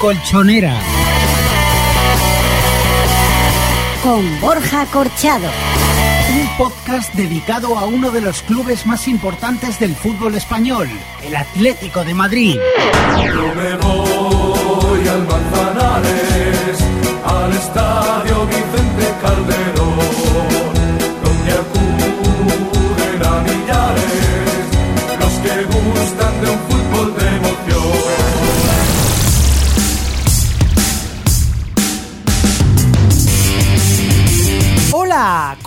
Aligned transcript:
colchonera. 0.00 0.74
Con 4.02 4.40
Borja 4.40 4.86
Corchado. 4.86 5.46
Un 6.30 6.48
podcast 6.56 7.12
dedicado 7.14 7.78
a 7.78 7.84
uno 7.84 8.10
de 8.10 8.22
los 8.22 8.40
clubes 8.42 8.86
más 8.86 9.06
importantes 9.08 9.78
del 9.78 9.94
fútbol 9.94 10.36
español, 10.36 10.88
el 11.22 11.36
Atlético 11.36 12.02
de 12.02 12.14
Madrid. 12.14 12.58
Yo 13.26 13.54
me 13.54 13.76
voy 13.76 15.06
al 15.06 15.26
Manzanares, 15.28 16.78
al 17.26 17.52
estadio 17.52 18.46
Vicente 18.46 19.14
Calderón, 19.20 19.98
donde 21.22 21.52
acuden 21.52 23.22
a 23.22 23.40
millares 23.42 24.64
los 25.20 25.32
que 25.44 25.64
gustan 25.64 26.40
de 26.40 26.50
un 26.50 26.58
fútbol 26.70 27.14
de 27.18 27.29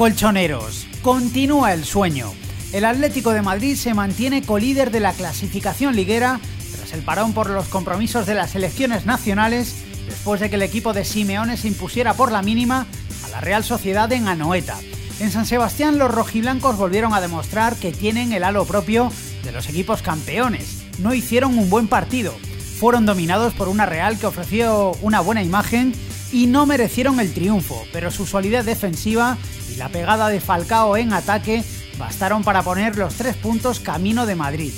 colchoneros. 0.04 0.86
Continúa 1.02 1.72
el 1.72 1.86
sueño. 1.86 2.34
El 2.73 2.84
Atlético 2.84 3.32
de 3.32 3.42
Madrid 3.42 3.78
se 3.78 3.94
mantiene 3.94 4.42
colíder 4.42 4.92
de 4.92 5.00
la 5.00 5.14
clasificación 5.14 5.95
liguera 5.95 6.42
tras 6.76 6.92
el 6.92 7.04
parón 7.04 7.32
por 7.32 7.50
los 7.50 7.70
compromisos 7.70 8.26
de 8.26 8.36
las 8.36 8.54
elecciones 8.54 9.06
nacionales 9.06 9.78
después 10.06 10.42
de 10.42 10.50
que 10.50 10.58
el 10.58 10.62
equipo 10.62 10.92
de 10.92 11.06
Simeone 11.06 11.56
se 11.56 11.70
impusiera 11.70 12.16
por 12.16 12.34
la 12.34 12.42
mínima 12.42 12.86
a 13.26 13.30
la 13.30 13.40
Real 13.40 13.64
Sociedad 13.64 14.12
en 14.12 14.28
Anoeta. 14.28 14.78
En 15.22 15.32
San 15.32 15.45
Sebastián 15.45 15.98
los 15.98 16.12
rojiblancos 16.12 16.76
volvieron 16.76 17.14
a 17.14 17.22
demostrar 17.22 17.78
que 17.78 17.94
tienen 17.94 18.34
el 18.34 18.44
halo 18.44 18.66
propio 18.66 19.10
de 19.45 19.54
los 19.54 19.70
equipos 19.70 20.02
campeones. 20.02 20.84
No 21.00 21.14
hicieron 21.14 21.58
un 21.58 21.70
buen 21.70 21.88
partido. 21.88 22.34
Fueron 22.78 23.06
dominados 23.06 23.54
por 23.54 23.70
una 23.70 23.86
Real 23.86 24.20
que 24.20 24.26
ofreció 24.26 24.98
una 25.02 25.22
buena 25.22 25.44
imagen 25.44 25.94
y 26.34 26.48
no 26.48 26.66
merecieron 26.66 27.20
el 27.20 27.31
triunfo, 27.31 27.86
pero 27.94 28.09
su 28.09 28.26
solidez 28.26 28.66
defensiva 28.66 29.38
y 29.72 29.76
la 29.76 29.89
pegada 29.89 30.30
de 30.30 30.42
Falcao 30.42 30.98
en 30.98 31.14
ataque 31.14 31.64
bastaron 32.00 32.44
para 32.44 32.64
poner 32.64 32.98
los 32.98 33.14
tres 33.14 33.36
puntos 33.36 33.80
camino 33.80 34.26
de 34.26 34.36
Madrid. 34.36 34.73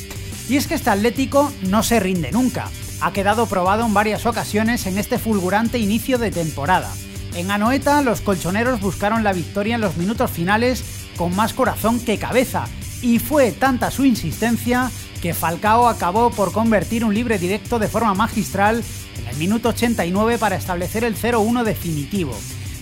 Y 0.49 0.57
es 0.57 0.67
que 0.67 0.75
este 0.75 0.89
Atlético 0.89 1.51
no 1.63 1.81
se 1.81 2.01
rinde 2.01 2.31
nunca. 2.33 2.69
Ha 2.99 3.13
quedado 3.13 3.47
probado 3.47 3.85
en 3.85 3.93
varias 3.93 4.25
ocasiones 4.25 4.85
en 4.85 4.97
este 4.97 5.17
fulgurante 5.17 5.79
inicio 5.79 6.17
de 6.17 6.29
temporada. 6.29 6.91
En 7.35 7.49
Anoeta, 7.49 8.01
los 8.01 8.19
colchoneros 8.19 8.81
buscaron 8.81 9.23
la 9.23 9.31
victoria 9.31 9.75
en 9.75 9.81
los 9.81 9.95
minutos 9.95 10.31
finales 10.31 10.83
con 11.15 11.33
más 11.37 11.53
corazón 11.53 12.01
que 12.01 12.17
cabeza, 12.17 12.67
y 13.01 13.19
fue 13.19 13.51
tanta 13.53 13.91
su 13.91 14.03
insistencia 14.03 14.91
que 15.21 15.33
Falcao 15.33 15.87
acabó 15.87 16.29
por 16.29 16.51
convertir 16.51 17.03
un 17.05 17.13
libre 17.13 17.37
directo 17.37 17.79
de 17.79 17.87
forma 17.87 18.13
magistral 18.13 18.83
en 19.19 19.27
el 19.27 19.37
minuto 19.37 19.69
89 19.69 20.37
para 20.37 20.55
establecer 20.55 21.03
el 21.03 21.15
0-1 21.15 21.63
definitivo. 21.63 22.35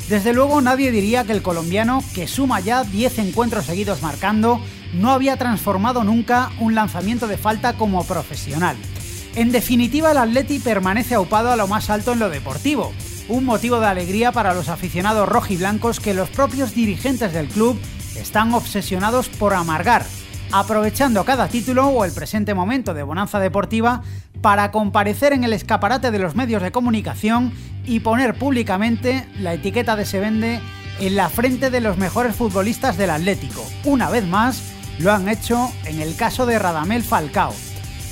Desde 0.10 0.34
luego 0.34 0.62
nadie 0.62 0.92
diría 0.92 1.24
que 1.24 1.32
el 1.32 1.42
colombiano, 1.42 2.04
que 2.14 2.28
suma 2.28 2.60
ya 2.60 2.84
10 2.84 3.20
encuentros 3.20 3.66
seguidos 3.66 4.02
marcando, 4.02 4.60
no 4.94 5.12
había 5.12 5.38
transformado 5.38 6.04
nunca 6.04 6.52
un 6.60 6.76
lanzamiento 6.76 7.28
de 7.28 7.38
falta 7.38 7.74
como 7.74 8.04
profesional. 8.04 8.76
En 9.36 9.52
definitiva, 9.52 10.12
el 10.12 10.18
Atleti 10.18 10.60
permanece 10.60 11.16
aupado 11.16 11.52
a 11.52 11.56
lo 11.56 11.68
más 11.68 11.90
alto 11.90 12.14
en 12.14 12.20
lo 12.20 12.30
deportivo, 12.30 12.94
un 13.30 13.46
motivo 13.46 13.80
de 13.80 13.88
alegría 13.88 14.32
para 14.32 14.54
los 14.54 14.70
aficionados 14.70 15.28
rojiblancos 15.28 16.00
que 16.00 16.14
los 16.14 16.30
propios 16.30 16.76
dirigentes 16.76 17.34
del 17.34 17.48
club 17.48 17.80
están 18.16 18.54
obsesionados 18.54 19.30
por 19.30 19.54
amargar, 19.54 20.06
aprovechando 20.54 21.26
cada 21.26 21.48
título 21.48 21.88
o 21.88 22.06
el 22.06 22.12
presente 22.12 22.54
momento 22.54 22.94
de 22.94 23.02
bonanza 23.02 23.40
deportiva 23.40 24.04
para 24.42 24.70
comparecer 24.70 25.34
en 25.34 25.44
el 25.44 25.52
escaparate 25.52 26.12
de 26.12 26.20
los 26.20 26.36
medios 26.36 26.62
de 26.62 26.72
comunicación 26.72 27.52
y 27.86 28.02
poner 28.02 28.36
públicamente 28.36 29.28
la 29.40 29.56
etiqueta 29.56 29.96
de 29.96 30.06
se 30.06 30.20
vende 30.20 30.62
en 31.00 31.16
la 31.16 31.30
frente 31.30 31.72
de 31.72 31.82
los 31.82 31.98
mejores 31.98 32.36
futbolistas 32.36 32.98
del 32.98 33.10
Atlético. 33.10 33.66
Una 33.84 34.12
vez 34.12 34.28
más, 34.28 34.62
lo 35.00 35.12
han 35.12 35.28
hecho 35.28 35.72
en 35.86 36.00
el 36.00 36.16
caso 36.16 36.46
de 36.46 36.60
Radamel 36.60 37.02
Falcao. 37.02 37.54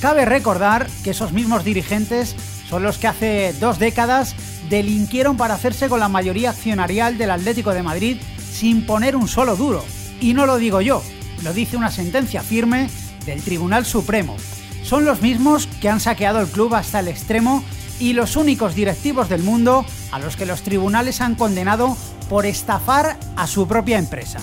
Cabe 0.02 0.25
recordar 0.25 0.88
que 1.03 1.12
esos 1.12 1.34
mismos 1.34 1.63
dirigentes 1.63 2.35
son 2.68 2.81
los 2.81 2.97
que 2.97 3.08
hace 3.08 3.53
dos 3.59 3.78
décadas 3.78 4.35
delinquieron 4.68 5.38
para 5.38 5.53
hacerse 5.53 5.90
con 5.90 6.00
la 6.00 6.09
mayoría 6.09 6.50
accionarial 6.50 7.19
del 7.19 7.29
Atlético 7.29 7.72
de 7.72 7.84
Madrid 7.84 8.18
sin 8.52 8.88
poner 8.88 9.16
un 9.16 9.28
solo 9.28 9.56
duro. 9.56 9.85
Y 10.19 10.34
no 10.34 10.47
lo 10.47 10.58
digo 10.58 10.81
yo, 10.81 11.03
lo 11.44 11.53
dice 11.53 11.78
una 11.78 11.91
sentencia 11.91 12.41
firme 12.41 12.90
del 13.25 13.41
Tribunal 13.41 13.85
Supremo. 13.85 14.35
Son 14.84 15.06
los 15.06 15.22
mismos 15.22 15.68
que 15.79 15.90
han 15.90 16.00
saqueado 16.00 16.40
el 16.40 16.47
club 16.47 16.74
hasta 16.75 17.00
el 17.00 17.07
extremo 17.07 17.63
y 18.00 18.13
los 18.13 18.35
únicos 18.35 18.75
directivos 18.75 19.29
del 19.29 19.44
mundo 19.44 19.85
a 20.12 20.19
los 20.19 20.35
que 20.35 20.46
los 20.46 20.63
tribunales 20.63 21.22
han 21.22 21.35
condenado 21.35 21.96
por 22.29 22.46
estafar 22.46 23.18
a 23.35 23.47
su 23.47 23.68
propia 23.68 24.00
empresa. 24.00 24.40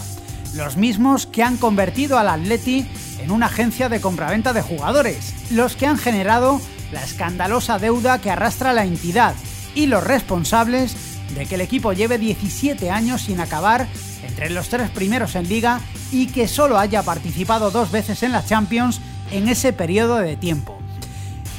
Los 0.54 0.76
mismos 0.76 1.26
que 1.26 1.42
han 1.42 1.56
convertido 1.56 2.18
al 2.18 2.28
Atleti 2.28 2.86
en 3.20 3.30
una 3.30 3.46
agencia 3.46 3.88
de 3.88 4.00
compraventa 4.00 4.52
de 4.52 4.62
jugadores, 4.62 5.34
los 5.50 5.74
que 5.74 5.86
han 5.86 5.98
generado 5.98 6.60
la 6.92 7.02
escandalosa 7.02 7.78
deuda 7.78 8.20
que 8.20 8.30
arrastra 8.30 8.72
la 8.72 8.84
entidad 8.84 9.34
y 9.74 9.86
los 9.86 10.04
responsables 10.04 10.96
de 11.34 11.46
que 11.46 11.56
el 11.56 11.60
equipo 11.60 11.92
lleve 11.92 12.18
17 12.18 12.90
años 12.90 13.22
sin 13.22 13.40
acabar 13.40 13.88
entre 14.38 14.54
los 14.54 14.68
tres 14.68 14.88
primeros 14.90 15.34
en 15.34 15.48
liga 15.48 15.80
y 16.12 16.28
que 16.28 16.46
solo 16.46 16.78
haya 16.78 17.02
participado 17.02 17.72
dos 17.72 17.90
veces 17.90 18.22
en 18.22 18.30
la 18.30 18.44
Champions 18.44 19.00
en 19.32 19.48
ese 19.48 19.72
periodo 19.72 20.18
de 20.18 20.36
tiempo. 20.36 20.78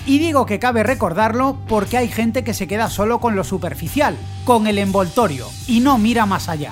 Y 0.05 0.17
digo 0.17 0.45
que 0.45 0.59
cabe 0.59 0.83
recordarlo 0.83 1.57
porque 1.67 1.97
hay 1.97 2.07
gente 2.07 2.45
que 2.45 2.53
se 2.53 2.67
queda 2.67 2.89
solo 2.89 3.19
con 3.19 3.35
lo 3.35 3.43
superficial, 3.43 4.15
con 4.45 4.65
el 4.65 4.77
envoltorio, 4.77 5.49
y 5.67 5.81
no 5.81 5.97
mira 5.97 6.25
más 6.25 6.47
allá. 6.47 6.71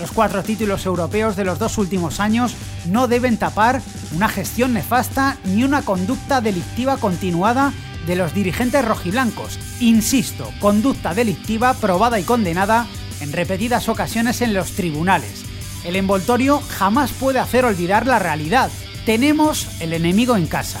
Los 0.00 0.10
cuatro 0.10 0.42
títulos 0.42 0.86
europeos 0.86 1.36
de 1.36 1.44
los 1.44 1.60
dos 1.60 1.78
últimos 1.78 2.18
años 2.18 2.56
no 2.90 3.06
deben 3.06 3.36
tapar 3.36 3.80
una 4.12 4.28
gestión 4.28 4.74
nefasta 4.74 5.36
ni 5.44 5.62
una 5.62 5.82
conducta 5.82 6.40
delictiva 6.40 6.96
continuada 6.96 7.72
de 8.08 8.16
los 8.16 8.34
dirigentes 8.34 8.84
rojiblancos. 8.84 9.60
Insisto, 9.78 10.50
conducta 10.58 11.14
delictiva 11.14 11.74
probada 11.74 12.18
y 12.18 12.24
condenada 12.24 12.88
en 13.24 13.32
repetidas 13.32 13.88
ocasiones 13.88 14.42
en 14.42 14.54
los 14.54 14.72
tribunales. 14.72 15.44
El 15.84 15.96
envoltorio 15.96 16.60
jamás 16.68 17.10
puede 17.12 17.40
hacer 17.40 17.64
olvidar 17.64 18.06
la 18.06 18.18
realidad. 18.18 18.70
Tenemos 19.04 19.68
el 19.80 19.92
enemigo 19.92 20.36
en 20.36 20.46
casa. 20.46 20.80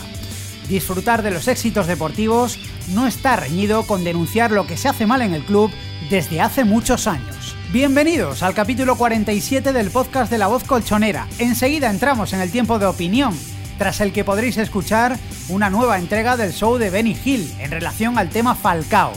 Disfrutar 0.68 1.22
de 1.22 1.30
los 1.30 1.48
éxitos 1.48 1.86
deportivos 1.86 2.58
no 2.88 3.06
está 3.06 3.36
reñido 3.36 3.86
con 3.86 4.04
denunciar 4.04 4.52
lo 4.52 4.66
que 4.66 4.76
se 4.76 4.88
hace 4.88 5.06
mal 5.06 5.22
en 5.22 5.34
el 5.34 5.44
club 5.44 5.70
desde 6.10 6.40
hace 6.40 6.64
muchos 6.64 7.06
años. 7.06 7.56
Bienvenidos 7.72 8.42
al 8.42 8.54
capítulo 8.54 8.96
47 8.96 9.72
del 9.72 9.90
podcast 9.90 10.30
de 10.30 10.38
La 10.38 10.46
Voz 10.46 10.64
Colchonera. 10.64 11.26
Enseguida 11.38 11.90
entramos 11.90 12.32
en 12.34 12.40
el 12.40 12.50
tiempo 12.50 12.78
de 12.78 12.86
opinión, 12.86 13.36
tras 13.78 14.00
el 14.00 14.12
que 14.12 14.24
podréis 14.24 14.58
escuchar 14.58 15.18
una 15.48 15.70
nueva 15.70 15.98
entrega 15.98 16.36
del 16.36 16.52
show 16.52 16.76
de 16.76 16.90
Benny 16.90 17.16
Hill 17.24 17.52
en 17.58 17.70
relación 17.70 18.18
al 18.18 18.28
tema 18.28 18.54
Falcao. 18.54 19.12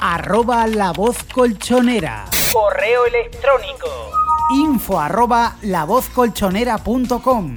Arroba 0.00 0.66
la 0.66 0.92
voz 0.92 1.22
colchonera. 1.24 2.24
Correo 2.52 3.06
electrónico. 3.06 3.88
Info 4.50 5.00
arroba 5.00 5.56
lavozcolchonera.com. 5.62 7.54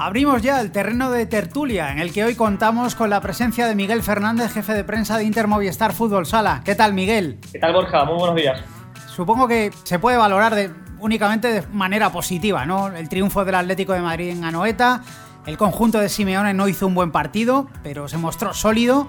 Abrimos 0.00 0.40
ya 0.40 0.60
el 0.60 0.72
terreno 0.72 1.10
de 1.10 1.26
tertulia 1.26 1.92
en 1.92 1.98
el 1.98 2.12
que 2.12 2.24
hoy 2.24 2.34
contamos 2.34 2.94
con 2.94 3.10
la 3.10 3.20
presencia 3.20 3.66
de 3.66 3.74
Miguel 3.74 4.02
Fernández, 4.02 4.52
jefe 4.52 4.72
de 4.72 4.84
prensa 4.84 5.18
de 5.18 5.24
Inter 5.24 5.46
Movistar 5.46 5.92
Fútbol 5.92 6.26
Sala. 6.26 6.62
¿Qué 6.64 6.74
tal, 6.74 6.94
Miguel? 6.94 7.38
¿Qué 7.52 7.58
tal, 7.58 7.72
Borja? 7.72 8.04
Muy 8.04 8.16
buenos 8.16 8.36
días. 8.36 8.60
Supongo 9.08 9.46
que 9.48 9.70
se 9.84 9.98
puede 9.98 10.16
valorar 10.16 10.54
de, 10.54 10.70
únicamente 10.98 11.48
de 11.48 11.66
manera 11.68 12.10
positiva, 12.10 12.64
¿no? 12.64 12.88
El 12.88 13.08
triunfo 13.08 13.44
del 13.44 13.54
Atlético 13.54 13.92
de 13.92 14.00
Madrid 14.00 14.30
en 14.30 14.44
Anoeta, 14.44 15.02
el 15.46 15.56
conjunto 15.56 16.00
de 16.00 16.08
Simeone 16.08 16.54
no 16.54 16.68
hizo 16.68 16.86
un 16.86 16.94
buen 16.94 17.12
partido, 17.12 17.68
pero 17.82 18.08
se 18.08 18.16
mostró 18.16 18.52
sólido 18.52 19.06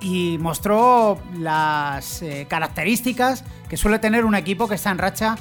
y 0.00 0.38
mostró 0.40 1.18
las 1.38 2.22
eh, 2.22 2.46
características 2.48 3.44
que 3.68 3.76
suele 3.76 3.98
tener 3.98 4.24
un 4.24 4.34
equipo 4.34 4.68
que 4.68 4.74
está 4.74 4.90
en 4.90 4.98
racha 4.98 5.36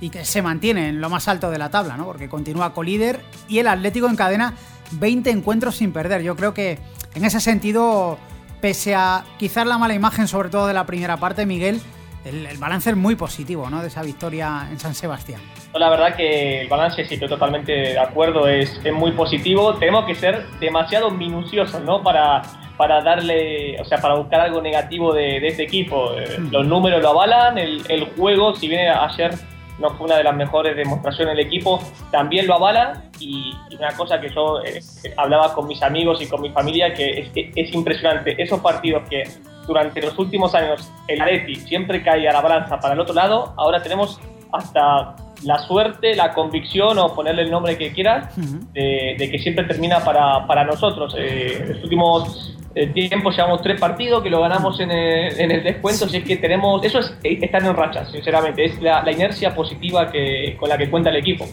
y 0.00 0.10
que 0.10 0.24
se 0.24 0.42
mantiene 0.42 0.88
en 0.88 1.00
lo 1.00 1.08
más 1.08 1.28
alto 1.28 1.50
de 1.50 1.58
la 1.58 1.70
tabla, 1.70 1.96
¿no? 1.96 2.04
Porque 2.04 2.28
continúa 2.28 2.74
colíder 2.74 3.22
y 3.48 3.58
el 3.58 3.68
Atlético 3.68 4.08
encadena 4.08 4.54
20 4.92 5.30
encuentros 5.30 5.76
sin 5.76 5.92
perder. 5.92 6.22
Yo 6.22 6.36
creo 6.36 6.52
que 6.54 6.78
en 7.14 7.24
ese 7.24 7.40
sentido, 7.40 8.18
pese 8.60 8.94
a 8.94 9.24
quizás 9.38 9.66
la 9.66 9.78
mala 9.78 9.94
imagen, 9.94 10.28
sobre 10.28 10.50
todo 10.50 10.66
de 10.66 10.74
la 10.74 10.84
primera 10.86 11.16
parte, 11.16 11.46
Miguel, 11.46 11.80
el, 12.26 12.58
balance 12.58 12.90
es 12.90 12.96
muy 12.96 13.14
positivo, 13.14 13.70
¿no? 13.70 13.80
De 13.80 13.88
esa 13.88 14.02
victoria 14.02 14.68
en 14.70 14.78
San 14.78 14.94
Sebastián. 14.94 15.40
La 15.74 15.88
verdad 15.88 16.16
que 16.16 16.62
el 16.62 16.68
balance, 16.68 17.04
sí, 17.04 17.14
estoy 17.14 17.28
totalmente 17.28 17.72
de 17.72 17.98
acuerdo, 17.98 18.48
es, 18.48 18.80
es 18.84 18.92
muy 18.92 19.12
positivo. 19.12 19.74
Tenemos 19.74 20.04
que 20.04 20.14
ser 20.14 20.46
demasiado 20.60 21.10
minuciosos, 21.10 21.82
¿no? 21.82 22.02
Para, 22.02 22.42
para 22.76 23.02
darle, 23.02 23.80
o 23.80 23.84
sea, 23.84 23.98
para 23.98 24.14
buscar 24.14 24.40
algo 24.40 24.60
negativo 24.60 25.12
de, 25.12 25.40
de 25.40 25.48
este 25.48 25.62
equipo. 25.64 26.10
Hmm. 26.38 26.50
Los 26.50 26.66
números 26.66 27.02
lo 27.02 27.10
avalan, 27.10 27.58
el, 27.58 27.82
el 27.88 28.06
juego, 28.16 28.54
si 28.54 28.68
bien 28.68 28.88
ayer 28.88 29.34
no 29.78 29.90
fue 29.90 30.06
una 30.06 30.16
de 30.16 30.24
las 30.24 30.34
mejores 30.34 30.76
demostraciones 30.76 31.36
del 31.36 31.46
equipo, 31.46 31.80
también 32.10 32.46
lo 32.46 32.54
avala 32.54 33.04
y, 33.20 33.54
una 33.76 33.94
cosa 33.94 34.18
que 34.20 34.30
yo 34.30 34.62
eh, 34.64 34.80
hablaba 35.18 35.52
con 35.52 35.66
mis 35.66 35.82
amigos 35.82 36.22
y 36.22 36.26
con 36.26 36.40
mi 36.40 36.50
familia 36.50 36.94
que 36.94 37.30
es, 37.54 37.74
impresionante, 37.74 38.42
esos 38.42 38.60
partidos 38.60 39.06
que 39.08 39.24
durante 39.66 40.00
los 40.00 40.18
últimos 40.18 40.54
años 40.54 40.90
el 41.08 41.20
Atleti 41.20 41.56
siempre 41.56 42.02
cae 42.02 42.28
a 42.28 42.32
la 42.32 42.40
balanza 42.40 42.78
para 42.78 42.94
el 42.94 43.00
otro 43.00 43.14
lado, 43.14 43.54
ahora 43.56 43.82
tenemos 43.82 44.20
hasta 44.52 45.16
la 45.42 45.58
suerte, 45.58 46.14
la 46.14 46.32
convicción 46.32 46.98
o 46.98 47.14
ponerle 47.14 47.42
el 47.42 47.50
nombre 47.50 47.76
que 47.76 47.92
quieras, 47.92 48.34
de, 48.36 49.28
que 49.30 49.38
siempre 49.38 49.64
termina 49.64 50.00
para, 50.00 50.46
para 50.46 50.64
nosotros. 50.64 51.14
Eh, 51.18 51.64
los 51.68 51.84
últimos 51.84 52.56
el 52.76 52.92
tiempo 52.92 53.30
llevamos 53.30 53.62
tres 53.62 53.80
partidos 53.80 54.22
que 54.22 54.28
lo 54.28 54.42
ganamos 54.42 54.78
en 54.80 54.90
el, 54.90 55.64
descuento, 55.64 56.04
así 56.04 56.18
es 56.18 56.24
que 56.24 56.36
tenemos, 56.36 56.84
eso 56.84 56.98
es 56.98 57.14
estar 57.22 57.64
en 57.64 57.74
racha, 57.74 58.04
sinceramente, 58.12 58.66
es 58.66 58.82
la, 58.82 59.10
inercia 59.10 59.54
positiva 59.54 60.12
que, 60.12 60.54
con 60.60 60.68
la 60.68 60.76
que 60.76 60.90
cuenta 60.90 61.08
el 61.08 61.16
equipo. 61.16 61.46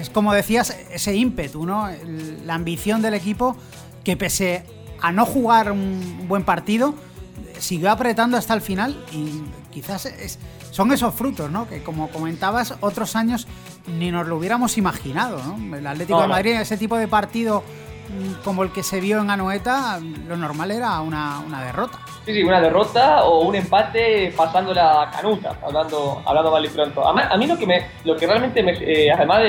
Es 0.00 0.08
como 0.08 0.32
decías, 0.32 0.70
ese 0.90 1.14
ímpetu, 1.14 1.66
¿no? 1.66 1.86
La 2.46 2.54
ambición 2.54 3.02
del 3.02 3.12
equipo 3.12 3.58
que 4.04 4.16
pese 4.16 4.62
a 5.02 5.12
no 5.12 5.26
jugar 5.26 5.70
un 5.70 6.26
buen 6.28 6.44
partido, 6.44 6.94
siguió 7.58 7.90
apretando 7.90 8.36
hasta 8.36 8.54
el 8.54 8.60
final 8.60 9.04
y 9.12 9.42
quizás 9.70 10.12
son 10.70 10.92
esos 10.92 11.14
frutos, 11.14 11.50
¿no? 11.50 11.68
Que 11.68 11.82
como 11.82 12.08
comentabas, 12.08 12.74
otros 12.80 13.16
años 13.16 13.46
ni 13.86 14.10
nos 14.10 14.26
lo 14.26 14.36
hubiéramos 14.36 14.78
imaginado, 14.78 15.42
¿no? 15.42 15.76
El 15.76 15.86
Atlético 15.86 16.20
de 16.22 16.28
Madrid, 16.28 16.52
ese 16.52 16.76
tipo 16.76 16.96
de 16.96 17.08
partido 17.08 17.62
como 18.44 18.62
el 18.62 18.72
que 18.72 18.82
se 18.82 19.00
vio 19.00 19.20
en 19.20 19.30
Anoeta, 19.30 20.00
lo 20.26 20.36
normal 20.36 20.70
era 20.70 21.00
una, 21.00 21.42
derrota. 21.64 21.98
Sí, 22.24 22.34
sí, 22.34 22.42
una 22.42 22.60
derrota 22.60 23.24
o 23.24 23.46
un 23.46 23.54
empate 23.54 24.32
pasando 24.36 24.72
la 24.72 25.10
canuta, 25.12 25.56
hablando, 25.62 26.22
hablando 26.24 26.50
mal 26.50 26.64
y 26.64 26.68
pronto. 26.68 27.06
A, 27.06 27.36
mí 27.36 27.46
lo 27.46 27.58
que, 27.58 27.66
me, 27.66 27.86
lo 28.04 28.16
que 28.16 28.26
realmente, 28.26 28.62
me, 28.62 28.72
eh, 28.72 29.10
además 29.12 29.42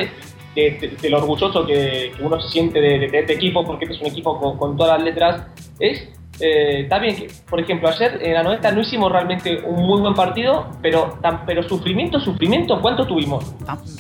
de, 0.56 0.98
de, 1.02 1.10
lo 1.10 1.20
orgulloso 1.20 1.66
que, 1.66 2.12
uno 2.20 2.40
se 2.42 2.50
siente 2.50 2.82
de, 2.82 3.06
este 3.06 3.34
equipo, 3.34 3.66
porque 3.66 3.86
este 3.86 3.96
es 3.96 4.02
un 4.02 4.08
equipo 4.08 4.40
con, 4.40 4.58
con 4.58 4.76
todas 4.76 4.98
las 4.98 5.06
letras, 5.06 5.44
es 5.80 6.10
eh, 6.40 6.82
está 6.84 7.00
bien 7.00 7.16
que, 7.16 7.28
por 7.50 7.60
ejemplo, 7.60 7.90
ayer 7.90 8.20
en 8.22 8.34
la 8.34 8.44
noventa 8.44 8.72
no 8.72 8.82
hicimos 8.82 9.12
realmente 9.12 9.62
un 9.66 9.86
muy 9.86 10.02
buen 10.02 10.14
partido, 10.14 10.70
pero, 10.82 11.20
pero 11.46 11.64
sufrimiento, 11.64 12.20
sufrimiento, 12.20 12.80
¿cuánto 12.82 13.06
tuvimos? 13.06 13.46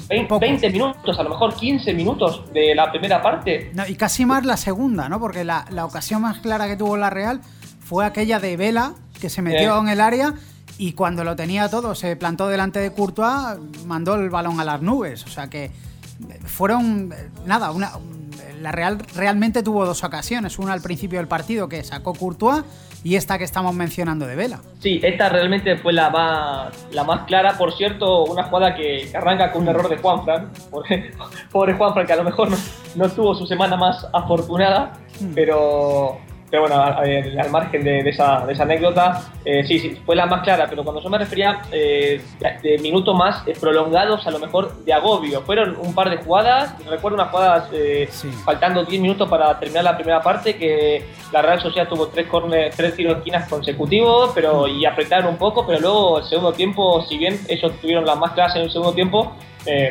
20, 0.09 0.69
minutos, 0.69 1.19
a 1.19 1.23
lo 1.23 1.29
mejor 1.29 1.53
15 1.55 1.93
minutos 1.93 2.43
de 2.53 2.73
la 2.75 2.91
primera 2.91 3.21
parte. 3.21 3.71
y 3.87 3.95
casi 3.95 4.25
más 4.25 4.45
la 4.45 4.57
segunda, 4.57 5.09
¿no? 5.09 5.19
Porque 5.19 5.43
la, 5.43 5.65
ocasión 5.83 6.21
más 6.21 6.39
clara 6.39 6.67
que 6.67 6.75
tuvo 6.75 6.97
la 6.97 7.09
Real 7.09 7.41
fue 7.79 8.05
aquella 8.05 8.39
de 8.39 8.55
Vela, 8.57 8.93
que 9.19 9.29
se 9.29 9.41
metió 9.41 9.79
en 9.79 9.89
el 9.89 10.01
área 10.01 10.33
y 10.77 10.93
cuando 10.93 11.25
lo 11.25 11.35
tenía 11.35 11.67
todo, 11.69 11.93
se 11.93 12.15
plantó 12.15 12.47
delante 12.47 12.79
de 12.79 12.93
Courtois, 12.93 13.59
mandó 13.85 14.15
el 14.15 14.29
balón 14.29 14.61
a 14.61 14.63
las 14.63 14.81
nubes. 14.81 15.25
O 15.25 15.27
sea 15.27 15.49
que 15.49 15.71
fueron, 16.45 17.13
nada, 17.45 17.71
una, 17.71 17.91
la 18.59 18.71
Real 18.71 18.97
realmente 19.15 19.63
tuvo 19.63 19.85
dos 19.85 20.03
ocasiones, 20.03 20.59
una 20.59 20.73
al 20.73 20.81
principio 20.81 21.19
del 21.19 21.27
partido 21.27 21.67
que 21.69 21.83
sacó 21.83 22.13
Courtois 22.13 22.63
y 23.03 23.15
esta 23.15 23.37
que 23.37 23.43
estamos 23.43 23.73
mencionando 23.73 24.25
de 24.25 24.35
Vela. 24.35 24.59
Sí, 24.79 24.99
esta 25.03 25.29
realmente 25.29 25.77
fue 25.77 25.93
la 25.93 26.09
más, 26.09 26.87
la 26.91 27.03
más 27.03 27.25
clara, 27.25 27.57
por 27.57 27.73
cierto, 27.73 28.25
una 28.25 28.43
jugada 28.43 28.75
que, 28.75 29.09
arranca 29.15 29.51
con 29.51 29.63
un 29.63 29.69
error 29.69 29.89
de 29.89 29.97
Juanfran, 29.97 30.51
pobre, 30.71 31.11
pobre 31.51 31.73
Juanfran 31.73 32.05
que 32.05 32.13
a 32.13 32.17
lo 32.17 32.23
mejor 32.23 32.49
no, 32.51 32.57
no 32.95 33.09
tuvo 33.09 33.35
su 33.35 33.47
semana 33.47 33.77
más 33.77 34.05
afortunada, 34.13 34.93
hmm. 35.19 35.33
pero 35.33 36.19
pero 36.49 36.63
bueno, 36.63 36.81
al 36.81 37.51
margen 37.51 37.83
de, 37.83 37.99
esa, 38.09 38.43
anécdota, 38.43 39.31
eh, 39.45 39.63
sí, 39.65 39.79
sí, 39.79 40.01
fue 40.05 40.15
la 40.15 40.25
más 40.25 40.41
clara, 40.41 40.65
pero 40.67 40.83
cuando 40.83 41.01
yo 41.01 41.09
me 41.09 41.19
refería 41.19 41.61
eh, 41.71 42.21
de 42.63 42.77
minutos 42.79 43.15
más 43.15 43.47
eh, 43.47 43.53
prolongados, 43.59 44.25
a 44.25 44.31
lo 44.31 44.39
mejor 44.39 44.83
de 44.83 44.91
agobio, 44.91 45.41
fueron 45.41 45.77
un 45.79 45.93
par 45.93 46.09
de 46.09 46.17
jugadas, 46.17 46.73
recuerdo 46.87 47.15
unas 47.15 47.29
jugadas 47.29 47.69
faltando 48.43 48.83
10 48.83 49.01
minutos 49.01 49.29
para 49.29 49.59
terminar 49.59 49.83
la 49.83 49.95
primera 49.95 50.21
parte, 50.21 50.55
que 50.55 51.05
la 51.31 51.41
Real 51.41 51.61
Sociedad 51.61 51.87
tuvo 51.87 52.07
tres, 52.07 52.27
tres 52.75 52.95
tiros 52.95 53.13
de 53.13 53.19
esquinas 53.19 53.47
consecutivos 53.47 54.31
pero, 54.33 54.67
y 54.67 54.85
apretaron 54.85 55.27
un 55.27 55.37
poco, 55.37 55.67
pero 55.67 55.79
luego 55.79 56.19
el 56.19 56.25
segundo 56.25 56.53
tiempo, 56.53 57.03
si 57.07 57.17
bien 57.17 57.39
ellos 57.47 57.71
tuvieron 57.79 58.05
las 58.05 58.17
más 58.17 58.31
claras 58.31 58.55
en 58.55 58.63
el 58.63 58.71
segundo 58.71 58.93
tiempo, 58.93 59.33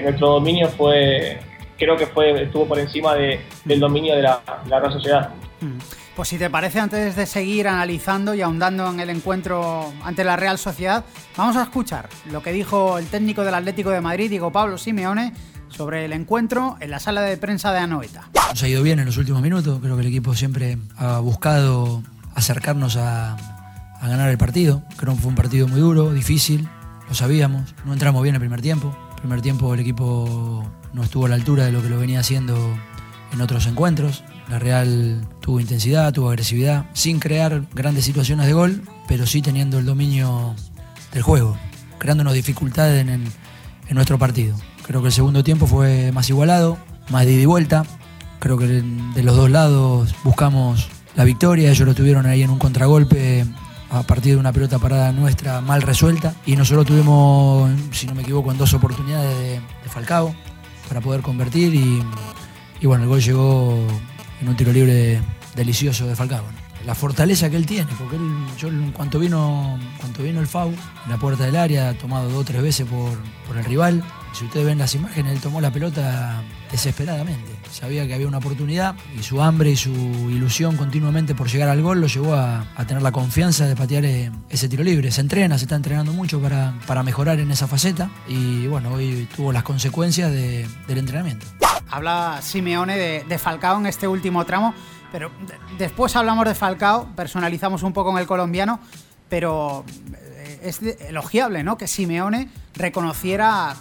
nuestro 0.03 0.31
dominio 0.31 0.69
fue, 0.69 1.39
creo 1.77 1.97
que 1.97 2.07
fue 2.07 2.43
estuvo 2.43 2.67
por 2.67 2.79
encima 2.81 3.15
del 3.15 3.81
dominio 3.81 4.17
de 4.17 4.23
la, 4.23 4.43
Real 4.69 4.93
Sociedad. 4.93 5.31
Mm. 5.61 5.79
Pues 6.19 6.31
si 6.31 6.37
te 6.37 6.51
parece, 6.51 6.81
antes 6.81 7.15
de 7.15 7.27
seguir 7.27 7.69
analizando 7.69 8.35
y 8.35 8.43
ahondando 8.43 8.91
en 8.91 8.99
el 8.99 9.09
encuentro 9.09 9.93
ante 10.03 10.25
la 10.25 10.35
Real 10.35 10.59
Sociedad, 10.59 11.05
vamos 11.37 11.55
a 11.55 11.63
escuchar 11.63 12.09
lo 12.33 12.43
que 12.43 12.51
dijo 12.51 12.99
el 12.99 13.07
técnico 13.07 13.45
del 13.45 13.55
Atlético 13.55 13.91
de 13.91 14.01
Madrid, 14.01 14.29
digo 14.29 14.51
Pablo 14.51 14.79
Simeone, 14.79 15.33
sobre 15.69 16.07
el 16.07 16.13
encuentro 16.13 16.77
en 16.81 16.91
la 16.91 16.99
sala 16.99 17.21
de 17.21 17.37
prensa 17.37 17.73
de 17.73 17.79
Anoeta. 17.79 18.31
Nos 18.51 18.61
ha 18.61 18.67
ido 18.67 18.83
bien 18.83 18.99
en 18.99 19.07
los 19.07 19.17
últimos 19.17 19.43
minutos, 19.43 19.79
creo 19.81 19.95
que 19.95 20.01
el 20.01 20.09
equipo 20.09 20.35
siempre 20.35 20.79
ha 20.97 21.21
buscado 21.21 22.03
acercarnos 22.35 22.97
a, 22.97 23.37
ganar 24.03 24.29
el 24.29 24.39
partido. 24.39 24.83
Creo 24.97 25.15
que 25.15 25.21
fue 25.21 25.29
un 25.29 25.37
partido 25.37 25.69
muy 25.69 25.79
duro, 25.79 26.13
difícil, 26.13 26.69
lo 27.09 27.15
sabíamos, 27.15 27.77
no 27.85 27.93
entramos 27.93 28.25
bien 28.25 28.35
el 28.35 28.41
primer 28.41 28.61
tiempo. 28.61 28.93
El 29.15 29.21
primer 29.21 29.41
tiempo 29.41 29.73
el 29.73 29.79
equipo 29.79 30.69
no 30.93 31.05
estuvo 31.05 31.27
a 31.27 31.29
la 31.29 31.37
altura 31.37 31.67
de 31.67 31.71
lo 31.71 31.81
que 31.81 31.89
lo 31.89 32.01
venía 32.01 32.19
haciendo 32.19 32.77
en 33.33 33.41
otros 33.41 33.69
encuentros. 33.69 34.25
La 34.49 34.59
Real 34.59 35.21
tuvo 35.49 35.61
intensidad, 35.61 36.13
tuvo 36.13 36.29
agresividad, 36.29 36.85
sin 36.93 37.21
crear 37.21 37.63
grandes 37.73 38.05
situaciones 38.05 38.45
de 38.45 38.53
gol, 38.53 38.83
pero 39.07 39.25
sí 39.25 39.41
teniendo 39.41 39.79
el 39.79 39.87
dominio 39.87 40.55
del 41.15 41.23
juego, 41.23 41.57
creándonos 41.97 42.35
dificultades 42.35 43.09
en, 43.09 43.25
nuestro 43.95 44.19
partido. 44.19 44.55
Creo 44.87 45.01
que 45.01 45.07
el 45.07 45.13
segundo 45.15 45.43
tiempo 45.43 45.67
fue 45.67 46.13
más 46.13 46.29
igualado, 46.29 46.77
más 47.09 47.25
de 47.25 47.33
ida 47.33 47.41
y 47.41 47.47
vuelta. 47.47 47.87
Creo 48.41 48.59
que 48.59 48.67
de 48.67 49.23
los 49.23 49.37
dos 49.37 49.51
lados 49.51 50.15
buscamos 50.23 50.91
la 51.17 51.25
victoria, 51.25 51.71
ellos 51.71 51.89
lo 51.89 51.95
tuvieron 51.95 52.27
ahí 52.27 52.43
en 52.43 52.51
un 52.51 52.59
contragolpe 52.59 53.47
a 53.89 54.03
partir 54.03 54.35
de 54.35 54.41
una 54.41 54.53
pelota 54.53 54.79
parada 54.79 55.13
nuestra 55.13 55.63
mal 55.63 55.81
resuelta 55.81 56.35
y 56.45 56.57
nosotros 56.57 56.85
tuvimos, 56.85 57.71
si 57.91 58.07
no 58.07 58.15
me 58.15 58.21
equivoco, 58.21 58.53
en 58.53 58.59
dos 58.59 58.75
oportunidades 58.75 59.35
de, 59.39 59.61
Falcao 59.89 60.35
para 60.89 61.01
poder 61.01 61.23
convertir 61.23 61.75
y, 61.75 62.03
y 62.83 62.87
bueno, 62.87 63.05
el 63.05 63.09
gol 63.09 63.23
llegó 63.23 63.79
en 64.43 64.49
un 64.51 64.55
tiro 64.55 64.75
libre 64.75 65.23
delicioso 65.59 66.07
de 66.07 66.17
Falcao. 66.17 66.45
La 66.87 66.95
fortaleza 66.95 67.51
que 67.51 67.57
él 67.57 67.67
tiene, 67.67 67.91
porque 67.99 68.17
él, 68.17 68.23
yo 68.57 68.69
cuanto 68.93 69.19
vino, 69.19 69.79
cuanto 69.99 70.23
vino 70.23 70.41
el 70.41 70.47
FAU 70.47 70.69
en 70.69 71.11
la 71.11 71.19
puerta 71.19 71.45
del 71.45 71.57
área, 71.57 71.93
tomado 71.99 72.29
dos 72.31 72.39
o 72.39 72.45
tres 72.45 72.63
veces 72.63 72.87
por, 72.87 73.19
por 73.47 73.59
el 73.59 73.65
rival. 73.65 74.03
Si 74.33 74.45
ustedes 74.45 74.65
ven 74.65 74.79
las 74.79 74.95
imágenes, 74.95 75.33
él 75.33 75.41
tomó 75.41 75.61
la 75.61 75.73
pelota 75.73 76.41
desesperadamente. 76.71 77.51
Sabía 77.73 78.07
que 78.07 78.15
había 78.15 78.29
una 78.29 78.39
oportunidad 78.39 78.95
y 79.19 79.23
su 79.25 79.43
hambre 79.43 79.71
y 79.71 79.77
su 79.77 79.91
ilusión 79.91 80.77
continuamente 80.77 81.35
por 81.35 81.49
llegar 81.49 81.69
al 81.69 81.83
gol 81.83 82.01
lo 82.01 82.07
llevó 82.07 82.35
a, 82.35 82.65
tener 82.87 83.03
la 83.03 83.11
confianza 83.11 83.67
de 83.67 83.75
patear 83.75 84.05
eh, 84.05 84.31
ese 84.49 84.69
tiro 84.69 84.85
libre. 84.85 85.11
Se 85.11 85.21
entrena, 85.21 85.59
se 85.59 85.65
está 85.65 85.75
entrenando 85.75 86.13
mucho 86.13 86.41
para, 86.41 86.79
para 86.87 87.03
mejorar 87.03 87.41
en 87.41 87.51
esa 87.51 87.67
faceta 87.67 88.09
y 88.29 88.69
bueno, 88.69 88.93
hoy 88.93 89.27
tuvo 89.35 89.53
las 89.53 89.65
consecuencias 89.65 90.31
del 90.31 90.99
entrenamiento. 90.99 91.47
habla 91.91 92.39
Simeone 92.41 92.97
de, 92.97 93.25
de 93.25 93.39
Falcao 93.39 93.79
en 93.79 93.87
este 93.87 94.07
último 94.07 94.45
tramo, 94.45 94.75
pero 95.13 95.31
después 95.79 96.15
hablamos 96.17 96.45
de 96.45 96.55
Falcao, 96.55 97.09
personalizamos 97.17 97.83
un 97.83 97.93
poco 97.93 98.11
en 98.11 98.19
el 98.19 98.27
colombiano, 98.27 98.81
pero 99.29 99.85
eh, 100.15 100.61
es 100.63 100.83
elogiable, 100.83 101.63
¿no? 101.63 101.77
Que 101.77 101.87
Simeone 101.87 102.49
reconociera 102.75 103.75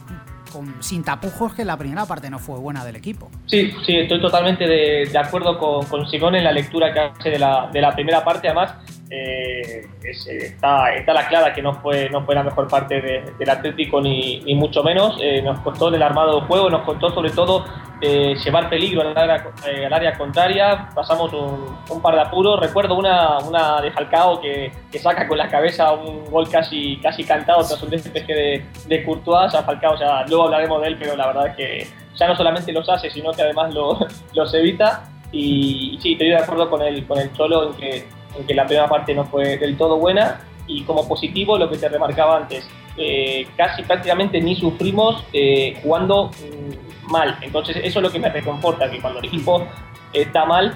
sin 0.79 1.03
tapujos 1.03 1.53
que 1.53 1.65
la 1.65 1.77
primera 1.77 2.05
parte 2.05 2.29
no 2.29 2.39
fue 2.39 2.57
buena 2.57 2.83
del 2.85 2.95
equipo. 2.95 3.29
Sí, 3.45 3.71
sí, 3.85 3.97
estoy 3.97 4.19
totalmente 4.21 4.65
de, 4.67 5.17
acuerdo 5.17 5.57
con, 5.59 5.85
con 5.85 6.35
en 6.35 6.43
la 6.43 6.51
lectura 6.51 6.93
que 6.93 6.99
hace 6.99 7.29
de 7.29 7.39
la, 7.39 7.69
de 7.71 7.81
la 7.81 7.93
primera 7.93 8.23
parte. 8.23 8.47
Además, 8.47 8.73
eh, 9.09 9.87
está, 10.03 10.93
está 10.93 11.13
la 11.13 11.27
clara 11.27 11.53
que 11.53 11.61
no 11.61 11.75
fue, 11.75 12.09
no 12.09 12.25
fue 12.25 12.35
la 12.35 12.43
mejor 12.43 12.67
parte 12.67 13.01
del 13.01 13.49
Atlético, 13.49 14.01
ni, 14.01 14.39
ni, 14.41 14.55
mucho 14.55 14.83
menos. 14.83 15.17
Eh, 15.21 15.41
nos 15.41 15.59
costó 15.61 15.87
el 15.87 16.01
armado 16.01 16.41
de 16.41 16.47
juego, 16.47 16.69
nos 16.69 16.81
costó 16.81 17.11
sobre 17.11 17.29
todo 17.29 17.63
eh, 18.01 18.35
llevar 18.43 18.69
peligro 18.69 19.01
al 19.01 19.17
área, 19.17 19.45
al 19.85 19.93
área 19.93 20.17
contraria. 20.17 20.89
Pasamos 20.93 21.31
un, 21.33 22.01
par 22.01 22.15
de 22.15 22.21
apuros. 22.21 22.59
Recuerdo 22.59 22.95
una, 22.95 23.37
una 23.39 23.81
de 23.81 23.91
Falcao 23.91 24.41
que, 24.41 24.71
que, 24.91 24.99
saca 24.99 25.27
con 25.27 25.37
la 25.37 25.47
cabeza 25.47 25.93
un 25.93 26.25
gol 26.29 26.49
casi, 26.49 26.97
casi 26.97 27.23
cantado 27.23 27.65
tras 27.65 27.81
un 27.81 27.89
despeje 27.89 28.33
de, 28.33 28.65
de 28.87 29.05
Courtois. 29.05 29.55
A 29.55 29.63
Falcao, 29.63 29.97
ya 29.97 30.25
luego 30.27 30.45
hablaremos 30.45 30.81
de 30.81 30.87
él, 30.89 30.97
pero 30.99 31.15
la 31.15 31.27
verdad 31.27 31.47
es 31.47 31.55
que 31.55 31.87
ya 32.15 32.27
no 32.27 32.35
solamente 32.35 32.73
los 32.73 32.89
hace, 32.89 33.09
sino 33.09 33.31
que 33.31 33.43
además 33.43 33.73
lo, 33.73 33.99
los 34.33 34.53
evita. 34.53 35.03
Y, 35.31 35.95
y 35.95 36.01
sí, 36.01 36.13
estoy 36.13 36.29
de 36.29 36.37
acuerdo 36.37 36.69
con 36.69 36.81
el, 36.81 37.05
con 37.05 37.17
el 37.19 37.31
Cholo 37.33 37.69
en 37.69 37.73
que 37.77 38.16
que 38.45 38.53
la 38.53 38.65
primera 38.65 38.87
parte 38.87 39.13
no 39.13 39.25
fue 39.25 39.57
del 39.57 39.77
todo 39.77 39.97
buena 39.97 40.41
y 40.67 40.83
como 40.83 41.07
positivo 41.07 41.57
lo 41.57 41.69
que 41.69 41.77
te 41.77 41.87
remarcaba 41.87 42.37
antes, 42.37 42.67
eh, 42.97 43.47
casi 43.55 43.83
prácticamente 43.83 44.41
ni 44.41 44.55
sufrimos 44.55 45.23
eh, 45.33 45.79
jugando 45.81 46.29
mm, 46.29 47.11
mal. 47.11 47.37
Entonces 47.41 47.77
eso 47.77 47.99
es 47.99 48.03
lo 48.03 48.11
que 48.11 48.19
me 48.19 48.29
reconforta, 48.29 48.89
que 48.91 48.99
cuando 48.99 49.19
el 49.19 49.25
equipo 49.25 49.65
está 50.13 50.45
mal 50.45 50.73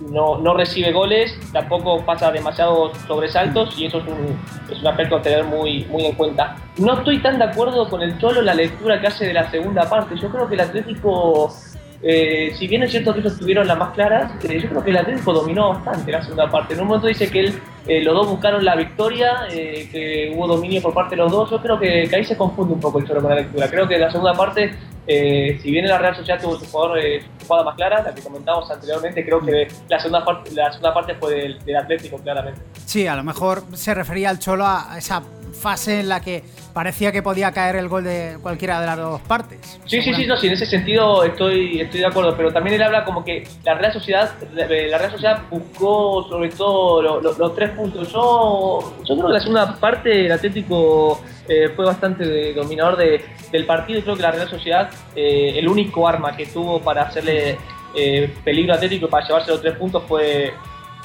no, 0.00 0.38
no 0.38 0.54
recibe 0.54 0.92
goles, 0.92 1.38
tampoco 1.52 2.04
pasa 2.04 2.30
demasiados 2.30 2.96
sobresaltos 3.06 3.78
y 3.78 3.86
eso 3.86 3.98
es 3.98 4.06
un, 4.06 4.38
es 4.70 4.80
un 4.80 4.86
aspecto 4.86 5.16
a 5.16 5.22
tener 5.22 5.44
muy, 5.44 5.84
muy 5.86 6.06
en 6.06 6.14
cuenta. 6.14 6.56
No 6.76 6.98
estoy 6.98 7.20
tan 7.20 7.38
de 7.38 7.44
acuerdo 7.44 7.88
con 7.88 8.02
el 8.02 8.18
Cholo 8.18 8.42
la 8.42 8.54
lectura 8.54 9.00
que 9.00 9.08
hace 9.08 9.26
de 9.26 9.32
la 9.32 9.50
segunda 9.50 9.88
parte. 9.88 10.16
Yo 10.16 10.30
creo 10.30 10.48
que 10.48 10.54
el 10.54 10.60
Atlético 10.60 11.52
eh, 12.00 12.52
si 12.56 12.68
bien 12.68 12.82
es 12.84 12.92
cierto 12.92 13.12
que 13.12 13.20
ellos 13.20 13.38
tuvieron 13.38 13.66
las 13.66 13.76
más 13.76 13.92
claras, 13.92 14.32
eh, 14.44 14.60
yo 14.60 14.68
creo 14.68 14.84
que 14.84 14.90
el 14.90 14.98
Atlético 14.98 15.32
dominó 15.32 15.70
bastante 15.70 16.12
la 16.12 16.22
segunda 16.22 16.48
parte. 16.48 16.74
En 16.74 16.80
un 16.80 16.86
momento 16.86 17.08
dice 17.08 17.28
que 17.28 17.40
él, 17.40 17.60
eh, 17.88 18.02
los 18.02 18.14
dos 18.14 18.28
buscaron 18.28 18.64
la 18.64 18.76
victoria, 18.76 19.48
que 19.50 20.32
hubo 20.34 20.46
dominio 20.46 20.80
por 20.80 20.94
parte 20.94 21.16
de 21.16 21.22
los 21.22 21.32
dos. 21.32 21.50
Yo 21.50 21.60
creo 21.60 21.78
que, 21.78 22.08
ahí 22.14 22.24
se 22.24 22.36
confunde 22.36 22.74
un 22.74 22.80
poco 22.80 23.00
el 23.00 23.06
choro 23.06 23.20
con 23.20 23.30
la 23.30 23.36
lectura. 23.36 23.68
Creo 23.68 23.88
que 23.88 23.98
la 23.98 24.10
segunda 24.10 24.34
parte, 24.34 24.74
si 25.06 25.70
bien 25.70 25.88
la 25.88 25.98
Real 25.98 26.14
Sociedad 26.14 26.40
tuvo 26.40 26.56
su 26.56 26.66
jugador 26.66 27.00
jugada 27.46 27.64
más 27.64 27.74
clara, 27.74 28.02
la 28.02 28.14
que 28.14 28.22
comentábamos 28.22 28.70
anteriormente, 28.70 29.24
creo 29.24 29.40
que 29.40 29.66
la 29.88 29.98
segunda 29.98 30.24
parte, 30.24 30.52
la 30.54 30.70
segunda 30.70 30.94
parte 30.94 31.14
fue 31.14 31.58
del 31.64 31.76
Atlético, 31.76 32.18
claramente. 32.18 32.60
Sí, 32.84 33.06
a 33.06 33.16
lo 33.16 33.24
mejor 33.24 33.64
se 33.74 33.92
refería 33.94 34.30
al 34.30 34.38
Cholo 34.38 34.64
a 34.66 34.94
esa 34.96 35.22
fase 35.52 36.00
en 36.00 36.08
la 36.08 36.20
que 36.20 36.42
parecía 36.72 37.12
que 37.12 37.22
podía 37.22 37.52
caer 37.52 37.76
el 37.76 37.88
gol 37.88 38.04
de 38.04 38.38
cualquiera 38.42 38.80
de 38.80 38.86
las 38.86 38.96
dos 38.96 39.20
partes. 39.22 39.80
Sí, 39.86 40.02
sí, 40.02 40.14
sí, 40.14 40.26
no, 40.26 40.36
sí, 40.36 40.46
en 40.46 40.52
ese 40.52 40.66
sentido 40.66 41.24
estoy, 41.24 41.80
estoy 41.80 42.00
de 42.00 42.06
acuerdo, 42.06 42.36
pero 42.36 42.52
también 42.52 42.76
él 42.76 42.82
habla 42.82 43.04
como 43.04 43.24
que 43.24 43.46
la 43.64 43.74
Real 43.74 43.92
Sociedad, 43.92 44.30
la 44.52 44.66
Real 44.98 45.10
Sociedad 45.10 45.42
buscó 45.50 46.26
sobre 46.28 46.50
todo 46.50 47.20
los 47.20 47.54
tres 47.54 47.70
puntos. 47.70 48.12
Yo, 48.12 48.94
yo 49.04 49.14
creo 49.14 49.26
que 49.26 49.32
la 49.32 49.40
segunda 49.40 49.76
parte 49.78 50.26
el 50.26 50.32
Atlético 50.32 51.20
eh, 51.48 51.70
fue 51.74 51.86
bastante 51.86 52.52
dominador 52.52 52.96
de, 52.96 53.24
del 53.50 53.64
partido 53.64 53.98
y 53.98 54.02
creo 54.02 54.16
que 54.16 54.22
la 54.22 54.32
Real 54.32 54.48
Sociedad, 54.48 54.90
eh, 55.16 55.54
el 55.56 55.68
único 55.68 56.06
arma 56.06 56.36
que 56.36 56.46
tuvo 56.46 56.80
para 56.80 57.02
hacerle 57.02 57.56
eh, 57.94 58.34
peligro 58.44 58.74
Atlético 58.74 59.06
y 59.06 59.08
para 59.08 59.26
llevarse 59.26 59.50
los 59.50 59.62
tres 59.62 59.76
puntos 59.76 60.02
fue 60.06 60.52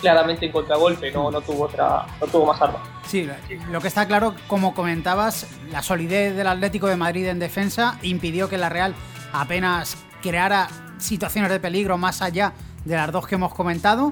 claramente 0.04 0.46
en 0.46 0.52
contragolpe, 0.52 1.12
no, 1.14 1.32
no 1.32 1.40
tuvo 1.40 1.64
otra, 1.64 2.06
no 2.20 2.28
tuvo 2.28 2.48
más 2.48 2.62
armas. 2.62 2.82
Sí, 3.08 3.26
lo 3.72 3.80
que 3.80 3.88
está 3.88 4.06
claro, 4.06 4.36
como 4.48 4.76
comentabas, 4.76 5.48
la 5.72 5.82
solidez 5.82 6.36
del 6.36 6.48
Atlético 6.48 6.88
de 6.88 6.98
Madrid 6.98 7.26
en 7.28 7.40
defensa 7.40 7.98
impidió 8.02 8.50
que 8.50 8.58
la 8.58 8.68
Real 8.68 8.94
apenas 9.32 9.96
creara 10.22 10.68
situaciones 10.98 11.50
de 11.50 11.62
peligro 11.62 11.98
más 11.98 12.22
allá 12.22 12.52
de 12.84 12.98
las 12.98 13.14
dos 13.14 13.26
que 13.28 13.36
hemos 13.36 13.54
comentado. 13.54 14.12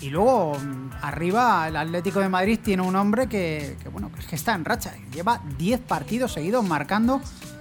Y 0.00 0.10
luego 0.10 0.56
arriba 1.00 1.68
el 1.68 1.76
Atlético 1.76 2.18
de 2.18 2.28
Madrid 2.28 2.58
tiene 2.60 2.82
un 2.82 2.96
hombre 2.96 3.28
que, 3.28 3.76
bueno, 3.92 4.10
que 4.28 4.34
está 4.34 4.54
en 4.54 4.64
racha. 4.64 4.94
Lleva 5.14 5.40
10 5.58 5.80
partidos 5.80 6.32
seguidos 6.32 6.64
marcando 6.64 7.20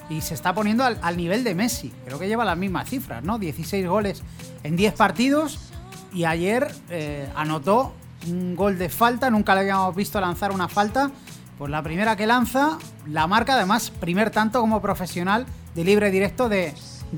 y 0.09 0.21
se 0.21 0.33
está 0.33 0.55
poniendo 0.55 0.83
al, 0.83 0.97
al, 1.03 1.17
nivel 1.17 1.43
de 1.43 1.53
Messi. 1.53 1.93
Creo 2.05 2.17
que 2.17 2.27
lleva 2.27 2.45
las 2.45 2.57
mismas 2.57 2.89
cifras, 2.89 3.23
¿no? 3.23 3.37
16 3.37 3.87
goles 3.87 4.23
en 4.63 4.75
10 4.75 4.93
partidos 4.93 5.69
y 6.13 6.25
ayer 6.25 6.71
eh, 6.89 7.29
anotó 7.35 7.93
un 8.27 8.55
gol 8.55 8.77
de 8.77 8.89
falta, 8.89 9.29
nunca 9.29 9.53
le 9.53 9.61
habíamos 9.61 9.95
visto 9.95 10.19
lanzar 10.19 10.51
una 10.51 10.67
falta. 10.67 11.11
Pues 11.57 11.69
la 11.69 11.83
primera 11.83 12.15
que 12.15 12.25
lanza, 12.25 12.77
la 13.05 13.27
marca 13.27 13.55
además, 13.55 13.91
primer 13.91 14.29
tanto 14.29 14.61
como 14.61 14.81
profesional 14.81 15.45
de 15.75 15.83
libre 15.83 16.09
directo 16.09 16.47
de, 16.47 16.73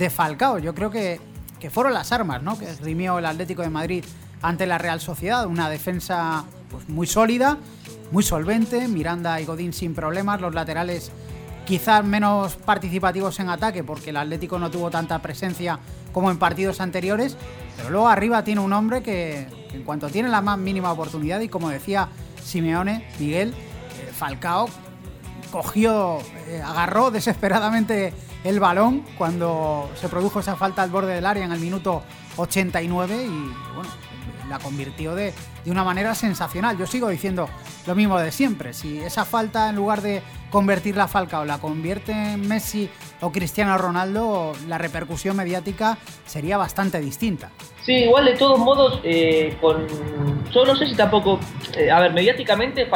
Falcao. 0.10 0.57
Yo 0.57 0.74
creo 0.74 0.89
que, 0.89 1.19
que, 1.60 1.69
fueron 1.69 1.93
las 1.93 2.12
armas 2.12 2.41
¿no? 2.41 2.57
que 2.57 2.67
esgrimió 2.67 3.19
el 3.19 3.25
Atlético 3.25 3.62
de 3.62 3.69
Madrid 3.69 4.03
ante 4.41 4.65
la 4.65 4.79
Real 4.79 5.00
Sociedad. 5.00 5.45
Una 5.45 5.69
defensa 5.69 6.45
pues, 6.71 6.89
muy 6.89 7.05
sólida, 7.05 7.57
muy 8.12 8.24
solvente. 8.24 8.88
Miranda 8.88 9.39
y 9.39 9.45
Godín 9.45 9.74
sin 9.74 9.93
problemas. 9.93 10.41
Los 10.41 10.55
laterales 10.55 11.12
quizás 11.65 12.03
menos 12.03 12.55
participativos 12.55 13.39
en 13.39 13.50
ataque 13.50 13.83
porque 13.83 14.10
el 14.10 14.17
Atlético 14.17 14.57
no 14.60 14.71
tuvo 14.71 14.89
tanta 14.89 15.19
presencia 15.19 15.79
como 16.12 16.31
en 16.31 16.38
partidos 16.38 16.81
anteriores, 16.81 17.38
pero 17.77 17.89
luego 17.89 18.07
arriba 18.07 18.43
tiene 18.43 18.61
un 18.61 18.73
hombre 18.73 19.01
que, 19.01 19.47
en 19.73 19.83
cuanto 19.83 20.09
tiene 20.09 20.29
la 20.29 20.41
más 20.41 20.57
mínima 20.57 20.91
oportunidad 20.91 21.39
y 21.41 21.49
como 21.49 21.69
decía 21.69 22.09
Simeone, 22.43 23.07
Miguel, 23.19 23.49
eh, 23.49 24.11
Falcao 24.13 24.69
cogió, 25.51 26.19
eh, 26.47 26.61
agarró 26.63 27.11
desesperadamente 27.11 28.13
el 28.43 28.59
balón 28.59 29.03
cuando 29.17 29.89
se 29.99 30.09
produjo 30.09 30.39
esa 30.39 30.55
falta 30.55 30.81
al 30.81 30.89
borde 30.89 31.13
del 31.13 31.25
área 31.25 31.45
en 31.45 31.51
el 31.51 31.59
minuto 31.59 32.03
89 32.37 33.25
y 33.25 33.73
bueno, 33.75 33.89
la 34.49 34.59
convirtió 34.59 35.15
de, 35.15 35.33
de 35.63 35.71
una 35.71 35.83
manera 35.83 36.15
sensacional. 36.15 36.77
Yo 36.77 36.87
sigo 36.87 37.09
diciendo 37.09 37.47
lo 37.85 37.95
mismo 37.95 38.19
de 38.19 38.31
siempre. 38.31 38.73
Si 38.73 38.99
esa 38.99 39.25
falta, 39.25 39.69
en 39.69 39.75
lugar 39.75 40.01
de 40.01 40.21
convertirla 40.49 41.05
a 41.05 41.07
Falcao, 41.07 41.45
la 41.45 41.59
convierte 41.59 42.11
en 42.11 42.47
Messi 42.47 42.89
o 43.21 43.31
Cristiano 43.31 43.77
Ronaldo, 43.77 44.53
la 44.67 44.77
repercusión 44.77 45.35
mediática 45.35 45.97
sería 46.25 46.57
bastante 46.57 46.99
distinta. 46.99 47.51
Sí, 47.83 47.93
igual 47.93 48.25
de 48.25 48.33
todos 48.33 48.59
modos, 48.59 48.99
eh, 49.03 49.57
con. 49.61 49.87
Yo 50.51 50.65
no 50.65 50.75
sé 50.75 50.87
si 50.87 50.95
tampoco. 50.95 51.39
Eh, 51.75 51.89
a 51.89 51.99
ver, 51.99 52.13
mediáticamente, 52.13 52.87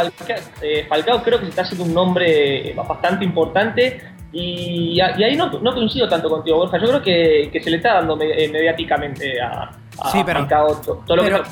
eh, 0.62 0.86
Falcao, 0.88 1.24
creo 1.24 1.40
que 1.40 1.46
se 1.46 1.50
está 1.50 1.62
haciendo 1.62 1.86
un 1.86 1.94
nombre 1.94 2.74
bastante 2.74 3.24
importante. 3.24 4.02
Y, 4.32 5.00
ahí 5.00 5.38
no, 5.38 5.50
coincido 5.50 6.10
tanto 6.10 6.30
contigo, 6.30 6.58
Borja. 6.58 6.78
Yo 6.78 6.88
creo 6.88 7.02
que 7.02 7.62
se 7.64 7.70
le 7.70 7.78
está 7.78 7.94
dando 7.94 8.18
mediáticamente 8.18 9.40
a, 9.42 9.72
sí, 10.12 10.24
pero, 10.26 10.48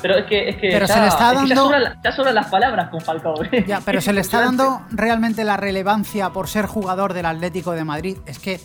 pero, 0.02 0.18
es 0.18 0.26
que, 0.26 0.48
es 0.48 0.56
que, 0.56 0.68
pero 0.70 0.86
se 0.86 1.00
le 1.00 1.08
está 1.08 1.32
dando, 1.32 1.48
ya, 2.02 2.12
sobran, 2.12 2.34
las 2.34 2.46
palabras 2.46 2.88
con 2.90 3.00
Falcao. 3.00 3.34
Ya, 3.66 3.80
pero 3.84 4.00
se 4.00 4.12
le 4.12 4.20
está 4.20 4.40
dando 4.44 4.82
realmente 4.90 5.44
la 5.44 5.56
relevancia 5.56 6.30
por 6.30 6.48
ser 6.48 6.66
jugador 6.66 7.12
del 7.14 7.26
Atlético 7.26 7.72
de 7.72 7.84
Madrid. 7.84 8.18
Es 8.26 8.38
que 8.38 8.60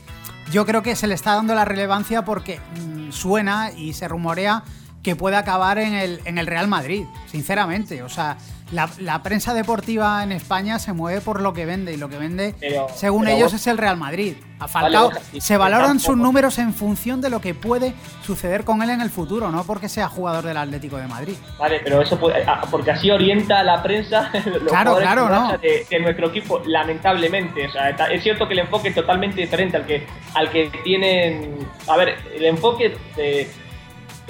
yo 0.52 0.66
creo 0.66 0.82
que 0.82 0.96
se 0.96 1.08
le 1.08 1.14
está 1.14 1.36
dando 1.36 1.56
la 1.56 1.66
relevancia 1.66 2.24
porque 2.24 2.60
mm, 2.60 3.12
suena 3.12 3.72
y 3.72 3.94
se 3.94 4.08
rumorea 4.08 4.64
que 5.04 5.16
puede 5.16 5.38
acabar 5.38 5.78
en 5.78 5.94
el, 5.94 6.22
en 6.26 6.38
el 6.38 6.48
Real 6.48 6.68
Madrid, 6.68 7.06
sinceramente. 7.28 8.04
O 8.04 8.10
sea, 8.10 8.38
la, 8.72 9.24
prensa 9.24 9.54
deportiva 9.54 10.24
en 10.24 10.32
España 10.32 10.80
se 10.80 10.94
mueve 10.94 11.22
por 11.22 11.42
lo 11.42 11.54
que 11.54 11.66
vende 11.66 11.94
y 11.94 11.98
lo 11.98 12.10
que 12.10 12.18
vende, 12.18 12.56
según 12.96 13.28
ellos, 13.28 13.54
es 13.54 13.68
el 13.68 13.78
Real 13.78 13.98
Madrid. 13.98 14.36
A 14.60 14.68
Falcao 14.68 15.12
se 15.40 15.56
valoran 15.56 16.00
sus 16.00 16.18
números 16.18 16.60
en 16.60 16.74
función 16.74 17.22
de 17.22 17.30
lo 17.30 17.40
que 17.40 17.54
puede 17.54 17.94
suceder 18.26 18.66
con 18.66 18.82
él 18.82 18.90
en 18.90 19.00
el 19.00 19.10
futuro, 19.10 19.52
no 19.52 19.64
porque 19.64 19.88
sea 19.88 20.10
jugador 20.10 20.44
del 20.44 20.58
Atlético 20.58 20.98
de 20.98 21.08
Madrid. 21.08 21.36
Vale, 21.58 21.80
pero 21.82 22.02
eso 22.02 22.20
puede, 22.20 22.44
ah, 22.46 22.62
porque 22.70 22.92
así 22.92 23.10
orienta 23.10 23.60
a 23.60 23.64
la 23.64 23.82
prensa 23.82 24.30
claro, 24.68 24.98
claro, 24.98 25.30
¿no? 25.30 25.58
de, 25.58 26.00
nuestro 26.02 26.28
equipo, 26.28 26.62
lamentablemente. 26.66 27.68
O 27.68 27.72
sea, 27.72 27.90
es 27.90 28.22
cierto 28.22 28.48
que 28.48 28.54
el 28.54 28.60
enfoque 28.60 28.90
es 28.90 28.96
totalmente 28.96 29.42
diferente 29.42 29.78
al 29.78 29.86
que, 29.86 30.06
al 30.34 30.50
que 30.50 30.70
tienen. 30.84 31.58
A 31.88 31.96
ver, 31.96 32.18
el 32.36 32.46
enfoque 32.46 32.98
de 33.16 33.50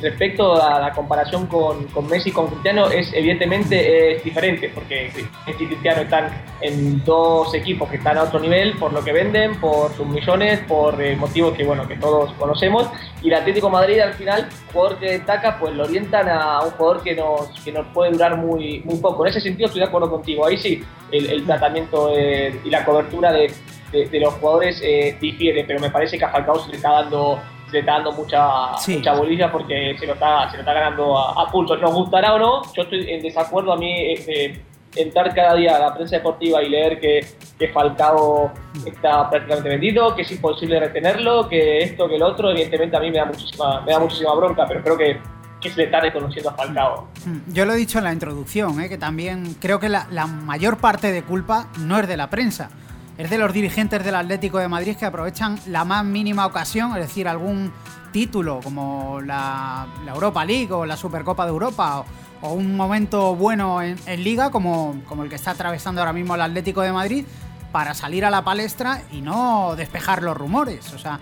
respecto 0.02 0.62
a 0.62 0.80
la 0.80 0.92
comparación 0.92 1.48
con, 1.48 1.86
con, 1.88 2.08
Messi 2.08 2.30
y 2.30 2.32
con 2.32 2.48
Cristiano 2.48 2.90
es 2.90 3.12
evidentemente 3.14 4.16
es 4.16 4.24
diferente 4.24 4.70
porque 4.74 5.12
Messi 5.46 5.64
y 5.64 5.68
Cristiano 5.68 6.02
están 6.02 6.30
en 6.62 7.04
dos 7.04 7.54
equipos 7.54 7.90
que 7.90 7.98
están 7.98 8.18
a 8.18 8.24
otro 8.24 8.40
nivel 8.40 8.78
por 8.78 8.94
lo 8.94 9.04
que 9.04 9.12
venden, 9.12 9.60
por 9.60 9.94
sus 9.94 10.08
millones, 10.08 10.60
por 10.68 11.02
eh, 11.02 11.16
motivos 11.16 11.56
que 11.56 11.64
bueno 11.64 11.88
que 11.88 11.96
todos 11.96 12.32
conocemos. 12.34 12.90
Y 13.22 13.28
el 13.28 13.36
Atlético 13.36 13.70
Madrid 13.70 14.00
al 14.00 14.14
final, 14.14 14.48
jugador 14.72 15.00
que 15.00 15.12
destaca, 15.12 15.60
pues 15.60 15.74
lo 15.76 15.84
orientan 15.84 16.30
a 16.30 16.62
un 16.64 16.72
jugador 16.72 17.04
que 17.04 17.16
nos, 17.16 17.50
que 17.64 17.72
nos 17.72 17.86
puede 17.88 18.12
durar 18.12 18.38
muy, 18.38 18.82
muy 18.86 18.98
poco. 18.98 19.26
En 19.26 19.32
ese 19.32 19.42
sentido 19.42 19.68
estoy 19.68 19.82
de 19.82 19.88
acuerdo 19.88 20.10
contigo, 20.10 20.46
ahí 20.46 20.58
sí 20.58 20.84
el, 21.12 21.46
tratamiento 21.46 22.12
y 22.14 22.70
la 22.70 22.86
cobertura 22.86 23.32
de, 23.32 23.52
de, 23.92 24.20
los 24.20 24.34
jugadores 24.36 24.82
eh, 24.84 25.18
difiere, 25.20 25.64
pero 25.64 25.80
me 25.80 25.90
parece 25.90 26.18
que 26.18 26.26
a 26.26 26.30
Falcao 26.30 26.60
se 26.60 26.70
le 26.70 26.78
está 26.78 26.92
dando 26.92 27.40
le 27.72 27.80
está 27.80 27.94
dando 27.94 28.12
mucha, 28.12 28.76
Sí. 28.78 28.98
mucha 28.98 29.14
bolilla 29.14 29.52
porque 29.52 29.96
se 30.00 30.06
lo 30.08 30.14
está, 30.14 30.50
se 30.50 30.58
lo 30.58 30.62
está 30.62 30.74
ganando 30.74 31.18
a, 31.18 31.44
a 31.44 31.52
pulso. 31.52 31.76
Nos 31.78 31.94
gustará 31.94 32.34
o 32.36 32.40
no, 32.40 32.62
yo 32.76 32.84
estoy 32.84 33.10
en 33.10 33.22
desacuerdo 33.22 33.74
a 33.74 33.78
mí 33.78 33.92
eh, 33.92 34.62
entrar 34.96 35.34
cada 35.36 35.54
día 35.56 35.76
a 35.76 35.80
la 35.80 35.94
prensa 35.94 36.16
deportiva 36.18 36.64
y 36.64 36.70
leer 36.70 37.00
que, 37.00 37.20
que 37.60 37.68
Falcao 37.70 38.52
está 38.86 39.30
prácticamente 39.30 39.70
vendido, 39.70 40.16
que 40.16 40.24
es 40.24 40.32
imposible 40.32 40.80
retenerlo, 40.80 41.48
que 41.48 41.80
esto, 41.80 42.08
que 42.10 42.16
el 42.16 42.24
otro, 42.24 42.50
evidentemente 42.52 42.98
a 42.98 43.00
mí 43.00 43.12
me 43.12 43.18
da 43.20 43.26
muchísima, 43.26 43.82
me 43.82 43.92
da 43.92 44.00
muchísima 44.00 44.34
bronca, 44.34 44.66
pero 44.68 44.82
creo 44.82 44.98
que, 44.98 45.20
que 45.62 45.70
se 45.70 45.78
le 45.78 45.84
está 45.84 46.00
reconociendo 46.00 46.50
a 46.50 46.54
Falcao. 46.54 47.08
Mm, 47.26 47.54
Yo 47.54 47.66
lo 47.66 47.74
he 47.74 47.76
dicho 47.76 48.00
en 48.00 48.06
la 48.06 48.14
introducción, 48.14 48.82
¿eh? 48.82 48.90
que 48.90 48.98
también 48.98 49.56
creo 49.62 49.80
que 49.80 49.90
la, 49.90 50.08
la 50.10 50.26
mayor 50.26 50.78
parte 50.78 51.12
de 51.12 51.22
culpa 51.22 51.68
no 51.80 52.00
es 52.00 52.08
de 52.08 52.18
la 52.18 52.30
prensa, 52.32 52.72
es 53.20 53.30
de 53.30 53.38
los 53.38 53.52
dirigentes 53.52 54.02
del 54.02 54.16
Atlético 54.16 54.60
de 54.60 54.70
Madrid 54.70 54.96
que 54.96 55.06
aprovechan 55.06 55.60
la 55.66 55.84
más 55.84 56.06
mínima 56.06 56.46
ocasión, 56.46 56.96
es 56.96 57.02
decir, 57.02 57.28
algún 57.28 57.74
título 58.14 58.62
como 58.64 59.20
la, 59.20 59.88
Europa 60.08 60.46
League 60.46 60.72
o 60.72 60.86
la 60.86 60.96
Supercopa 60.96 61.44
de 61.44 61.52
Europa 61.52 62.06
o, 62.42 62.54
un 62.54 62.78
momento 62.78 63.36
bueno 63.36 63.82
en, 63.82 63.98
liga 64.24 64.52
como, 64.52 64.96
el 65.22 65.28
que 65.28 65.36
está 65.36 65.52
atravesando 65.52 66.00
ahora 66.00 66.14
mismo 66.14 66.36
el 66.36 66.42
Atlético 66.42 66.80
de 66.80 66.94
Madrid 66.94 67.26
para 67.74 67.94
salir 67.94 68.24
a 68.24 68.30
la 68.30 68.46
palestra 68.46 69.02
y 69.12 69.20
no 69.20 69.76
despejar 69.76 70.24
los 70.24 70.38
rumores. 70.38 70.94
O 70.94 70.98
sea, 70.98 71.20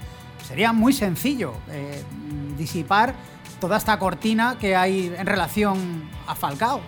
sería 0.48 0.74
muy 0.74 0.94
sencillo 0.94 1.54
eh, 1.72 2.04
disipar 2.60 3.16
toda 3.60 3.76
esta 3.76 3.98
cortina 3.98 4.56
que 4.60 4.76
hay 4.76 5.12
en 5.18 5.26
relación 5.26 6.08
a 6.28 6.36
Falcao, 6.36 6.80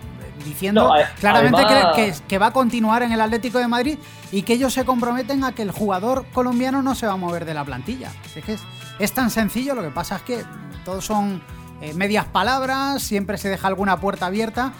diciendo 0.44 0.88
No, 0.88 0.94
claramente 1.18 1.62
que- 1.94 2.14
que, 2.28 2.38
va 2.38 2.46
a 2.46 2.52
continuar 2.52 3.02
en 3.02 3.12
el 3.12 3.20
Atlético 3.20 3.58
de 3.58 3.68
Madrid 3.68 3.98
y 4.32 4.42
que 4.42 4.54
ellos 4.54 4.72
se 4.72 4.84
comprometen 4.84 5.44
a 5.44 5.52
que 5.52 5.62
el 5.62 5.70
jugador 5.70 6.26
colombiano 6.32 6.82
no 6.82 6.94
se 6.94 7.06
va 7.06 7.12
a 7.14 7.16
mover 7.16 7.44
de 7.44 7.54
la 7.54 7.64
plantilla. 7.64 8.10
Es 8.34 8.44
que 8.44 8.52
es, 8.54 8.62
es 8.98 9.12
tan 9.12 9.30
sencillo, 9.30 9.74
lo 9.74 9.82
que 9.82 9.90
pasa 9.90 10.16
es 10.16 10.22
que 10.22 10.44
todos 10.84 11.04
son 11.04 11.42
eh, 11.80 11.94
medias 11.94 12.26
palabras, 12.26 13.02
siempre 13.02 13.38
se 13.38 13.48
deja 13.48 13.66
alguna 13.68 13.98
puerta 14.00 14.26
abierta 14.26 14.72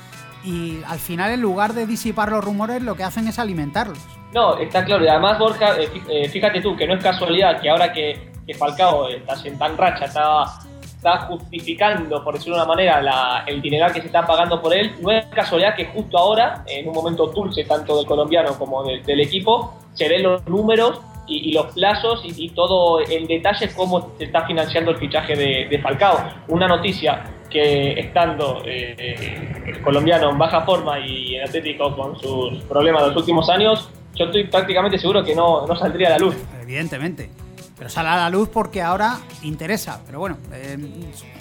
y 0.44 0.78
al 0.86 0.98
final 0.98 1.30
en 1.30 1.40
lugar 1.40 1.74
de 1.74 1.86
disipar 1.86 2.30
los 2.30 2.42
rumores 2.44 2.82
lo 2.82 2.94
que 2.96 3.04
hacen 3.04 3.28
es 3.28 3.38
alimentarlos. 3.38 3.98
No, 4.32 4.56
está 4.58 4.84
claro. 4.84 5.04
Y 5.04 5.08
además, 5.08 5.38
Borja, 5.38 5.76
eh, 5.78 5.90
eh, 6.08 6.28
fíjate 6.28 6.60
tú 6.60 6.76
que 6.76 6.86
no 6.86 6.94
es 6.94 7.02
casualidad 7.02 7.60
que 7.60 7.68
ahora 7.68 7.92
que, 7.92 8.32
que 8.46 8.54
Falcao 8.54 9.08
está 9.08 9.34
en 9.44 9.58
tan 9.58 9.76
racha, 9.76 10.04
está, 10.04 10.44
está 11.00 11.20
justificando, 11.22 12.22
por 12.22 12.34
decirlo 12.34 12.56
de 12.56 12.62
una 12.62 12.68
manera, 12.68 13.00
la- 13.00 13.44
el 13.46 13.62
dineral 13.62 13.90
que 13.92 14.00
se 14.02 14.06
está 14.08 14.26
pagando 14.26 14.60
por 14.60 14.74
él, 14.74 14.92
no 15.00 15.10
es 15.10 15.24
casualidad 15.26 15.74
que 15.74 15.86
justo 15.86 16.18
ahora, 16.18 16.62
en 16.66 16.86
un 16.88 16.94
momento 16.94 17.26
dulce 17.26 17.64
tanto 17.64 17.96
del 17.96 18.04
colombiano 18.06 18.58
como 18.58 18.84
del, 18.84 19.02
del 19.04 19.20
equipo, 19.20 19.74
se 19.94 20.08
ven 20.08 20.22
los 20.22 20.46
números 20.46 21.00
y, 21.26 21.50
y 21.50 21.52
los 21.54 21.66
plazos 21.72 22.22
y, 22.24 22.44
y 22.44 22.48
todo 22.50 23.00
en 23.00 23.26
detalle 23.26 23.70
cómo 23.74 24.10
se 24.18 24.24
está 24.24 24.44
financiando 24.46 24.90
el 24.90 24.98
fichaje 24.98 25.34
de, 25.34 25.68
de 25.70 25.78
Falcao. 25.78 26.18
Una 26.48 26.68
noticia 26.68 27.24
que 27.48 27.98
estando 27.98 28.62
eh, 28.66 29.62
el 29.66 29.80
colombiano 29.80 30.30
en 30.30 30.38
baja 30.38 30.60
forma 30.62 30.98
y 31.00 31.36
el 31.36 31.44
Atlético 31.44 31.96
con 31.96 32.18
sus 32.20 32.62
problemas 32.64 33.02
de 33.02 33.08
los 33.08 33.16
últimos 33.16 33.48
años, 33.48 33.88
yo 34.14 34.26
estoy 34.26 34.44
prácticamente 34.44 34.98
seguro 34.98 35.24
que 35.24 35.34
no, 35.34 35.66
no 35.66 35.74
saldría 35.76 36.08
a 36.08 36.10
la 36.10 36.18
luz. 36.18 36.36
Evidentemente. 36.62 37.30
Pero 37.80 37.88
sale 37.88 38.10
a 38.10 38.16
la 38.16 38.28
luz 38.28 38.50
porque 38.50 38.82
ahora 38.82 39.20
interesa. 39.40 40.02
Pero 40.04 40.18
bueno, 40.18 40.36
eh, 40.52 40.76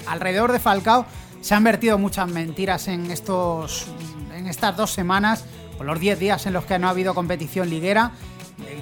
alrededor 0.07 0.53
de 0.53 0.59
Falcao 0.59 1.05
se 1.41 1.53
han 1.53 1.65
vertido 1.65 1.97
muchas 1.97 2.29
mentiras 2.29 2.87
en, 2.87 3.11
estos, 3.11 3.87
en 4.33 4.47
estas 4.47 4.77
dos 4.77 4.89
semanas, 4.89 5.43
por 5.75 5.85
los 5.85 5.99
10 5.99 6.17
días 6.17 6.45
en 6.45 6.53
los 6.53 6.63
que 6.63 6.79
no 6.79 6.87
ha 6.87 6.91
habido 6.91 7.13
competición 7.13 7.69
liguera, 7.69 8.13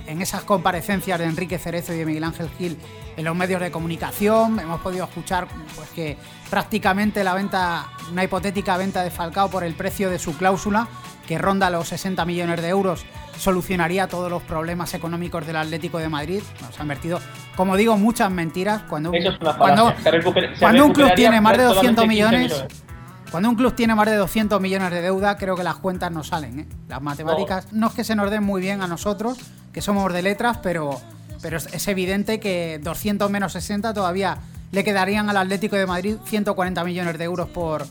en- 0.07 0.21
esas 0.21 0.43
comparecencias 0.43 1.19
de 1.19 1.25
Enrique 1.25 1.57
Cerezo 1.59 1.93
y 1.93 1.97
de 1.97 2.05
Miguel 2.05 2.23
Ángel 2.23 2.49
Gil 2.57 2.77
en 3.15 3.25
los 3.25 3.35
medios 3.35 3.61
de 3.61 3.71
comunicación. 3.71 4.59
Hemos 4.59 4.81
podido 4.81 5.05
escuchar 5.05 5.47
pues, 5.75 5.89
que 5.89 6.17
prácticamente 6.49 7.23
la 7.23 7.33
venta, 7.33 7.85
una 8.11 8.23
hipotética 8.23 8.77
venta 8.77 9.03
de 9.03 9.11
Falcao 9.11 9.49
por 9.49 9.63
el 9.63 9.73
precio 9.75 10.09
de 10.09 10.19
su 10.19 10.37
cláusula, 10.37 10.87
que 11.27 11.37
ronda 11.37 11.69
los 11.69 11.87
60 11.89 12.23
millones 12.25 12.61
de 12.61 12.69
euros, 12.69 13.05
solucionaría 13.37 14.07
todos 14.07 14.31
los 14.31 14.41
problemas 14.43 14.93
económicos 14.93 15.45
del 15.45 15.57
Atlético 15.57 15.97
de 15.99 16.09
Madrid. 16.09 16.41
Nos 16.61 16.79
han 16.79 16.87
vertido, 16.87 17.19
como 17.55 17.75
digo, 17.75 17.97
muchas 17.97 18.31
mentiras. 18.31 18.83
Cuando, 18.89 19.11
Eso 19.13 19.31
es 19.31 19.39
una 19.41 19.57
cuando, 19.57 19.93
cuando 20.59 20.85
un 20.85 20.93
club 20.93 21.11
tiene 21.15 21.41
más 21.41 21.57
de 21.57 21.63
solamente 21.67 22.01
200 22.01 22.03
15 22.03 22.07
millones, 22.07 22.65
cuando 23.29 23.49
un 23.49 23.55
club 23.55 23.73
tiene 23.75 23.93
más 23.93 24.05
de 24.07 24.15
200 24.15 24.61
millones 24.61 24.89
de 24.91 25.01
deuda, 25.01 25.35
creo 25.37 25.55
que 25.55 25.63
las 25.63 25.75
cuentas 25.75 26.11
no 26.11 26.23
salen. 26.23 26.61
¿eh? 26.61 26.67
Las 26.87 27.01
matemáticas 27.01 27.73
no. 27.73 27.87
es 27.87 27.93
que 27.93 28.03
se 28.03 28.15
nos 28.15 28.31
den 28.31 28.43
muy 28.43 28.61
bien 28.61 28.81
a 28.81 28.87
nosotros, 28.87 29.37
que 29.77 29.81
somos 29.83 30.11
de 30.11 30.23
letras, 30.23 30.57
pero, 30.63 30.99
pero 31.39 31.57
es, 31.57 31.87
evidente 31.87 32.39
que 32.39 32.79
200 32.81 33.29
menos 33.29 33.53
60 33.53 33.93
todavía 33.93 34.39
le 34.71 34.83
quedarían 34.83 35.29
al 35.29 35.37
Atlético 35.37 35.75
de 35.75 35.85
Madrid 35.85 36.15
140 36.25 36.83
millones 36.83 37.15
de 37.19 37.23
euros 37.23 37.47
por 37.47 37.83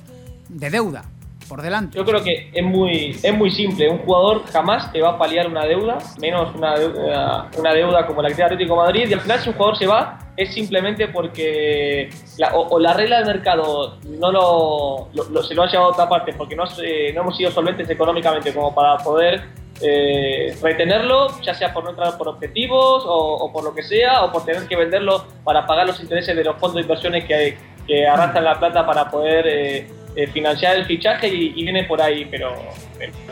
de 0.49 0.69
deuda 0.71 1.05
por 1.49 1.63
delante. 1.63 1.97
Yo 1.97 2.05
creo 2.05 2.25
que 2.25 2.51
es 2.53 2.65
muy, 2.65 3.17
es 3.23 3.33
muy 3.33 3.53
simple. 3.53 3.89
Un 3.89 3.99
jugador 3.99 4.45
jamás 4.47 4.91
te 4.91 5.01
va 5.01 5.11
a 5.11 5.17
paliar 5.19 5.47
una 5.47 5.65
deuda, 5.65 5.99
menos 6.21 6.53
una 6.57 6.75
deuda, 6.75 7.51
una 7.57 7.73
deuda 7.73 8.05
como 8.05 8.21
la 8.21 8.31
que 8.31 8.35
tiene 8.35 8.47
Atlético 8.47 8.75
de 8.75 8.81
Madrid. 8.83 9.07
Y 9.09 9.13
al 9.13 9.21
final, 9.21 9.39
si 9.39 9.51
un 9.51 9.55
jugador 9.55 9.79
se 9.79 9.87
va, 9.87 10.19
es 10.37 10.53
simplemente 10.53 11.07
porque 11.07 12.11
la, 12.39 12.49
o, 12.57 12.67
o 12.67 12.81
la 12.81 12.95
regla 12.95 13.19
del 13.19 13.27
mercado 13.29 13.99
no 14.19 14.33
lo, 14.33 15.09
lo- 15.15 15.29
lo- 15.31 15.43
se 15.45 15.55
lo 15.55 15.63
ha 15.63 15.67
llevado 15.71 15.91
a 15.91 15.93
otra 15.93 16.09
parte, 16.09 16.33
porque 16.33 16.57
no, 16.57 16.67
se- 16.67 17.13
no 17.13 17.21
hemos 17.21 17.37
sido 17.37 17.53
solventes 17.53 17.89
económicamente 17.89 18.53
como 18.53 18.75
para 18.75 18.97
poder 18.99 19.45
eh, 19.81 20.57
retenerlo, 20.63 21.41
ya 21.43 21.55
sea 21.55 21.73
por 21.73 21.85
no 21.85 21.91
entrar 21.91 22.17
por 22.17 22.29
objetivos 22.29 23.05
o, 23.07 23.51
por 23.53 23.65
lo 23.65 23.75
que 23.75 23.83
sea, 23.83 24.25
o 24.25 24.33
por 24.33 24.45
tener 24.45 24.67
que 24.67 24.77
venderlo 24.77 25.27
para 25.45 25.67
pagar 25.67 25.87
los 25.87 26.01
intereses 26.01 26.35
de 26.35 26.45
los 26.45 26.57
fondos 26.57 26.77
de 26.77 26.83
inversiones 26.83 27.25
que, 27.25 27.59
que 27.87 28.07
arrastran 28.07 28.45
la 28.45 28.59
plata 28.59 28.87
para 28.87 29.11
poder 29.11 29.47
eh, 29.47 29.89
eh, 30.17 30.27
financiar 30.29 30.77
el 30.77 30.87
fichaje 30.87 31.29
y, 31.29 31.63
viene 31.63 31.85
por 31.85 32.01
ahí, 32.01 32.27
pero, 32.31 32.55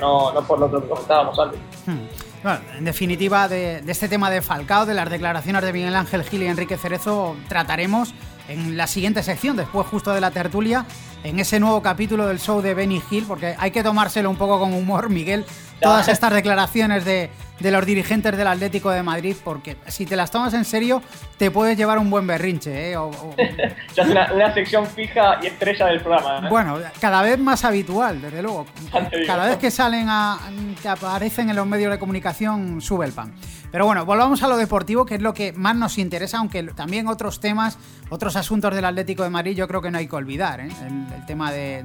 no, 0.00 0.35
por 0.46 0.59
lo 0.59 0.70
que 0.70 0.87
comentábamos 0.87 1.38
antes. 1.38 1.61
Hmm. 1.87 2.07
En 2.76 2.85
definitiva, 2.85 3.48
de, 3.48 3.80
de 3.80 3.92
este 3.92 4.07
tema 4.07 4.30
de 4.30 4.42
Falcao, 4.42 4.85
de 4.85 4.92
las 4.92 5.09
declaraciones 5.09 5.62
de 5.62 5.72
Miguel 5.72 5.94
Ángel 5.94 6.24
Gil 6.24 6.42
y 6.42 6.46
Enrique 6.46 6.76
Cerezo, 6.76 7.37
trataremos 7.48 8.12
en 8.48 8.76
la 8.76 8.87
siguiente 8.87 9.22
sección, 9.22 9.57
después 9.57 9.87
justo 9.87 10.12
de 10.12 10.20
la 10.20 10.30
tertulia, 10.30 10.85
en 11.22 11.40
ese 11.40 11.59
nuevo 11.59 11.80
capítulo 11.80 12.26
del 12.26 12.38
show 12.38 12.61
de 12.61 12.74
Benny 12.74 13.02
Hill, 13.11 13.24
porque 13.26 13.54
hay 13.59 13.70
que 13.70 13.83
tomárselo 13.83 14.28
un 14.28 14.37
poco 14.37 14.59
con 14.59 14.74
humor, 14.74 15.09
Miguel, 15.09 15.46
todas 15.85 16.09
estas 16.09 16.33
declaraciones 16.33 17.05
de, 17.05 17.31
de 17.61 17.70
los 17.70 17.85
dirigentes 17.87 18.37
del 18.37 18.47
Atlético 18.47 18.90
de 18.90 19.03
Madrid, 19.03 19.37
porque 19.44 19.77
si 19.88 20.07
te 20.07 20.16
las 20.16 20.31
tomas 20.31 20.53
en 20.55 20.64
serio, 20.64 21.03
te 21.38 21.51
puedes 21.51 21.77
llevar 21.77 21.99
un 21.99 22.11
buen 22.11 22.27
berrinche. 22.27 22.90
¿eh? 22.92 22.97
O- 22.97 23.09
o- 23.11 23.35
Ya 23.94 24.03
es 24.03 24.09
una, 24.09 24.33
una 24.33 24.53
sección 24.55 24.87
fija 24.87 25.38
y 25.42 25.47
estrella 25.47 25.87
del 25.87 26.01
programa. 26.01 26.47
¿eh? 26.47 26.51
bueno, 26.51 26.79
cada 27.01 27.23
vez 27.23 27.38
más 27.38 27.64
habitual, 27.64 28.20
desde 28.20 28.42
luego. 28.42 28.66
Cada 29.27 29.47
vez 29.47 29.57
que 29.59 29.70
salen 29.70 30.07
a, 30.09 30.38
que 30.83 30.88
aparecen 30.88 31.51
en 31.51 31.57
los 31.57 31.66
medios 31.66 31.90
de 31.92 31.99
comunicación, 31.99 32.81
sube 32.81 33.07
el 33.07 33.12
pan. 33.12 33.33
Pero 33.70 33.87
bueno, 33.87 34.05
volvamos 34.05 34.40
a 34.44 34.47
lo 34.49 34.57
deportivo, 34.57 35.05
que 35.05 35.16
es 35.16 35.20
lo 35.23 35.35
que 35.35 35.53
más 35.53 35.75
nos 35.75 35.99
interesa, 35.99 36.38
aunque 36.38 36.62
también 36.62 37.09
otros 37.09 37.40
temas, 37.40 37.77
otros 38.09 38.37
asuntos 38.37 38.73
del 38.73 38.85
Atlético 38.85 39.25
de 39.25 39.31
Madrid, 39.31 39.57
yo 39.57 39.66
creo 39.66 39.83
que 39.83 39.90
no 39.90 39.99
hay 39.99 40.07
que 40.07 40.14
olvidar. 40.14 40.61
¿eh? 40.61 40.68
El, 40.87 41.12
el 41.12 41.27
tema 41.27 41.51
de, 41.51 41.83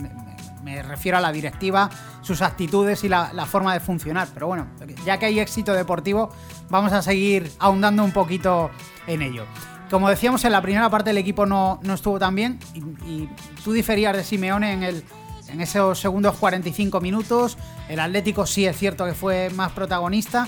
me 0.63 0.81
refiero 0.81 1.17
a 1.17 1.21
la 1.21 1.31
directiva, 1.31 1.89
sus 2.21 2.41
actitudes 2.41 3.03
y 3.03 3.09
la, 3.09 3.45
forma 3.45 3.73
de 3.73 3.79
funcionar. 3.79 4.27
Pero 4.33 4.47
bueno, 4.47 4.67
ya 5.05 5.17
que 5.17 5.25
hay 5.27 5.39
éxito 5.39 5.73
deportivo, 5.73 6.29
vamos 6.69 6.93
a 6.93 7.01
seguir 7.01 7.51
ahondando 7.59 8.03
un 8.03 8.11
poquito 8.11 8.69
en 9.07 9.21
ello. 9.21 9.45
Como 9.89 10.09
decíamos, 10.09 10.45
en 10.45 10.51
la 10.51 10.61
primera 10.61 10.89
parte 10.89 11.09
el 11.09 11.17
equipo 11.17 11.45
no, 11.45 11.79
no 11.83 11.95
estuvo 11.95 12.19
tan 12.19 12.35
bien 12.35 12.59
y, 13.05 13.27
tú 13.63 13.73
diferías 13.73 14.15
de 14.15 14.23
Simeone 14.23 14.73
en, 14.73 14.83
el, 14.83 15.03
en 15.47 15.61
esos 15.61 15.99
segundos 15.99 16.35
45 16.37 17.01
minutos. 17.01 17.57
El 17.87 17.99
Atlético 17.99 18.45
sí 18.45 18.65
es 18.65 18.77
cierto 18.77 19.05
que 19.05 19.13
fue 19.13 19.49
más 19.49 19.71
protagonista, 19.71 20.47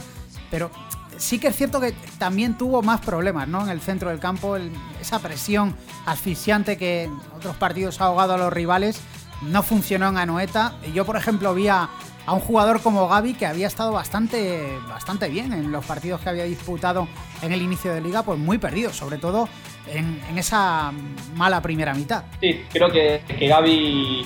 pero 0.51 0.69
sí 1.17 1.39
que 1.39 1.47
es 1.47 1.55
cierto 1.55 1.79
que 1.79 1.93
también 2.17 2.57
tuvo 2.57 2.81
más 2.81 3.01
problemas 3.01 3.47
¿no? 3.47 3.63
en 3.63 3.69
el 3.69 3.81
centro 3.81 4.09
del 4.09 4.19
campo. 4.19 4.57
esa 4.99 5.19
presión 5.19 5.75
asfixiante 6.05 6.77
que 6.77 7.03
en 7.03 7.19
otros 7.35 7.55
partidos 7.55 7.99
ha 8.01 8.05
ahogado 8.05 8.33
a 8.33 8.37
los 8.37 8.53
rivales 8.53 9.01
no 9.41 9.63
funcionó 9.63 10.09
en 10.09 10.17
Anoeta. 10.17 10.75
Yo, 10.93 11.05
por 11.05 11.17
ejemplo, 11.17 11.53
vi 11.53 11.67
a, 11.67 11.89
un 12.27 12.39
jugador 12.39 12.81
como 12.81 13.07
Gaby 13.07 13.33
que 13.33 13.45
había 13.45 13.67
estado 13.67 13.91
bastante, 13.91 14.77
bastante 14.87 15.27
bien 15.27 15.51
en 15.53 15.71
los 15.71 15.85
partidos 15.85 16.21
que 16.21 16.29
había 16.29 16.43
disputado 16.43 17.07
en 17.41 17.51
el 17.51 17.61
inicio 17.61 17.93
de 17.93 18.01
liga, 18.01 18.23
pues 18.23 18.39
muy 18.39 18.57
perdido, 18.57 18.93
sobre 18.93 19.17
todo 19.17 19.49
en, 19.87 20.21
en 20.29 20.37
esa 20.37 20.91
mala 21.35 21.61
primera 21.61 21.93
mitad. 21.93 22.23
Sí, 22.39 22.63
creo 22.71 22.89
que, 22.89 23.23
que 23.27 23.47
Gaby, 23.47 24.23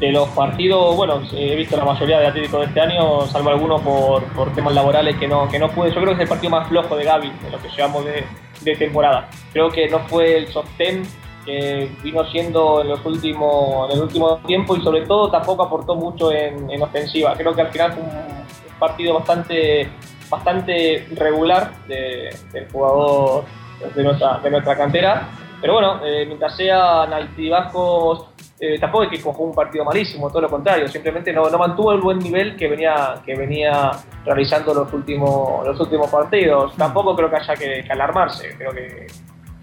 de 0.00 0.12
los 0.12 0.28
partidos, 0.30 0.96
bueno, 0.96 1.22
he 1.32 1.54
visto 1.54 1.76
la 1.76 1.84
mayoría 1.84 2.18
de 2.18 2.26
Atlético 2.26 2.58
de 2.58 2.66
este 2.66 2.80
año, 2.80 3.26
salvo 3.26 3.50
algunos 3.50 3.80
por, 3.82 4.24
por 4.32 4.52
temas 4.54 4.74
laborales 4.74 5.16
que 5.16 5.28
no, 5.28 5.48
que 5.48 5.58
no 5.58 5.70
pude. 5.70 5.90
Yo 5.90 6.00
creo 6.00 6.08
que 6.08 6.14
es 6.14 6.20
el 6.20 6.28
partido 6.28 6.50
más 6.50 6.68
flojo 6.68 6.96
de 6.96 7.04
Gaby, 7.04 7.30
de 7.30 7.50
lo 7.50 7.60
que 7.60 7.68
llevamos 7.68 8.04
de, 8.04 8.24
de 8.62 8.76
temporada. 8.76 9.28
Creo 9.52 9.70
que 9.70 9.88
no 9.88 10.00
fue 10.00 10.38
el 10.38 10.48
sostén 10.48 11.02
que 11.46 11.88
vino 12.02 12.24
siendo 12.30 12.82
en 12.82 12.88
los 12.88 13.04
últimos 13.06 13.88
en 13.90 13.96
el 13.96 14.02
último 14.02 14.36
tiempo 14.46 14.76
y 14.76 14.82
sobre 14.82 15.06
todo 15.06 15.30
tampoco 15.30 15.62
aportó 15.62 15.94
mucho 15.94 16.30
en, 16.32 16.68
en 16.70 16.82
ofensiva. 16.82 17.34
Creo 17.34 17.54
que 17.54 17.62
al 17.62 17.68
final 17.68 17.92
fue 17.92 18.02
un, 18.02 18.08
un 18.10 18.78
partido 18.78 19.14
bastante 19.14 19.88
bastante 20.28 21.06
regular 21.14 21.70
de- 21.86 22.34
del 22.52 22.68
jugador 22.70 23.44
de 23.94 24.02
nuestra, 24.02 24.38
de 24.42 24.50
nuestra 24.50 24.76
cantera 24.76 25.28
pero 25.60 25.72
bueno, 25.72 26.04
eh, 26.04 26.24
mientras 26.26 26.54
sean 26.54 27.10
altibajos, 27.14 28.26
eh, 28.60 28.78
tampoco 28.78 29.04
es 29.04 29.10
que 29.10 29.20
cogió 29.22 29.42
un 29.46 29.54
partido 29.54 29.84
malísimo, 29.86 30.28
todo 30.28 30.42
lo 30.42 30.50
contrario, 30.50 30.86
simplemente 30.86 31.32
no, 31.32 31.48
no 31.48 31.56
mantuvo 31.58 31.92
el 31.92 32.00
buen 32.02 32.18
nivel 32.18 32.56
que 32.56 32.68
venía, 32.68 33.14
que 33.24 33.34
venía 33.34 33.90
realizando 34.26 34.74
los 34.74 34.92
últimos, 34.92 35.66
los 35.66 35.80
últimos 35.80 36.10
partidos. 36.10 36.74
Tampoco 36.76 37.16
creo 37.16 37.30
que 37.30 37.36
haya 37.36 37.54
que, 37.54 37.84
alarmarse, 37.90 38.54
creo 38.58 38.70
que, 38.72 39.06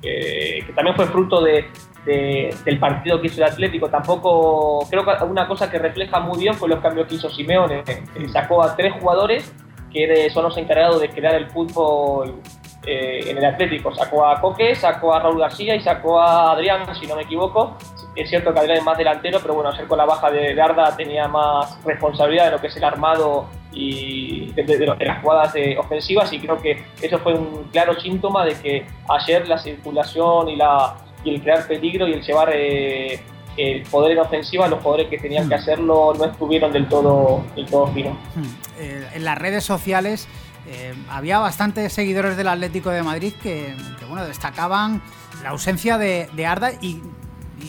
que, 0.04 0.72
también 0.76 0.96
fue 0.96 1.06
fruto 1.08 1.42
de, 1.42 1.66
del 2.06 2.80
partido 2.80 3.20
que 3.22 3.28
hizo 3.28 3.44
el 3.44 3.50
Atlético. 3.50 3.90
Tampoco 3.90 4.86
creo 4.90 5.04
que 5.06 5.24
una 5.24 5.48
cosa 5.48 5.72
que 5.72 5.80
refleja 5.80 6.20
muy 6.20 6.40
bien 6.40 6.54
fue 6.54 6.70
los 6.70 6.80
cambios 6.80 7.08
que 7.08 7.16
hizo 7.16 7.30
Simeone. 7.30 7.84
sacó 8.32 8.62
a 8.62 8.76
tres 8.76 8.94
jugadores 9.00 9.54
que 9.92 10.30
son 10.32 10.44
los 10.44 10.58
encargados 10.58 11.00
de 11.02 11.10
crear 11.10 11.36
el 11.36 11.50
fútbol 11.50 12.42
eh, 12.86 13.22
en 13.28 13.38
el 13.38 13.46
Atlético. 13.46 13.94
Sacó 13.94 14.26
a 14.26 14.40
Coque, 14.42 14.76
sacó 14.76 15.14
a 15.14 15.20
Raúl 15.20 15.40
García 15.40 15.76
y 15.76 15.82
sacó 15.82 16.20
a 16.20 16.52
Adrián, 16.52 16.84
si 17.00 17.08
no 17.08 17.16
me 17.16 17.24
equivoco. 17.24 17.78
Es 18.16 18.30
cierto 18.30 18.54
que 18.54 18.60
Adrián 18.60 18.78
es 18.78 18.84
más 18.84 18.98
delantero, 18.98 19.40
pero 19.42 19.56
bueno, 19.56 19.70
ayer 19.72 19.88
con 19.88 19.98
la 19.98 20.06
baja 20.06 20.30
de, 20.30 20.60
Arda 20.62 20.96
tenía 20.96 21.28
más 21.28 21.84
responsabilidad 21.84 22.46
de 22.46 22.52
lo 22.52 22.62
que 22.62 22.68
es 22.68 22.78
el 22.78 22.84
armado 22.84 23.48
y 23.72 24.52
de, 24.52 24.96
las 25.00 25.22
jugadas 25.22 25.54
ofensivas 25.80 26.32
y 26.32 26.40
creo 26.40 26.62
que 26.62 26.84
eso 27.02 27.18
fue 27.20 27.34
un 27.34 27.70
claro 27.72 28.00
síntoma 28.00 28.46
de 28.46 28.54
que 28.54 28.86
ayer 29.10 29.48
la 29.48 29.58
circulación 29.58 30.50
y, 30.50 30.56
la, 30.58 30.96
y 31.24 31.34
el 31.34 31.42
crear 31.42 31.68
peligro 31.68 32.08
y 32.08 32.14
el 32.14 32.22
llevar 32.22 32.52
eh, 32.54 33.20
el 33.58 33.84
poder 33.84 34.14
en 34.14 34.20
ofensiva, 34.20 34.68
los 34.68 34.80
jugadores 34.80 35.10
que 35.10 35.18
tenían 35.18 35.48
que 35.48 35.56
mm. 35.56 35.60
hacerlo 35.60 36.14
no 36.18 36.26
estuvieron 36.26 36.72
del 36.72 36.88
todo, 36.88 37.44
del 37.56 37.66
todo 37.66 37.88
finos. 37.88 38.14
Mm. 38.36 38.42
Eh, 38.80 39.08
en 39.16 39.26
las 39.26 39.38
redes 39.38 39.64
sociales 39.64 40.28
eh, 40.68 40.94
había 41.10 41.40
bastantes 41.40 41.92
seguidores 41.92 42.38
del 42.38 42.48
Atlético 42.48 42.90
de 42.90 43.04
Madrid 43.04 43.34
que, 43.42 43.76
bueno, 44.08 44.26
destacaban 44.26 45.02
la 45.42 45.50
ausencia 45.50 45.98
de, 45.98 46.46
Arda 46.46 46.72
y, 46.82 47.02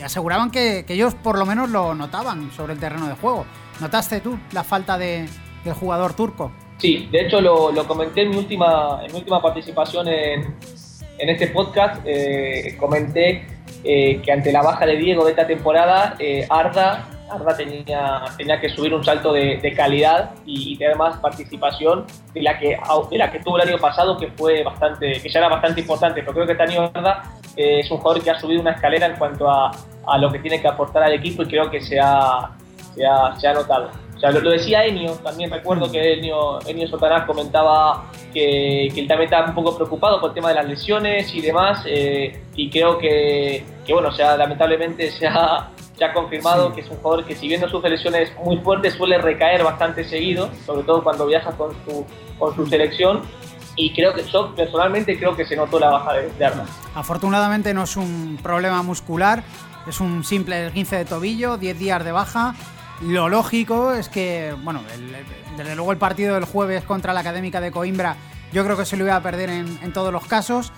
aseguraban 0.02 0.50
que, 0.50 0.84
ellos 0.88 1.14
por 1.14 1.38
lo 1.38 1.46
menos 1.46 1.70
lo 1.70 1.94
notaban 1.94 2.50
sobre 2.52 2.74
el 2.74 2.78
terreno 2.78 3.08
de 3.08 3.14
juego. 3.14 3.46
¿Notaste 3.80 4.20
tú 4.20 4.38
la 4.52 4.62
falta 4.62 4.96
de, 4.96 5.28
del 5.64 5.74
jugador 5.74 6.14
turco? 6.14 6.52
Sí, 6.78 7.08
de 7.10 7.26
hecho 7.26 7.40
lo, 7.40 7.72
comenté 7.86 8.22
en 8.22 8.30
mi 8.30 8.36
última, 8.36 9.00
en 9.04 9.12
mi 9.12 9.18
última 9.18 9.42
participación 9.42 10.06
en, 10.08 10.54
en 11.18 11.28
este 11.28 11.48
podcast. 11.48 12.00
Eh, 12.04 12.76
comenté 12.78 13.46
eh, 13.82 14.20
que 14.22 14.32
ante 14.32 14.52
la 14.52 14.62
baja 14.62 14.86
de 14.86 14.96
Diego 14.96 15.24
de 15.24 15.32
esta 15.32 15.46
temporada, 15.46 16.16
Arda 16.48 17.13
Arda 17.34 17.56
tenía, 17.56 18.22
tenía 18.36 18.60
que 18.60 18.68
subir 18.68 18.94
un 18.94 19.04
salto 19.04 19.32
de, 19.32 19.74
calidad 19.76 20.30
y, 20.44 20.76
tener 20.76 20.96
más 20.96 21.18
participación 21.18 22.06
de 22.32 22.42
la, 22.42 22.58
que, 22.58 22.78
de 23.10 23.18
la 23.18 23.30
que 23.30 23.40
tuvo 23.40 23.56
el 23.60 23.68
año 23.68 23.78
pasado, 23.78 24.18
que 24.18 24.28
fue 24.28 24.62
bastante, 24.62 25.20
que 25.20 25.28
ya 25.28 25.40
era 25.40 25.48
bastante 25.48 25.80
importante. 25.80 26.20
Pero 26.20 26.32
creo 26.32 26.46
que 26.46 26.54
Tani 26.54 26.76
Arda 26.76 27.22
eh, 27.56 27.80
es 27.80 27.90
un 27.90 27.98
jugador 27.98 28.22
que 28.22 28.30
ha 28.30 28.38
subido 28.38 28.60
una 28.60 28.72
escalera 28.72 29.06
en 29.06 29.16
cuanto 29.16 29.50
a, 29.50 29.70
a, 30.06 30.18
lo 30.18 30.30
que 30.30 30.38
tiene 30.38 30.60
que 30.60 30.68
aportar 30.68 31.02
al 31.02 31.12
equipo 31.12 31.42
y 31.42 31.46
creo 31.46 31.70
que 31.70 31.80
se 31.80 31.98
ha, 32.00 32.50
se 32.94 33.06
ha, 33.06 33.34
se 33.38 33.48
ha 33.48 33.52
notado. 33.52 33.90
O 34.16 34.20
sea, 34.20 34.30
lo, 34.30 34.50
decía 34.50 34.84
Enio, 34.84 35.12
también 35.16 35.50
recuerdo 35.50 35.90
que 35.90 36.14
Enio, 36.14 36.60
Enio 36.66 36.86
Sotanás 36.86 37.24
comentaba 37.26 38.04
que, 38.32 38.88
que, 38.94 39.00
él 39.00 39.08
también 39.08 39.24
estaba 39.24 39.48
un 39.48 39.54
poco 39.54 39.74
preocupado 39.74 40.20
por 40.20 40.30
el 40.30 40.34
tema 40.34 40.48
de 40.50 40.54
las 40.54 40.68
lesiones 40.68 41.34
y 41.34 41.40
demás, 41.40 41.84
eh, 41.86 42.42
y 42.54 42.70
creo 42.70 42.96
que, 42.98 43.64
que, 43.84 43.92
bueno, 43.92 44.08
o 44.08 44.12
sea, 44.12 44.36
lamentablemente 44.36 45.10
se 45.10 45.26
ha, 45.26 45.68
ya 45.98 46.06
ha 46.06 46.12
confirmado 46.12 46.72
que 46.74 46.80
es 46.80 46.90
un 46.90 46.96
jugador 46.96 47.24
que 47.24 47.36
si 47.36 47.48
bien 47.48 47.60
no 47.60 47.68
sufre 47.68 47.90
lesiones 47.90 48.32
muy 48.44 48.58
fuertes 48.58 48.94
suele 48.94 49.18
recaer 49.18 49.62
bastante 49.62 50.04
seguido, 50.04 50.50
sobre 50.66 50.82
todo 50.82 51.02
cuando 51.02 51.26
viaja 51.26 51.52
con 51.52 51.72
su, 51.84 52.04
con 52.38 52.54
su 52.54 52.66
selección. 52.66 53.22
Y 53.76 53.92
creo 53.92 54.14
que 54.14 54.22
yo 54.22 54.54
personalmente 54.54 55.18
creo 55.18 55.34
que 55.34 55.44
se 55.44 55.56
notó 55.56 55.80
la 55.80 55.90
baja 55.90 56.12
de, 56.12 56.30
de 56.30 56.44
Armas. 56.44 56.68
Afortunadamente 56.94 57.74
no 57.74 57.82
es 57.82 57.96
un 57.96 58.38
problema 58.40 58.82
muscular, 58.82 59.42
es 59.88 60.00
un 60.00 60.22
simple 60.22 60.68
esguince 60.68 60.96
de 60.96 61.04
tobillo, 61.04 61.56
10 61.56 61.78
días 61.78 62.04
de 62.04 62.12
baja. 62.12 62.54
Lo 63.02 63.28
lógico 63.28 63.92
es 63.92 64.08
que, 64.08 64.54
bueno, 64.62 64.80
desde 65.56 65.74
luego 65.74 65.90
el 65.90 65.98
partido 65.98 66.34
del 66.34 66.44
jueves 66.44 66.84
contra 66.84 67.12
la 67.12 67.20
Académica 67.20 67.60
de 67.60 67.72
Coimbra 67.72 68.16
yo 68.52 68.64
creo 68.64 68.76
que 68.76 68.84
se 68.84 68.96
lo 68.96 69.04
iba 69.04 69.16
a 69.16 69.20
perder 69.20 69.50
en, 69.50 69.80
en 69.82 69.92
todos 69.92 70.12
los 70.12 70.24
casos 70.26 70.72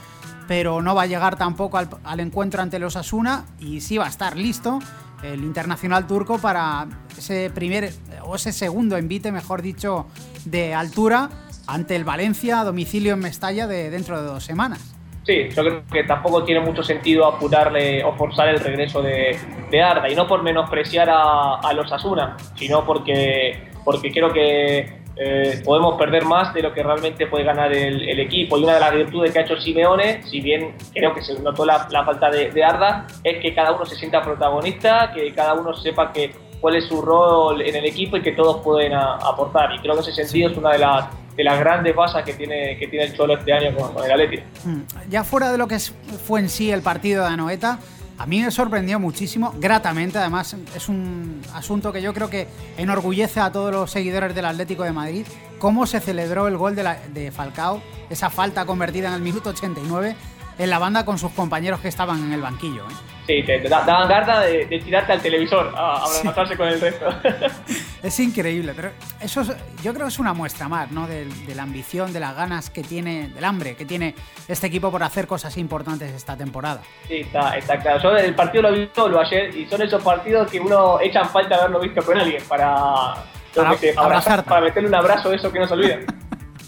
pero 0.48 0.80
no 0.82 0.94
va 0.94 1.02
a 1.02 1.06
llegar 1.06 1.36
tampoco 1.36 1.76
al, 1.76 1.88
al, 2.04 2.20
encuentro 2.20 2.62
ante 2.62 2.78
los 2.78 2.96
Asuna 2.96 3.44
y 3.58 3.80
sí 3.80 3.98
va 3.98 4.06
a 4.06 4.08
estar 4.08 4.36
listo 4.36 4.78
el 5.22 5.42
internacional 5.44 6.06
turco 6.06 6.38
para 6.38 6.86
ese 7.16 7.50
primer 7.54 7.90
o 8.22 8.36
ese 8.36 8.52
segundo 8.52 8.96
envite, 8.96 9.32
mejor 9.32 9.62
dicho, 9.62 10.06
de 10.44 10.74
altura 10.74 11.30
ante 11.66 11.96
el 11.96 12.04
Valencia 12.04 12.60
a 12.60 12.64
domicilio 12.64 13.14
en 13.14 13.20
Mestalla 13.20 13.66
de 13.66 13.90
dentro 13.90 14.20
de 14.20 14.26
dos 14.26 14.44
semanas. 14.44 14.94
Sí, 15.24 15.48
yo 15.48 15.64
creo 15.64 15.84
que 15.92 16.04
tampoco 16.04 16.44
tiene 16.44 16.60
mucho 16.60 16.84
sentido 16.84 17.26
apurarle 17.26 18.04
o 18.04 18.14
forzar 18.14 18.48
el 18.48 18.60
regreso 18.60 19.02
de, 19.02 19.36
de 19.72 19.82
Arda, 19.82 20.08
y 20.08 20.14
no 20.14 20.28
por 20.28 20.44
menospreciar 20.44 21.10
a, 21.10 21.56
a 21.56 21.72
los 21.72 21.92
Asuna, 21.92 22.36
sino 22.54 22.86
porque, 22.86 23.70
porque 23.84 24.12
creo 24.12 24.32
que 24.32 25.05
eh, 25.18 25.62
podemos 25.64 25.96
perder 25.96 26.24
más 26.26 26.52
de 26.52 26.60
lo 26.60 26.74
que 26.74 26.82
realmente 26.82 27.26
puede 27.26 27.44
ganar 27.44 27.72
el, 27.72 28.20
equipo. 28.20 28.58
Y 28.58 28.64
una 28.64 28.74
de 28.74 28.80
las 28.80 28.92
virtudes 28.92 29.32
que 29.32 29.38
ha 29.38 29.42
hecho 29.42 29.56
Simeone, 29.58 30.22
si 30.24 30.40
bien 30.40 30.74
creo 30.92 31.14
que 31.14 31.22
se 31.22 31.38
notó 31.40 31.64
la, 31.64 31.88
falta 32.04 32.30
de, 32.30 32.64
Arda, 32.64 33.06
es 33.24 33.40
que 33.40 33.54
cada 33.54 33.72
uno 33.72 33.86
se 33.86 33.96
sienta 33.96 34.22
protagonista, 34.22 35.12
que 35.14 35.32
cada 35.32 35.54
uno 35.54 35.74
sepa 35.74 36.12
que, 36.12 36.32
cuál 36.60 36.76
es 36.76 36.86
su 36.86 37.00
rol 37.00 37.62
en 37.62 37.76
el 37.76 37.86
equipo 37.86 38.16
y 38.18 38.22
que 38.22 38.32
todos 38.32 38.62
pueden 38.62 38.92
aportar. 38.92 39.74
Y 39.74 39.78
creo 39.78 39.94
que 39.94 40.00
ese 40.00 40.12
sentido 40.12 40.50
es 40.50 40.56
una 40.58 40.72
de 40.72 40.78
las, 40.80 41.06
de 41.34 41.44
las 41.44 41.58
grandes 41.58 41.96
basas 41.96 42.22
que 42.22 42.34
tiene, 42.34 42.76
que 42.76 42.86
tiene 42.86 43.06
el 43.06 43.16
Cholo 43.16 43.38
este 43.38 43.52
año 43.52 43.74
con, 43.74 44.04
el 44.04 44.10
Atleti. 44.10 44.42
Mm, 44.64 44.80
ya 45.08 45.24
fuera 45.24 45.50
de 45.50 45.56
lo 45.56 45.66
que 45.66 45.78
fue 45.78 46.40
en 46.40 46.50
sí 46.50 46.70
el 46.70 46.82
partido 46.82 47.24
de 47.24 47.30
Anoeta, 47.30 47.78
a 48.18 48.26
mí 48.26 48.42
me 48.42 48.50
sorprendió 48.50 48.98
muchísimo, 48.98 49.54
gratamente, 49.58 50.18
además 50.18 50.56
es 50.74 50.88
un 50.88 51.42
asunto 51.54 51.92
que 51.92 52.00
yo 52.00 52.14
creo 52.14 52.30
que 52.30 52.48
enorgullece 52.76 53.40
a 53.40 53.52
todos 53.52 53.72
los 53.72 53.90
seguidores 53.90 54.34
del 54.34 54.46
Atlético 54.46 54.84
de 54.84 54.92
Madrid, 54.92 55.26
cómo 55.58 55.86
se 55.86 56.00
celebró 56.00 56.48
el 56.48 56.56
gol 56.56 56.74
de, 56.74 56.96
de 57.12 57.30
Falcao, 57.30 57.82
esa 58.08 58.30
falta 58.30 58.64
convertida 58.64 59.08
en 59.08 59.14
el 59.14 59.22
minuto 59.22 59.50
89 59.50 60.16
en 60.58 60.70
la 60.70 60.78
banda 60.78 61.04
con 61.04 61.18
sus 61.18 61.32
compañeros 61.32 61.80
que 61.80 61.88
estaban 61.88 62.24
en 62.24 62.32
el 62.32 62.40
banquillo. 62.40 62.82
¿eh? 62.84 62.94
Sí, 63.26 63.42
te, 63.44 63.58
daban 63.68 64.08
de, 64.08 64.80
tirarte 64.84 65.12
al 65.12 65.20
televisor 65.20 65.72
a 65.76 66.04
abrazarse 66.04 66.56
con 66.56 66.68
el 66.68 66.80
resto. 66.80 67.06
es 68.06 68.20
increíble, 68.20 68.72
pero 68.74 68.90
eso 69.20 69.42
yo 69.82 69.92
creo 69.92 70.06
que 70.06 70.12
es 70.12 70.18
una 70.18 70.32
muestra 70.32 70.68
más, 70.68 70.90
¿no? 70.92 71.06
De, 71.06 71.26
la 71.54 71.64
ambición, 71.64 72.12
de 72.12 72.20
las 72.20 72.36
ganas 72.36 72.70
que 72.70 72.82
tiene, 72.82 73.28
del 73.28 73.44
hambre 73.44 73.74
que 73.74 73.84
tiene 73.84 74.14
este 74.46 74.68
equipo 74.68 74.90
por 74.90 75.02
hacer 75.02 75.26
cosas 75.26 75.56
importantes 75.56 76.12
esta 76.12 76.36
temporada. 76.36 76.82
Sí, 77.08 77.16
está, 77.16 77.56
está 77.56 77.78
claro. 77.78 78.00
Yo 78.02 78.16
el 78.16 78.34
partido 78.34 78.62
lo 78.62 78.72
vi 78.72 78.88
solo 78.94 79.20
ayer 79.20 79.54
y 79.56 79.66
son 79.66 79.82
esos 79.82 80.02
partidos 80.02 80.50
que 80.50 80.60
uno 80.60 81.00
echan 81.00 81.28
falta 81.28 81.56
haberlo 81.56 81.80
visto 81.80 82.02
con 82.02 82.16
alguien 82.18 82.42
para, 82.48 83.14
para, 83.54 84.44
para 84.44 84.60
meterle 84.60 84.88
un 84.88 84.94
abrazo 84.94 85.30
de 85.30 85.36
eso 85.36 85.50
que 85.50 85.58
no 85.58 85.66
se 85.66 85.74
olvida. 85.74 85.98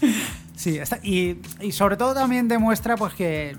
sí, 0.56 0.80
y, 1.02 1.36
y 1.60 1.72
sobre 1.72 1.96
todo 1.96 2.14
también 2.14 2.48
demuestra 2.48 2.96
pues 2.96 3.14
que 3.14 3.56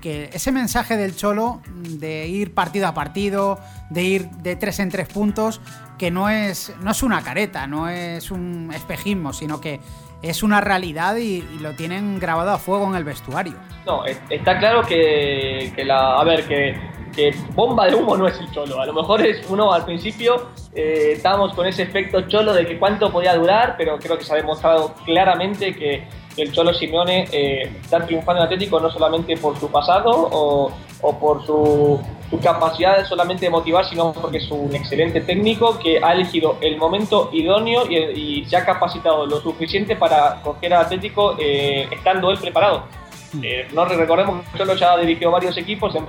que 0.00 0.30
ese 0.32 0.52
mensaje 0.52 0.96
del 0.96 1.16
Cholo 1.16 1.60
de 1.66 2.26
ir 2.26 2.54
partido 2.54 2.88
a 2.88 2.94
partido, 2.94 3.58
de 3.90 4.02
ir 4.02 4.30
de 4.30 4.56
tres 4.56 4.78
en 4.80 4.90
tres 4.90 5.08
puntos, 5.08 5.60
que 5.98 6.10
no 6.10 6.28
es, 6.28 6.74
no 6.80 6.90
es 6.90 7.02
una 7.02 7.22
careta, 7.22 7.66
no 7.66 7.88
es 7.88 8.30
un 8.30 8.70
espejismo, 8.74 9.32
sino 9.32 9.60
que 9.60 9.80
es 10.22 10.42
una 10.42 10.60
realidad 10.60 11.16
y, 11.16 11.42
lo 11.60 11.72
tienen 11.74 12.18
grabado 12.18 12.50
a 12.50 12.58
fuego 12.58 12.86
en 12.86 12.94
el 12.94 13.04
vestuario. 13.04 13.54
No, 13.86 14.04
está 14.04 14.58
claro 14.58 14.82
que, 14.82 15.72
la. 15.84 16.18
A 16.18 16.24
ver, 16.24 16.46
que, 16.46 17.34
bomba 17.54 17.86
de 17.86 17.94
humo 17.94 18.16
no 18.16 18.28
es 18.28 18.38
el 18.38 18.50
cholo. 18.50 18.80
A 18.80 18.86
lo 18.86 18.94
mejor 18.94 19.20
es 19.20 19.44
uno 19.50 19.72
al 19.72 19.84
principio 19.84 20.48
eh, 20.74 21.12
estábamos 21.16 21.52
con 21.54 21.66
ese 21.66 21.82
efecto 21.82 22.22
cholo 22.28 22.54
de 22.54 22.64
que 22.66 22.78
cuánto 22.78 23.12
podía 23.12 23.34
durar, 23.34 23.74
pero 23.76 23.98
creo 23.98 24.16
que 24.16 24.24
se 24.24 24.32
ha 24.32 24.36
demostrado 24.36 24.94
claramente 25.04 25.74
que 25.74 26.08
el 26.36 26.52
Cholo 26.52 26.72
Simeone 26.72 27.26
eh, 27.32 27.72
está 27.82 28.04
triunfando 28.04 28.40
en 28.40 28.46
Atlético 28.46 28.80
no 28.80 28.90
solamente 28.90 29.36
por 29.36 29.58
su 29.58 29.70
pasado 29.70 30.10
o, 30.10 30.72
por 31.18 31.44
su, 31.44 32.00
capacidad 32.42 32.98
de 32.98 33.04
solamente 33.04 33.46
de 33.46 33.50
motivar, 33.50 33.84
sino 33.84 34.12
porque 34.12 34.38
es 34.38 34.50
un 34.50 34.72
excelente 34.74 35.20
técnico 35.20 35.78
que 35.78 35.98
ha 36.02 36.12
elegido 36.12 36.56
el 36.60 36.76
momento 36.76 37.28
idóneo 37.32 37.86
y, 37.90 38.44
se 38.44 38.56
ha 38.56 38.64
capacitado 38.64 39.26
lo 39.26 39.40
suficiente 39.40 39.96
para 39.96 40.40
coger 40.42 40.72
a 40.74 40.80
Atlético 40.80 41.36
eh, 41.38 41.88
estando 41.90 42.30
él 42.30 42.38
preparado. 42.38 42.84
Hmm. 43.32 43.40
Eh, 43.42 43.68
no 43.72 43.84
recordemos 43.84 44.44
que 44.52 44.58
Cholo 44.58 44.74
ya 44.74 44.92
ha 44.92 44.98
dirigido 44.98 45.30
varios 45.30 45.56
equipos, 45.56 45.94
en 45.94 46.04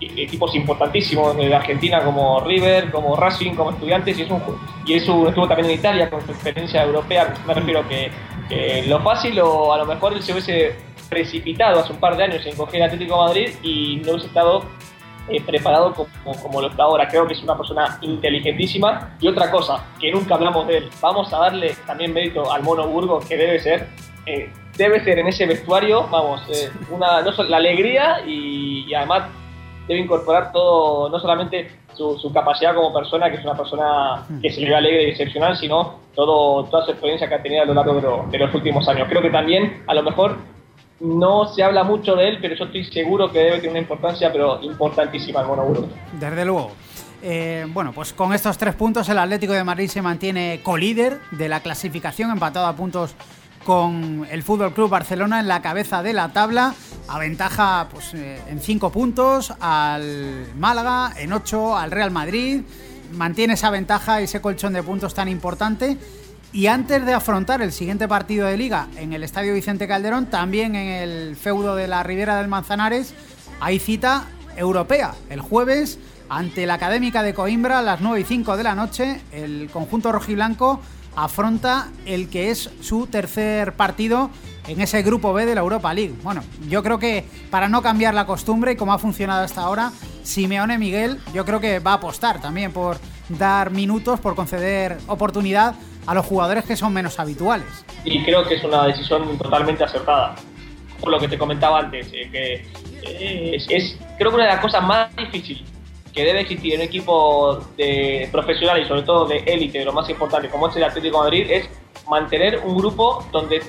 equipos 0.00 0.54
importantísimos 0.54 1.36
de 1.36 1.54
Argentina 1.54 2.02
como 2.04 2.40
River, 2.40 2.90
como 2.90 3.16
Racing, 3.16 3.54
como 3.54 3.70
Estudiantes, 3.70 4.18
y, 4.18 4.22
es 4.22 4.30
un, 4.30 4.42
y 4.84 4.94
eso 4.94 5.28
estuvo 5.28 5.48
también 5.48 5.70
en 5.70 5.78
Italia 5.78 6.10
con 6.10 6.24
su 6.24 6.32
experiencia 6.32 6.82
europea. 6.82 7.32
Me 7.46 7.54
refiero 7.54 7.86
que 7.88 8.10
lo 8.86 9.00
fácil 9.00 9.40
o 9.40 9.72
a 9.72 9.78
lo 9.78 9.86
mejor 9.86 10.12
él 10.12 10.22
se 10.22 10.32
hubiese 10.32 10.76
precipitado 11.08 11.80
hace 11.80 11.92
un 11.92 12.00
par 12.00 12.16
de 12.16 12.24
años 12.24 12.44
en 12.46 12.56
coger 12.56 12.82
Atlético 12.82 13.16
Madrid 13.18 13.50
y 13.62 13.96
no 14.04 14.12
hubiese 14.12 14.26
estado 14.28 14.64
eh, 15.28 15.40
preparado 15.40 15.94
como, 15.94 16.42
como, 16.42 16.60
lo 16.60 16.68
está 16.68 16.82
ahora. 16.82 17.08
Creo 17.08 17.26
que 17.26 17.32
es 17.32 17.42
una 17.42 17.56
persona 17.56 17.98
inteligentísima. 18.02 19.16
Y 19.20 19.28
otra 19.28 19.50
cosa, 19.50 19.82
que 19.98 20.12
nunca 20.12 20.34
hablamos 20.34 20.66
de 20.66 20.78
él, 20.78 20.90
vamos 21.00 21.32
a 21.32 21.38
darle 21.38 21.74
también 21.86 22.12
mérito 22.12 22.52
al 22.52 22.62
Mono 22.62 22.86
Burgo, 22.86 23.20
que 23.20 23.36
debe 23.36 23.58
ser, 23.58 23.88
eh, 24.26 24.52
debe 24.76 25.02
ser 25.02 25.18
en 25.18 25.28
ese 25.28 25.46
vestuario, 25.46 26.06
vamos, 26.08 26.42
eh, 26.50 26.70
una, 26.90 27.22
no, 27.22 27.30
la 27.44 27.56
alegría 27.56 28.20
y, 28.26 28.92
además 28.92 29.30
debe 29.88 30.00
incorporar 30.00 30.52
todo, 30.52 31.08
no 31.08 31.18
solamente 31.18 31.70
su, 31.96 32.32
capacidad 32.32 32.74
como 32.74 32.92
persona, 32.92 33.30
que 33.30 33.36
es 33.36 33.44
una 33.44 33.56
persona 33.56 34.26
que 34.40 34.50
se 34.50 34.60
le 34.60 34.68
ve 34.68 34.76
alegre 34.76 35.04
y 35.04 35.10
excepcional, 35.10 35.56
sino 35.56 36.00
todo, 36.14 36.64
toda 36.64 36.84
su 36.84 36.92
experiencia 36.92 37.28
que 37.28 37.34
ha 37.34 37.42
tenido 37.42 37.62
a 37.62 37.66
lo 37.66 37.74
largo 37.74 38.26
de, 38.30 38.38
los 38.38 38.54
últimos 38.54 38.88
años. 38.88 39.08
Creo 39.08 39.22
que 39.22 39.30
también, 39.30 39.82
a 39.86 39.94
lo 39.94 40.02
mejor, 40.02 40.36
no 41.00 41.46
se 41.46 41.62
habla 41.62 41.84
mucho 41.84 42.14
de 42.16 42.28
él, 42.28 42.38
pero 42.40 42.54
yo 42.54 42.64
estoy 42.64 42.84
seguro 42.84 43.30
que 43.30 43.38
debe 43.38 43.56
tener 43.56 43.70
una 43.70 43.80
importancia, 43.80 44.32
pero 44.32 44.62
importantísima 44.62 45.40
el 45.40 45.46
Mono 45.46 45.88
Desde 46.18 46.44
luego. 46.44 46.72
Eh, 47.22 47.66
bueno, 47.68 47.92
pues 47.92 48.12
con 48.12 48.34
estos 48.34 48.58
tres 48.58 48.74
puntos 48.74 49.08
el 49.08 49.18
Atlético 49.18 49.54
de 49.54 49.64
Madrid 49.64 49.88
se 49.88 50.02
mantiene 50.02 50.60
colíder 50.62 51.20
de 51.30 51.48
la 51.48 51.60
clasificación, 51.60 52.30
empatado 52.30 52.66
a 52.66 52.76
puntos 52.76 53.14
con 53.64 54.26
el 54.30 54.42
Fútbol 54.42 54.72
Club 54.72 54.90
Barcelona 54.90 55.40
en 55.40 55.48
la 55.48 55.62
cabeza 55.62 56.02
de 56.02 56.12
la 56.12 56.32
tabla. 56.32 56.74
Aventaja 57.08 57.88
pues, 57.90 58.14
eh, 58.14 58.40
en 58.48 58.60
cinco 58.60 58.90
puntos 58.90 59.52
al 59.60 60.46
Málaga, 60.56 61.12
en 61.16 61.32
ocho 61.32 61.76
al 61.76 61.90
Real 61.90 62.10
Madrid. 62.10 62.62
Mantiene 63.12 63.54
esa 63.54 63.70
ventaja 63.70 64.20
y 64.20 64.24
ese 64.24 64.40
colchón 64.40 64.74
de 64.74 64.82
puntos 64.82 65.14
tan 65.14 65.28
importante. 65.28 65.96
Y 66.52 66.68
antes 66.68 67.04
de 67.04 67.14
afrontar 67.14 67.62
el 67.62 67.72
siguiente 67.72 68.06
partido 68.06 68.46
de 68.46 68.56
liga 68.56 68.86
en 68.96 69.12
el 69.12 69.24
Estadio 69.24 69.54
Vicente 69.54 69.88
Calderón, 69.88 70.26
también 70.26 70.76
en 70.76 70.88
el 70.88 71.36
feudo 71.36 71.74
de 71.74 71.88
la 71.88 72.02
Ribera 72.02 72.36
del 72.36 72.48
Manzanares, 72.48 73.14
hay 73.60 73.78
cita 73.80 74.26
europea. 74.56 75.14
El 75.30 75.40
jueves 75.40 75.98
ante 76.28 76.66
la 76.66 76.74
Académica 76.74 77.22
de 77.22 77.34
Coimbra 77.34 77.80
a 77.80 77.82
las 77.82 78.00
9 78.00 78.20
y 78.20 78.24
5 78.24 78.56
de 78.56 78.62
la 78.62 78.74
noche, 78.74 79.20
el 79.32 79.68
conjunto 79.72 80.12
rojiblanco 80.12 80.80
afronta 81.16 81.88
el 82.06 82.28
que 82.28 82.50
es 82.50 82.70
su 82.80 83.06
tercer 83.06 83.74
partido 83.74 84.30
en 84.66 84.80
ese 84.80 85.02
grupo 85.02 85.32
B 85.32 85.46
de 85.46 85.54
la 85.54 85.60
Europa 85.60 85.92
League. 85.92 86.14
Bueno, 86.22 86.42
yo 86.68 86.82
creo 86.82 86.98
que 86.98 87.24
para 87.50 87.68
no 87.68 87.82
cambiar 87.82 88.14
la 88.14 88.26
costumbre 88.26 88.72
y 88.72 88.76
como 88.76 88.92
ha 88.92 88.98
funcionado 88.98 89.44
hasta 89.44 89.62
ahora, 89.62 89.92
Simeone 90.22 90.78
Miguel 90.78 91.18
yo 91.32 91.44
creo 91.44 91.60
que 91.60 91.78
va 91.78 91.92
a 91.92 91.94
apostar 91.94 92.40
también 92.40 92.72
por 92.72 92.98
dar 93.28 93.70
minutos, 93.70 94.20
por 94.20 94.34
conceder 94.34 94.98
oportunidad 95.06 95.74
a 96.06 96.14
los 96.14 96.26
jugadores 96.26 96.64
que 96.64 96.76
son 96.76 96.92
menos 96.92 97.18
habituales. 97.18 97.84
Y 98.04 98.22
creo 98.24 98.46
que 98.46 98.56
es 98.56 98.64
una 98.64 98.84
decisión 98.86 99.38
totalmente 99.38 99.84
acertada. 99.84 100.34
Por 101.00 101.10
lo 101.10 101.18
que 101.18 101.28
te 101.28 101.36
comentaba 101.36 101.80
antes, 101.80 102.06
eh, 102.12 102.28
que 102.30 102.66
eh, 103.02 103.56
es, 103.56 103.98
creo 104.18 104.30
que 104.30 104.36
una 104.36 104.44
de 104.44 104.52
las 104.52 104.60
cosas 104.60 104.82
más 104.82 105.14
difíciles 105.16 105.73
que 106.14 106.24
debe 106.24 106.40
existir 106.40 106.74
en 106.74 106.80
un 106.80 106.86
equipo 106.86 107.58
de 107.76 108.28
profesional 108.30 108.80
y 108.80 108.86
sobre 108.86 109.02
todo 109.02 109.26
de 109.26 109.38
élite, 109.38 109.84
lo 109.84 109.92
más 109.92 110.08
importante 110.08 110.48
como 110.48 110.68
es 110.68 110.76
el 110.76 110.84
Atlético 110.84 111.18
de 111.18 111.24
Madrid, 111.24 111.46
es 111.50 111.68
mantener 112.08 112.60
un 112.64 112.76
grupo 112.76 113.26
donde 113.32 113.62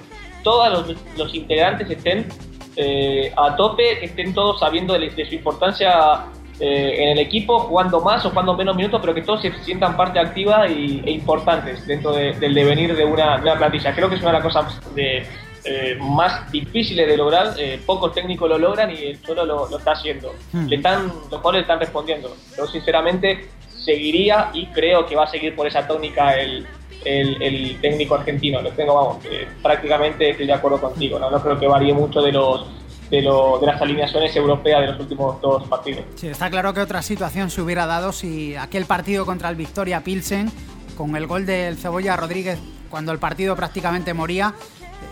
todos 0.44 0.96
los, 1.18 1.34
integrantes 1.34 1.90
estén 1.90 2.28
eh, 2.76 3.34
a 3.36 3.56
tope, 3.56 4.06
estén 4.06 4.34
todos 4.34 4.60
sabiendo 4.60 4.94
de, 4.94 5.10
su 5.26 5.34
importancia 5.34 6.26
eh, 6.60 6.96
en 7.00 7.10
el 7.10 7.20
equipo, 7.20 7.60
jugando 7.62 8.00
más 8.02 8.24
o 8.26 8.30
jugando 8.30 8.56
menos 8.56 8.76
minutos, 8.76 9.02
pero 9.02 9.16
que 9.16 9.24
todos 9.24 9.42
se 9.42 9.52
sientan 9.64 9.98
parte 9.98 10.20
activa 10.20 10.68
y, 10.70 11.02
e 11.04 11.12
importantes 11.12 11.88
dentro 11.88 12.12
del 12.14 12.54
devenir 12.54 12.96
de 12.96 13.06
una, 13.06 13.38
de 13.38 13.42
una 13.42 13.58
plantilla. 13.58 13.96
Creo 13.96 14.08
que 14.08 14.16
es 14.16 14.22
una 14.22 14.32
de 14.32 14.38
las 14.38 14.44
cosas 14.44 14.94
de, 14.94 15.26
eh, 15.66 15.98
más 16.00 16.52
difíciles 16.52 17.08
de 17.08 17.18
lograr, 17.18 17.54
eh, 17.58 17.82
pocos 17.86 18.14
técnicos 18.14 18.48
lo 18.50 18.58
logran 18.58 18.92
y 18.92 19.04
el 19.04 19.22
Cholo 19.22 19.46
lo, 19.46 19.78
está 19.78 19.94
haciendo. 19.94 20.34
Hmm. 20.52 20.68
Le 20.68 20.76
están, 20.76 21.08
los 21.08 21.28
jugadores 21.30 21.62
están 21.62 21.80
respondiendo. 21.80 22.36
Yo 22.58 22.68
sinceramente 22.68 23.50
seguiría 23.84 24.52
y 24.54 24.68
creo 24.68 25.06
que 25.06 25.16
va 25.16 25.24
a 25.24 25.28
seguir 25.28 25.56
por 25.56 25.68
esa 25.68 25.88
tónica 25.88 26.34
el, 26.34 26.68
el, 27.04 27.80
técnico 27.82 28.16
argentino. 28.16 28.62
Lo 28.62 28.72
tengo, 28.72 28.96
vamos, 28.96 29.18
prácticamente 29.62 30.30
estoy 30.30 30.48
de 30.48 30.54
acuerdo 30.54 30.80
contigo. 30.80 31.20
¿no? 31.20 31.30
no 31.30 31.42
creo 31.42 31.60
que 31.60 31.68
varíe 31.68 31.94
mucho 31.94 32.22
de 32.22 32.32
los 32.32 32.66
de, 33.10 33.22
lo, 33.22 33.60
de, 33.60 33.68
las 33.68 33.82
alineaciones 33.82 34.36
europeas 34.36 34.82
de 34.82 34.88
los 34.88 35.00
últimos 35.00 35.42
dos 35.42 35.68
partidos. 35.68 36.04
Sí, 36.16 36.28
está 36.28 36.50
claro 36.50 36.74
que 36.74 36.82
otra 36.82 37.02
situación 37.02 37.50
se 37.50 37.62
hubiera 37.62 37.86
dado 37.86 38.12
si 38.12 38.56
aquel 38.56 38.86
partido 38.86 39.26
contra 39.26 39.50
el 39.50 39.56
Victoria 39.56 40.04
Pilsen, 40.04 40.52
con 40.98 41.16
el 41.16 41.28
gol 41.28 41.46
del 41.46 41.78
Cebolla 41.78 42.16
Rodríguez, 42.16 42.60
cuando 42.90 43.12
el 43.12 43.20
partido 43.20 43.56
prácticamente 43.56 44.14
moría, 44.14 44.54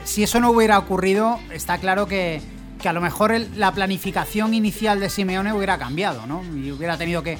si 0.04 0.24
eso 0.24 0.40
no 0.40 0.52
hubiera 0.52 0.78
ocurrido, 0.78 1.40
está 1.52 1.78
claro 1.78 2.08
que, 2.08 2.42
a 2.84 2.94
lo 2.94 3.00
mejor 3.00 3.34
la 3.56 3.72
planificación 3.72 4.54
inicial 4.54 5.00
de 5.00 5.10
Simeone 5.10 5.54
hubiera 5.54 5.78
cambiado, 5.78 6.26
¿no? 6.28 6.44
Y 6.44 6.72
hubiera 6.72 6.98
tenido 6.98 7.24
que, 7.24 7.38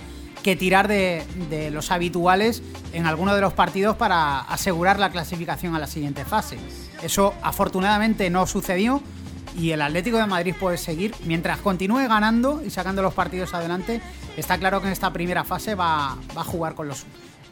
tirar 0.58 0.88
de, 0.88 1.24
los 1.72 1.92
habituales 1.92 2.62
en 2.94 3.06
alguno 3.06 3.34
de 3.36 3.42
los 3.42 3.54
partidos 3.54 3.96
para 3.96 4.40
asegurar 4.40 5.00
la 5.00 5.10
clasificación 5.10 5.76
a 5.76 5.80
la 5.80 5.88
siguiente 5.88 6.26
fase. 6.26 6.58
Eso 7.02 7.34
afortunadamente 7.42 8.30
no 8.30 8.48
sucedió 8.48 9.02
y 9.58 9.72
el 9.72 9.82
Atlético 9.82 10.18
de 10.18 10.26
Madrid 10.26 10.56
puede 10.60 10.78
seguir. 10.78 11.14
Mientras 11.26 11.60
continúe 11.60 12.08
ganando 12.08 12.62
y 12.66 12.70
sacando 12.70 13.02
los 13.02 13.14
partidos 13.14 13.54
adelante, 13.54 14.02
está 14.36 14.58
claro 14.58 14.82
que 14.82 14.88
en 14.88 14.94
esta 14.94 15.12
primera 15.14 15.44
fase 15.44 15.76
va, 15.76 16.18
a 16.36 16.44
jugar 16.44 16.76
con 16.76 16.88
los 16.88 17.06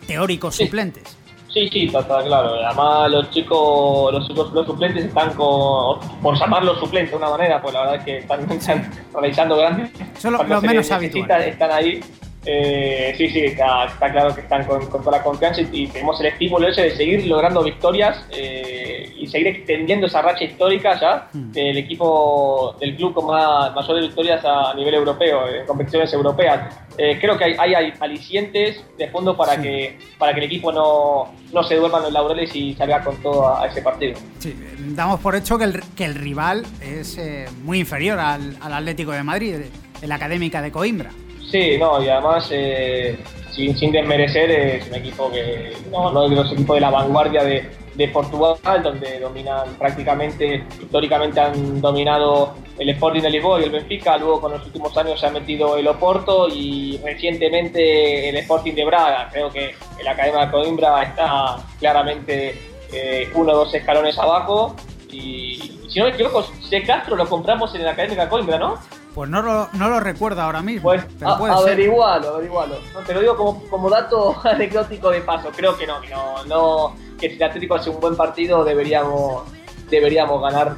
teóricos 0.07 0.55
suplentes. 0.55 1.20
Sí, 1.53 1.67
sí, 1.69 1.85
está, 1.85 2.03
claro. 2.23 2.55
Además, 2.65 3.11
los 3.11 3.29
chicos, 3.29 4.13
los 4.13 4.27
chicos, 4.27 4.53
los 4.53 4.65
suplentes 4.65 5.05
están 5.05 5.33
con, 5.33 5.99
por 6.21 6.37
llamarlos 6.39 6.79
suplentes 6.79 7.11
de 7.11 7.17
una 7.17 7.29
manera, 7.29 7.61
pues 7.61 7.73
la 7.73 7.81
verdad 7.81 7.95
es 7.97 8.03
que 8.05 8.17
están, 8.19 8.47
realizando 9.13 9.57
grandes. 9.57 9.91
Son 10.17 10.33
los, 10.33 10.61
menos 10.61 10.89
habituales. 10.91 11.47
Están 11.47 11.71
ahí 11.71 12.01
eh, 12.43 13.13
sí, 13.17 13.29
sí, 13.29 13.39
está, 13.39 13.87
claro 13.99 14.33
que 14.33 14.41
están 14.41 14.65
con, 14.65 14.89
toda 14.89 15.17
la 15.17 15.23
confianza 15.23 15.61
y, 15.61 15.87
tenemos 15.87 16.19
el 16.21 16.27
estímulo 16.27 16.67
ese 16.67 16.83
de 16.83 16.95
seguir 16.95 17.27
logrando 17.27 17.63
victorias 17.63 18.25
eh, 18.31 19.13
y 19.15 19.27
seguir 19.27 19.47
extendiendo 19.47 20.07
esa 20.07 20.23
racha 20.23 20.43
histórica 20.43 20.99
ya 20.99 21.29
hmm. 21.31 21.51
del 21.51 21.77
equipo, 21.77 22.75
del 22.79 22.95
club 22.95 23.13
con 23.13 23.27
más, 23.27 23.75
mayores 23.75 24.07
victorias 24.07 24.43
a, 24.43 24.73
nivel 24.73 24.95
europeo, 24.95 25.47
en 25.47 25.67
competiciones 25.67 26.11
europeas. 26.13 26.75
Eh, 26.97 27.19
creo 27.21 27.37
que 27.37 27.43
hay, 27.43 27.73
alicientes 27.99 28.83
de 28.97 29.07
fondo 29.09 29.37
para, 29.37 29.61
que, 29.61 29.99
para 30.17 30.33
que 30.33 30.39
el 30.39 30.45
equipo 30.47 30.71
no, 30.71 31.33
no 31.53 31.63
se 31.63 31.75
duerma 31.75 31.99
en 31.99 32.05
los 32.05 32.13
laureles 32.13 32.55
y 32.55 32.73
salga 32.73 33.03
con 33.03 33.17
todo 33.21 33.55
a, 33.55 33.67
ese 33.67 33.83
partido. 33.83 34.19
Sí, 34.39 34.55
damos 34.95 35.19
por 35.19 35.35
hecho 35.35 35.59
que 35.59 35.65
el, 35.65 35.79
que 35.95 36.05
el 36.05 36.15
rival 36.15 36.65
es 36.81 37.19
muy 37.63 37.79
inferior 37.79 38.17
al, 38.17 38.57
al 38.61 38.73
Atlético 38.73 39.11
de 39.11 39.23
Madrid, 39.23 39.55
el 40.01 40.09
la 40.09 40.15
Académica 40.15 40.61
de 40.61 40.71
Coimbra. 40.71 41.11
Sí, 41.51 41.77
no, 41.77 42.01
y 42.01 42.07
además, 42.07 42.47
eh, 42.51 43.17
sin, 43.51 43.77
sin, 43.77 43.91
desmerecer, 43.91 44.49
es 44.49 44.87
un 44.87 44.95
equipo 44.95 45.29
que 45.29 45.73
no, 45.91 46.09
no 46.09 46.23
es 46.23 46.29
de 46.29 46.35
los 46.37 46.51
equipos 46.53 46.75
de 46.75 46.81
la 46.81 46.89
vanguardia 46.89 47.43
de, 47.43 47.69
de, 47.95 48.07
Portugal, 48.07 48.81
donde 48.81 49.19
dominan 49.19 49.75
prácticamente, 49.77 50.63
históricamente 50.81 51.41
han 51.41 51.81
dominado 51.81 52.53
el 52.79 52.87
Sporting 52.89 53.21
de 53.21 53.31
Lisboa 53.31 53.59
y 53.59 53.65
el 53.65 53.71
Benfica, 53.71 54.17
luego 54.17 54.39
con 54.39 54.53
los 54.53 54.65
últimos 54.65 54.97
años 54.97 55.19
se 55.19 55.25
ha 55.25 55.29
metido 55.29 55.75
el 55.75 55.85
Oporto 55.89 56.47
y 56.47 56.97
recientemente 57.03 58.29
el 58.29 58.37
Sporting 58.37 58.73
de 58.73 58.85
Braga. 58.85 59.27
Creo 59.29 59.49
que 59.51 59.75
el 59.99 60.07
Academia 60.07 60.45
de 60.45 60.51
Coimbra 60.51 61.03
está 61.03 61.57
claramente 61.79 62.55
eh, 62.93 63.29
uno 63.35 63.51
o 63.51 63.55
dos 63.57 63.73
escalones 63.73 64.17
abajo 64.17 64.73
y 65.11 65.79
si 65.89 65.99
no 65.99 66.05
me 66.05 66.11
equivoco, 66.11 66.43
C. 66.69 66.81
Castro 66.83 67.17
lo 67.17 67.27
compramos 67.27 67.75
en 67.75 67.83
la 67.83 67.91
Academia 67.91 68.23
de 68.23 68.29
Coimbra, 68.29 68.57
¿no? 68.57 68.79
Pues 69.13 69.29
no 69.29 69.41
lo, 69.41 69.69
no 69.73 69.89
lo 69.89 69.99
recuerdo 69.99 70.41
ahora 70.41 70.61
mismo. 70.61 70.83
Pues 70.83 71.03
pero 71.19 71.37
puede 71.37 71.53
averigualo, 71.53 72.35
averigualo. 72.35 72.77
te 73.05 73.13
lo 73.13 73.19
digo 73.19 73.35
como, 73.35 73.63
como 73.69 73.89
dato 73.89 74.39
anecdótico 74.43 75.09
de 75.09 75.21
paso. 75.21 75.49
Creo 75.55 75.77
que 75.77 75.85
no, 75.85 75.99
que 75.99 76.09
no, 76.09 76.45
no, 76.45 76.95
que 77.19 77.29
si 77.29 77.35
el 77.35 77.43
Atlético 77.43 77.75
hace 77.75 77.89
un 77.89 77.99
buen 77.99 78.15
partido 78.15 78.63
deberíamos, 78.63 79.43
deberíamos 79.89 80.41
ganar 80.41 80.75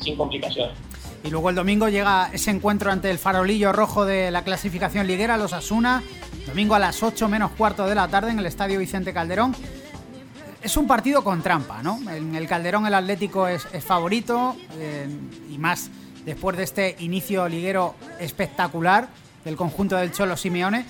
sin 0.00 0.16
complicaciones. 0.16 0.76
Y 1.22 1.30
luego 1.30 1.50
el 1.50 1.56
domingo 1.56 1.88
llega 1.88 2.30
ese 2.32 2.50
encuentro 2.50 2.90
ante 2.90 3.10
el 3.10 3.18
farolillo 3.18 3.72
rojo 3.72 4.04
de 4.04 4.30
la 4.30 4.42
clasificación 4.42 5.06
liguera, 5.06 5.36
los 5.36 5.52
Asuna. 5.52 6.02
Domingo 6.46 6.74
a 6.74 6.78
las 6.78 7.02
8 7.02 7.28
menos 7.28 7.50
cuarto 7.52 7.86
de 7.86 7.94
la 7.94 8.08
tarde 8.08 8.30
en 8.30 8.38
el 8.38 8.46
Estadio 8.46 8.78
Vicente 8.78 9.12
Calderón. 9.12 9.54
Es 10.62 10.76
un 10.76 10.86
partido 10.86 11.22
con 11.22 11.42
trampa, 11.42 11.82
¿no? 11.82 11.98
En 12.10 12.34
el 12.34 12.48
Calderón 12.48 12.86
el 12.86 12.94
Atlético 12.94 13.46
es, 13.46 13.66
favorito 13.84 14.56
eh, 14.76 15.06
y 15.50 15.58
más 15.58 15.90
después 16.28 16.58
de 16.58 16.64
este 16.64 16.96
inicio 16.98 17.48
liguero 17.48 17.94
espectacular 18.20 19.08
del 19.46 19.56
conjunto 19.56 19.96
del 19.96 20.12
Cholo 20.12 20.36
Simeone, 20.36 20.84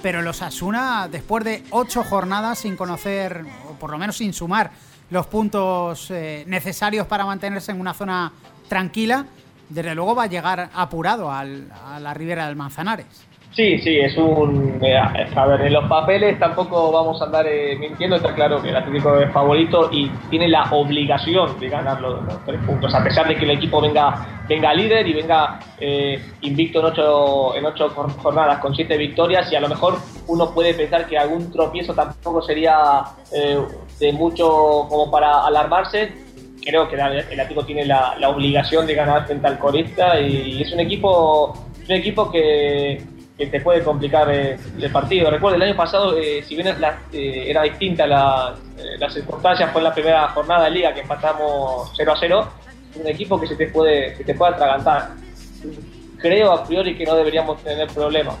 pero 0.00 0.22
los 0.22 0.40
Asuna, 0.40 1.08
después 1.10 1.42
de 1.42 1.64
ocho 1.70 2.04
jornadas 2.04 2.60
sin 2.60 2.76
conocer, 2.76 3.44
o 3.68 3.72
por 3.72 3.90
lo 3.90 3.98
menos 3.98 4.16
sin 4.16 4.32
sumar 4.32 4.70
los 5.10 5.26
puntos 5.26 6.12
eh, 6.12 6.44
necesarios 6.46 7.08
para 7.08 7.26
mantenerse 7.26 7.72
en 7.72 7.80
una 7.80 7.92
zona 7.92 8.32
tranquila, 8.68 9.26
desde 9.68 9.96
luego 9.96 10.14
va 10.14 10.24
a 10.24 10.28
llegar 10.28 10.70
apurado 10.72 11.28
a 11.28 11.44
la 11.44 12.14
ribera 12.14 12.46
del 12.46 12.54
Manzanares. 12.54 13.06
Sí, 13.54 13.78
sí, 13.78 14.00
es 14.00 14.16
un. 14.16 14.80
Eh, 14.82 14.96
a 14.96 15.46
ver, 15.46 15.60
en 15.60 15.74
los 15.74 15.88
papeles 15.88 16.36
tampoco 16.40 16.90
vamos 16.90 17.22
a 17.22 17.26
andar 17.26 17.46
eh, 17.46 17.76
mintiendo, 17.76 18.16
está 18.16 18.34
claro 18.34 18.60
que 18.60 18.70
el 18.70 18.76
Atlético 18.76 19.16
es 19.20 19.32
favorito 19.32 19.90
y 19.92 20.08
tiene 20.28 20.48
la 20.48 20.64
obligación 20.72 21.60
de 21.60 21.68
ganar 21.68 22.00
los, 22.00 22.18
tres 22.44 22.60
puntos, 22.66 22.92
a 22.92 23.04
pesar 23.04 23.28
de 23.28 23.36
que 23.36 23.44
el 23.44 23.52
equipo 23.52 23.80
venga, 23.80 24.42
venga 24.48 24.74
líder 24.74 25.06
y 25.06 25.12
venga 25.12 25.60
eh, 25.78 26.20
invicto 26.40 26.80
en 26.80 26.86
ocho, 26.86 27.54
en 27.54 27.64
ocho 27.64 27.90
jornadas 27.90 28.58
con 28.58 28.74
siete 28.74 28.96
victorias 28.96 29.52
y 29.52 29.54
a 29.54 29.60
lo 29.60 29.68
mejor 29.68 29.98
uno 30.26 30.50
puede 30.52 30.74
pensar 30.74 31.06
que 31.06 31.16
algún 31.16 31.52
tropiezo 31.52 31.94
tampoco 31.94 32.42
sería 32.42 33.04
de 34.00 34.12
mucho 34.12 34.86
como 34.88 35.12
para 35.12 35.46
alarmarse. 35.46 36.12
Creo 36.60 36.88
que 36.88 36.96
el 36.96 37.02
Atlético 37.02 37.64
tiene 37.64 37.84
la, 37.84 38.16
obligación 38.26 38.84
de 38.84 38.94
ganar 38.94 39.26
frente 39.26 39.46
al 39.46 39.60
Corista 39.60 40.18
y 40.18 40.60
es 40.60 40.72
un 40.72 40.80
equipo 40.80 41.54
un 41.86 41.92
equipo 41.92 42.30
que, 42.30 43.02
que 43.36 43.46
te 43.46 43.60
puede 43.60 43.82
complicar 43.82 44.30
eh, 44.32 44.56
el 44.80 44.92
partido. 44.92 45.30
Recuerdo, 45.30 45.56
el 45.56 45.62
año 45.62 45.76
pasado, 45.76 46.16
eh, 46.16 46.42
si 46.46 46.54
bien 46.54 46.80
la- 46.80 46.98
eh, 47.12 47.46
era 47.48 47.62
distinta 47.62 48.06
la, 48.06 48.54
eh, 48.78 48.96
las 48.98 49.12
circunstancias, 49.12 49.70
fue 49.72 49.80
en 49.80 49.84
la 49.84 49.94
primera 49.94 50.28
jornada 50.28 50.64
de 50.66 50.70
liga 50.70 50.94
que 50.94 51.00
empatamos 51.00 51.90
0 51.96 52.12
a 52.12 52.16
0, 52.18 52.48
un 53.00 53.08
equipo 53.08 53.40
que 53.40 53.46
se 53.48 53.56
te 53.56 53.66
puede, 53.68 54.16
se 54.16 54.22
te 54.24 54.34
puede 54.34 54.52
atragantar. 54.54 55.10
Creo 56.18 56.52
a 56.52 56.64
priori 56.64 56.96
que 56.96 57.04
no 57.04 57.16
deberíamos 57.16 57.62
tener 57.62 57.88
problemas, 57.88 58.36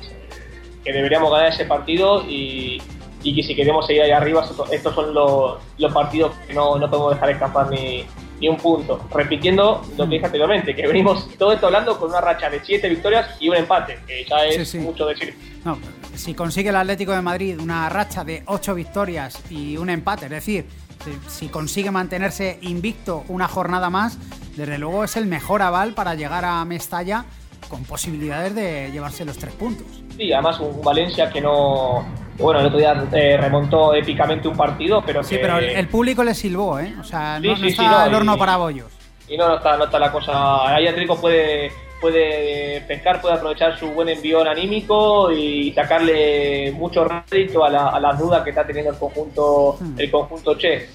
que 0.84 0.92
deberíamos 0.92 1.30
ganar 1.32 1.48
ese 1.48 1.64
partido 1.64 2.24
y, 2.28 2.80
y 3.22 3.34
que 3.34 3.42
si 3.42 3.54
queremos 3.56 3.86
seguir 3.86 4.02
ahí 4.02 4.10
arriba, 4.12 4.44
estos, 4.70 4.94
son 4.94 5.12
los, 5.12 5.58
los 5.76 5.92
partidos 5.92 6.32
que 6.46 6.54
no, 6.54 6.78
no 6.78 6.88
podemos 6.88 7.14
dejar 7.14 7.30
escapar 7.30 7.70
ni, 7.70 8.04
ni 8.44 8.48
un 8.50 8.56
punto. 8.56 9.00
Repitiendo 9.12 9.82
lo 9.96 10.04
que 10.04 10.14
dije 10.14 10.26
anteriormente, 10.26 10.74
que 10.74 10.86
venimos 10.86 11.28
todo 11.38 11.52
esto 11.52 11.66
hablando 11.66 11.98
con 11.98 12.10
una 12.10 12.20
racha 12.20 12.50
de 12.50 12.60
7 12.62 12.88
victorias 12.88 13.36
y 13.40 13.48
un 13.48 13.56
empate, 13.56 13.98
que 14.06 14.24
ya 14.28 14.44
es 14.44 14.56
Sí, 14.56 14.64
sí. 14.66 14.78
mucho 14.78 15.06
decir. 15.06 15.34
No, 15.64 15.78
si 16.14 16.34
consigue 16.34 16.68
el 16.68 16.76
Atlético 16.76 17.12
de 17.12 17.22
Madrid 17.22 17.58
una 17.58 17.88
racha 17.88 18.22
de 18.24 18.42
8 18.46 18.74
victorias 18.74 19.38
y 19.50 19.76
un 19.78 19.88
empate, 19.88 20.26
es 20.26 20.30
decir, 20.30 20.66
si, 21.04 21.30
si 21.46 21.48
consigue 21.48 21.90
mantenerse 21.90 22.58
invicto 22.62 23.24
una 23.28 23.48
jornada 23.48 23.88
más, 23.88 24.18
desde 24.56 24.78
luego 24.78 25.04
es 25.04 25.16
el 25.16 25.26
mejor 25.26 25.62
aval 25.62 25.94
para 25.94 26.14
llegar 26.14 26.44
a 26.44 26.64
Mestalla 26.66 27.24
con 27.68 27.82
posibilidades 27.84 28.54
de 28.54 28.90
llevarse 28.92 29.24
los 29.24 29.38
tres 29.38 29.54
puntos. 29.54 29.86
Sí, 30.16 30.32
además 30.32 30.60
un 30.60 30.82
Valencia 30.82 31.30
que 31.30 31.40
no... 31.40 32.04
Bueno, 32.38 32.60
el 32.60 32.66
otro 32.66 32.78
día 32.78 33.04
eh, 33.12 33.36
remontó 33.40 33.94
épicamente 33.94 34.48
un 34.48 34.56
partido, 34.56 35.02
pero 35.06 35.22
Sí, 35.22 35.36
que... 35.36 35.40
pero 35.42 35.58
el, 35.58 35.64
el 35.64 35.88
público 35.88 36.24
le 36.24 36.34
silbó, 36.34 36.78
¿eh? 36.80 36.92
O 37.00 37.04
sea, 37.04 37.38
Sí, 37.40 37.46
no, 37.48 37.56
sí, 37.56 37.62
no 37.62 37.68
sí, 37.68 37.72
está 37.74 37.90
no, 38.00 38.04
el 38.06 38.14
horno 38.14 38.34
y- 38.34 38.38
para 38.38 38.56
bollos. 38.56 38.86
Y 39.28 39.36
no, 39.36 39.48
no 39.48 39.56
está, 39.56 39.76
no 39.76 39.84
está 39.84 39.98
la 39.98 40.10
cosa. 40.12 40.74
Ahí 40.74 40.86
Atlético 40.86 41.16
puede, 41.20 41.70
puede 42.00 42.80
pescar, 42.88 43.20
puede 43.20 43.34
aprovechar 43.36 43.78
su 43.78 43.88
buen 43.92 44.08
envión 44.08 44.46
anímico 44.48 45.30
y 45.32 45.72
sacarle 45.72 46.72
mucho 46.76 47.04
rédito 47.04 47.64
a, 47.64 47.70
la- 47.70 47.88
a 47.90 48.00
las 48.00 48.18
dudas 48.18 48.42
que 48.42 48.50
está 48.50 48.66
teniendo 48.66 48.90
el 48.92 48.98
conjunto, 48.98 49.76
Hmm. 49.80 49.94
el 49.98 50.10
conjunto 50.10 50.56
Che. 50.58 50.88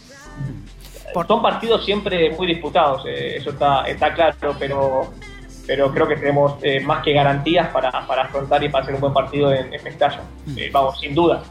Por- 1.13 1.25
Son 1.25 1.41
partidos 1.41 1.83
siempre 1.85 2.29
muy 2.31 2.45
disputados, 2.45 3.03
eh, 3.07 3.37
eso 3.37 3.49
está, 3.49 3.81
está 3.87 4.13
claro, 4.13 4.55
pero, 4.59 5.11
pero 5.69 5.91
creo 5.93 6.07
que 6.07 6.15
tenemos 6.15 6.55
eh, 6.63 6.79
más 6.79 7.03
que 7.03 7.13
garantías 7.13 7.67
para, 7.67 7.91
para 8.07 8.23
afrontar 8.23 8.63
y 8.63 8.69
para 8.69 8.81
hacer 8.81 8.95
un 8.95 9.01
buen 9.01 9.13
partido 9.13 9.53
en, 9.53 9.71
en 9.71 9.83
Mestalla. 9.83 10.23
Hmm. 10.47 10.57
Eh, 10.57 10.71
vamos, 10.73 10.99
sin 10.99 11.13
duda. 11.13 11.43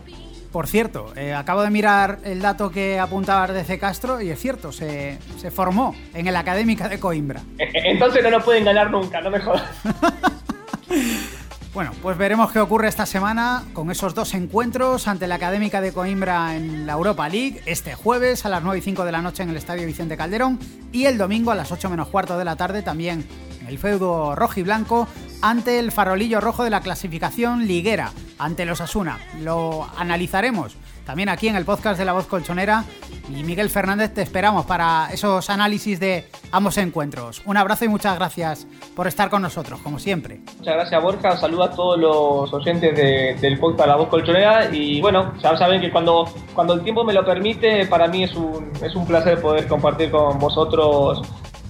Por 0.51 0.67
cierto, 0.67 1.13
eh, 1.15 1.35
acabo 1.35 1.63
de 1.63 1.71
mirar 1.71 2.19
el 2.25 2.43
dato 2.43 2.73
que 2.73 2.99
apuntaba 2.99 3.45
Ardece 3.45 3.79
Castro 3.79 4.21
y 4.21 4.31
es 4.31 4.41
cierto, 4.41 4.73
se, 4.73 5.19
se 5.37 5.53
formó 5.53 5.95
en 6.15 6.27
el 6.27 6.35
Académica 6.35 6.89
de 6.89 6.99
Coimbra. 6.99 7.43
Eh, 7.59 7.71
eh, 7.73 7.83
Entonces 7.85 8.25
no 8.25 8.31
nos 8.31 8.43
pueden 8.43 8.65
ganar 8.65 8.91
nunca, 8.91 9.21
no 9.21 9.31
me 9.31 9.39
jodas. 9.39 9.63
Bueno, 11.75 11.93
pues 12.03 12.19
veremos 12.19 12.51
qué 12.51 12.59
ocurre 12.59 12.89
esta 12.89 13.07
semana 13.07 13.63
con 13.73 13.93
esos 13.93 14.13
dos 14.13 14.35
encuentros 14.35 15.07
ante 15.07 15.29
la 15.29 15.37
Académica 15.37 15.81
de 15.81 15.93
Coimbra 15.93 16.57
en 16.57 16.87
la 16.87 16.95
Europa 16.95 17.29
League, 17.29 17.61
este 17.67 17.95
jueves 17.95 18.45
a 18.45 18.49
las 18.49 18.65
9 18.65 18.79
y 18.79 18.83
5 18.83 19.05
de 19.05 19.13
la 19.13 19.23
noche 19.23 19.45
en 19.45 19.51
el 19.51 19.57
Estadio 19.57 19.87
Vicente 19.87 20.17
Calderón 20.17 20.59
y 20.91 21.05
el 21.05 21.19
domingo 21.19 21.53
a 21.53 21.55
las 21.55 21.71
8 21.71 21.89
menos 21.89 22.09
cuarto 22.09 22.37
de 22.37 22.45
la 22.45 22.57
tarde 22.57 22.83
también 22.83 23.21
en 23.21 23.48
el 23.69 23.79
feudo 23.79 24.35
rojo 24.35 24.59
y 24.61 24.63
blanco 24.63 25.07
ante 25.43 25.79
el 25.79 25.93
farolillo 25.93 26.41
rojo 26.41 26.65
de 26.65 26.71
la 26.71 26.81
clasificación 26.81 27.67
liguera, 27.67 28.11
ante 28.39 28.65
los 28.65 28.81
Asuna. 28.81 29.19
Lo 29.41 29.87
analizaremos 29.97 30.77
también 31.07 31.29
aquí 31.31 31.49
en 31.49 31.57
el 31.57 31.65
podcast 31.65 31.99
de 31.99 32.05
La 32.05 32.13
Voz 32.13 32.27
Colchonera 32.27 32.85
y 33.31 33.43
Miguel 33.43 33.71
Fernández 33.71 34.13
te 34.13 34.21
esperamos 34.23 34.67
para 34.67 35.09
esos 35.11 35.49
análisis 35.49 35.99
de 36.01 36.29
ambos 36.53 36.77
encuentros. 36.77 37.41
Un 37.47 37.57
abrazo 37.57 37.87
y 37.87 37.89
muchas 37.89 38.15
gracias 38.17 38.67
por 38.95 39.07
estar 39.07 39.31
con 39.31 39.41
nosotros, 39.41 39.81
como 39.81 39.99
siempre. 39.99 40.41
Muchas 40.59 40.75
gracias 40.75 41.03
Borja, 41.03 41.37
saludo 41.39 41.65
a 41.65 41.71
todos 41.71 41.99
los 41.99 42.53
oyentes 42.53 42.95
de- 42.95 43.37
del 43.41 43.59
podcast 43.59 43.89
La 43.89 43.97
Voz 43.97 44.09
Colchonera 44.09 44.69
y 44.75 45.01
bueno, 45.01 45.33
ya 45.43 45.57
saben 45.57 45.81
que 45.81 45.91
cuando, 45.91 46.27
cuando 46.55 46.75
el 46.75 46.83
tiempo 46.83 47.05
me 47.05 47.15
lo 47.15 47.25
permite, 47.25 47.87
para 47.87 48.07
mí 48.07 48.25
es 48.25 48.35
un, 48.35 48.71
es 48.83 48.95
un 48.95 49.07
placer 49.07 49.41
poder 49.41 49.67
compartir 49.67 50.11
con 50.11 50.39
vosotros 50.39 51.23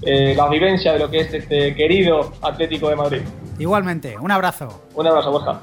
eh, 0.03 0.35
la 0.37 0.49
vivencia 0.49 0.93
de 0.93 0.99
lo 0.99 1.11
que 1.11 1.21
es 1.21 1.35
este 1.35 1.75
querido 1.75 2.33
Atlético 2.43 2.89
de 2.89 2.97
Madrid. 2.97 3.23
Igualmente, 3.59 4.17
un 4.19 4.31
abrazo. 4.31 4.85
Un 4.95 5.07
abrazo 5.07 5.33
Borja. 5.33 5.61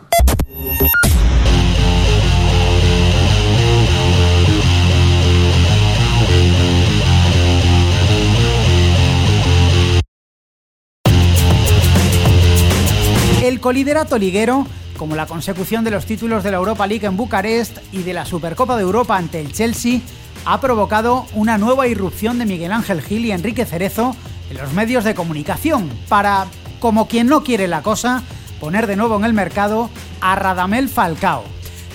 El 13.43 13.59
coliderato 13.59 14.17
liguero, 14.17 14.65
como 14.97 15.15
la 15.15 15.27
consecución 15.27 15.83
de 15.83 15.91
los 15.91 16.05
títulos 16.05 16.43
de 16.43 16.49
la 16.49 16.57
Europa 16.57 16.87
League 16.87 17.05
en 17.05 17.15
Bucarest 17.15 17.77
y 17.91 18.01
de 18.01 18.13
la 18.13 18.25
Supercopa 18.25 18.75
de 18.75 18.81
Europa 18.81 19.15
ante 19.15 19.39
el 19.39 19.53
Chelsea, 19.53 19.99
ha 20.45 20.61
provocado 20.61 21.25
una 21.33 21.57
nueva 21.57 21.87
irrupción 21.87 22.37
de 22.37 22.45
Miguel 22.45 22.71
Ángel 22.71 23.01
Gil 23.01 23.25
y 23.25 23.31
Enrique 23.31 23.65
Cerezo 23.65 24.15
en 24.49 24.57
los 24.57 24.73
medios 24.73 25.03
de 25.03 25.15
comunicación 25.15 25.89
para, 26.07 26.45
como 26.79 27.07
quien 27.07 27.27
no 27.27 27.43
quiere 27.43 27.67
la 27.67 27.81
cosa, 27.81 28.21
poner 28.59 28.87
de 28.87 28.95
nuevo 28.95 29.17
en 29.17 29.25
el 29.25 29.33
mercado 29.33 29.89
a 30.21 30.35
Radamel 30.35 30.87
Falcao. 30.87 31.43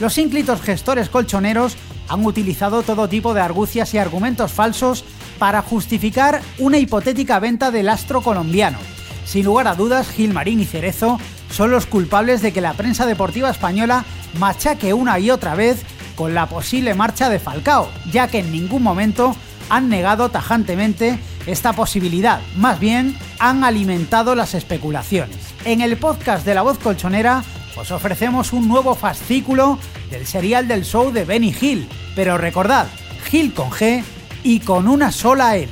Los 0.00 0.18
ínclitos 0.18 0.60
gestores 0.60 1.08
colchoneros 1.08 1.76
han 2.08 2.24
utilizado 2.26 2.82
todo 2.82 3.08
tipo 3.08 3.34
de 3.34 3.40
argucias 3.40 3.94
y 3.94 3.98
argumentos 3.98 4.50
falsos 4.50 5.04
para 5.38 5.62
justificar 5.62 6.42
una 6.58 6.78
hipotética 6.78 7.38
venta 7.38 7.70
del 7.70 7.88
astro 7.88 8.20
colombiano. 8.20 8.78
Sin 9.24 9.44
lugar 9.44 9.68
a 9.68 9.76
dudas, 9.76 10.10
Gilmarín 10.10 10.60
y 10.60 10.64
Cerezo 10.64 11.20
son 11.50 11.70
los 11.70 11.86
culpables 11.86 12.42
de 12.42 12.52
que 12.52 12.60
la 12.60 12.74
prensa 12.74 13.06
deportiva 13.06 13.48
española 13.48 14.04
machaque 14.38 14.92
una 14.92 15.18
y 15.20 15.30
otra 15.30 15.54
vez 15.54 15.84
con 16.20 16.34
la 16.34 16.44
posible 16.44 16.92
marcha 16.92 17.30
de 17.30 17.38
Falcao, 17.38 17.88
ya 18.12 18.28
que 18.28 18.40
en 18.40 18.52
ningún 18.52 18.82
momento 18.82 19.34
han 19.70 19.88
negado 19.88 20.28
tajantemente 20.28 21.18
esta 21.46 21.72
posibilidad, 21.72 22.42
más 22.56 22.78
bien 22.78 23.16
han 23.38 23.64
alimentado 23.64 24.34
las 24.34 24.52
especulaciones. 24.52 25.38
En 25.64 25.80
el 25.80 25.96
podcast 25.96 26.44
de 26.44 26.54
La 26.54 26.60
Voz 26.60 26.76
Colchonera 26.76 27.42
os 27.74 27.90
ofrecemos 27.90 28.52
un 28.52 28.68
nuevo 28.68 28.94
fascículo 28.94 29.78
del 30.10 30.26
serial 30.26 30.68
del 30.68 30.84
show 30.84 31.10
de 31.10 31.24
Benny 31.24 31.56
Hill, 31.58 31.88
pero 32.14 32.36
recordad, 32.36 32.86
Gil 33.30 33.54
con 33.54 33.70
G 33.70 34.04
y 34.42 34.60
con 34.60 34.88
una 34.88 35.12
sola 35.12 35.56
L. 35.56 35.70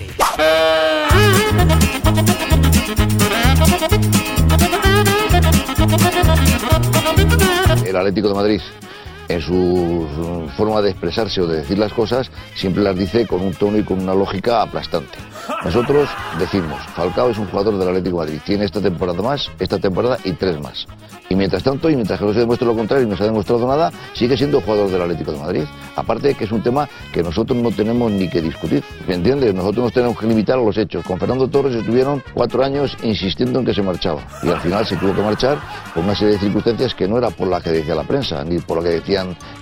El 7.84 7.96
Atlético 7.96 8.28
de 8.28 8.34
Madrid, 8.34 8.61
en 9.28 9.40
su 9.40 10.06
forma 10.56 10.80
de 10.82 10.90
expresarse 10.90 11.40
o 11.40 11.46
de 11.46 11.58
decir 11.58 11.78
las 11.78 11.92
cosas, 11.92 12.30
siempre 12.54 12.82
las 12.82 12.96
dice 12.96 13.26
con 13.26 13.40
un 13.40 13.54
tono 13.54 13.78
y 13.78 13.82
con 13.82 14.00
una 14.00 14.14
lógica 14.14 14.62
aplastante. 14.62 15.18
Nosotros 15.64 16.08
decimos, 16.38 16.80
Falcao 16.94 17.30
es 17.30 17.38
un 17.38 17.46
jugador 17.46 17.78
del 17.78 17.88
Atlético 17.88 18.20
de 18.20 18.26
Madrid, 18.26 18.40
tiene 18.44 18.64
esta 18.64 18.80
temporada 18.80 19.22
más, 19.22 19.50
esta 19.58 19.78
temporada 19.78 20.18
y 20.24 20.32
tres 20.32 20.60
más. 20.60 20.86
Y 21.30 21.34
mientras 21.34 21.62
tanto, 21.62 21.90
y 21.90 21.94
mientras 21.94 22.18
que 22.18 22.24
no 22.24 22.32
se 22.32 22.40
demuestre 22.40 22.66
lo 22.66 22.74
contrario 22.74 23.06
y 23.06 23.10
no 23.10 23.16
se 23.16 23.24
ha 23.24 23.26
demostrado 23.26 23.66
nada, 23.66 23.92
sigue 24.14 24.36
siendo 24.36 24.60
jugador 24.60 24.90
del 24.90 25.02
Atlético 25.02 25.32
de 25.32 25.38
Madrid. 25.38 25.64
Aparte 25.94 26.28
de 26.28 26.34
que 26.34 26.44
es 26.44 26.52
un 26.52 26.62
tema 26.62 26.88
que 27.12 27.22
nosotros 27.22 27.58
no 27.58 27.70
tenemos 27.70 28.10
ni 28.10 28.28
que 28.30 28.40
discutir. 28.40 28.82
¿Me 29.06 29.14
entiendes? 29.14 29.54
Nosotros 29.54 29.84
nos 29.84 29.92
tenemos 29.92 30.18
que 30.18 30.26
limitar 30.26 30.58
a 30.58 30.62
los 30.62 30.76
hechos. 30.78 31.04
Con 31.04 31.18
Fernando 31.18 31.48
Torres 31.48 31.74
estuvieron 31.74 32.22
cuatro 32.32 32.64
años 32.64 32.96
insistiendo 33.02 33.58
en 33.58 33.66
que 33.66 33.74
se 33.74 33.82
marchaba. 33.82 34.22
Y 34.42 34.48
al 34.48 34.60
final 34.60 34.86
se 34.86 34.96
tuvo 34.96 35.14
que 35.14 35.20
marchar 35.20 35.58
por 35.94 36.02
una 36.02 36.14
serie 36.14 36.34
de 36.34 36.40
circunstancias 36.40 36.94
que 36.94 37.06
no 37.06 37.18
era 37.18 37.28
por 37.30 37.48
la 37.48 37.60
que 37.60 37.70
decía 37.70 37.94
la 37.94 38.04
prensa, 38.04 38.42
ni 38.44 38.58
por 38.60 38.78
lo 38.78 38.82
que 38.82 38.90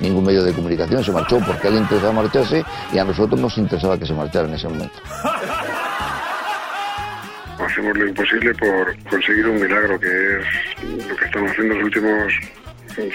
ningún 0.00 0.24
medio 0.24 0.42
de 0.42 0.52
comunicación. 0.52 1.02
Se 1.04 1.12
marchó 1.12 1.38
porque 1.46 1.66
a 1.66 1.70
él 1.70 1.76
le 1.76 1.82
interesaba 1.82 2.12
marcharse 2.12 2.64
y 2.92 2.98
a 2.98 3.04
nosotros 3.04 3.40
nos 3.40 3.56
interesaba 3.58 3.98
que 3.98 4.06
se 4.06 4.14
marchara 4.14 4.48
en 4.48 4.54
ese 4.54 4.68
momento. 4.68 4.94
Hacemos 7.58 7.96
lo 7.96 8.06
imposible 8.06 8.54
por 8.54 8.96
conseguir 9.10 9.46
un 9.46 9.60
milagro, 9.60 9.98
que 9.98 10.06
es 10.06 11.08
lo 11.08 11.16
que 11.16 11.24
estamos 11.24 11.50
haciendo 11.50 11.74
los 11.74 11.84
últimos 11.84 12.32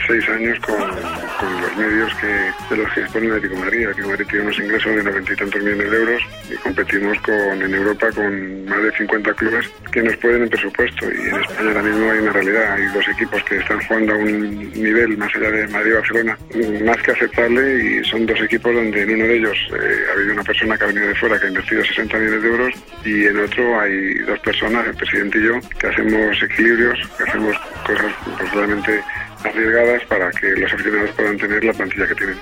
seis 0.08 0.30
años 0.30 0.60
con, 0.60 0.80
los 0.80 1.78
medios 1.78 2.14
que, 2.16 2.74
de 2.76 2.82
los 2.82 2.94
que 2.94 3.02
dispone 3.02 3.28
el 3.28 3.34
Atlético 3.34 3.56
de 3.56 3.62
Madrid. 3.62 3.80
El 3.80 3.90
Atlético 3.90 4.08
de 4.08 4.12
Madrid 4.12 4.28
tiene 4.30 4.46
unos 4.46 4.60
ingresos 4.60 4.96
de 4.96 5.04
noventa 5.04 5.34
y 5.34 5.36
tantos 5.36 5.64
millones 5.64 5.92
de 5.92 5.98
euros 5.98 6.22
y 6.50 6.56
competimos 6.56 7.20
con, 7.20 7.62
en 7.62 7.74
Europa 7.74 8.12
con 8.12 8.66
más 8.66 8.84
de 8.84 8.92
50 8.98 9.34
clubes 9.34 9.70
que 9.92 10.04
nos 10.04 10.18
pueden 10.18 10.44
en 10.44 10.50
presupuesto. 10.50 11.06
Y 11.06 11.28
en 11.30 11.42
España 11.42 11.70
ahora 11.70 11.84
mismo 11.84 12.12
hay 12.12 12.20
una 12.20 12.32
realidad. 12.32 12.74
Hay 12.74 12.86
dos 12.88 13.08
equipos 13.08 13.44
que 13.44 13.58
están 13.58 13.82
jugando 13.82 14.14
a 14.14 14.18
un 14.18 14.72
nivel 14.74 15.18
más 15.18 15.36
allá 15.36 15.52
de 15.52 15.68
Madrid 15.68 15.92
y 15.92 15.96
Barcelona 15.96 16.38
más 16.84 16.98
que 17.02 17.12
aceptable 17.12 17.84
y 17.84 18.04
son 18.06 18.26
dos 18.26 18.40
equipos 18.42 18.74
donde 18.74 19.02
en 19.02 19.16
uno 19.16 19.26
de 19.26 19.38
ellos 19.38 19.58
eh, 19.74 20.06
ha 20.10 20.14
habido 20.14 20.34
una 20.34 20.44
persona 20.44 20.78
que 20.78 20.84
ha 20.84 20.88
venido 20.88 21.08
de 21.08 21.16
fuera 21.16 21.40
que 21.40 21.46
ha 21.46 21.50
invertido 21.50 21.84
60 21.84 22.18
millones 22.18 22.42
de 22.44 22.50
euros 22.50 22.74
y 23.06 23.26
en 23.26 23.40
otro 23.40 23.80
hay 23.80 24.14
dos 24.20 24.40
personas, 24.40 24.88
el 24.88 24.96
presidente 24.96 25.40
y 25.40 25.44
yo, 25.44 25.60
que 25.80 25.88
hacemos 25.88 26.44
equilibrios, 26.44 27.00
que 27.18 27.24
hacemos 27.24 27.58
cosas 27.86 28.12
pues, 28.38 28.52
arriesgadas 29.44 30.04
para 30.06 30.32
que 30.32 30.48
los 30.52 30.72
aficionados 30.74 31.12
puedan 31.12 31.38
tener 31.38 31.64
la 31.64 31.74
plantilla 31.74 32.08
que 32.08 32.16
tienen. 32.16 32.38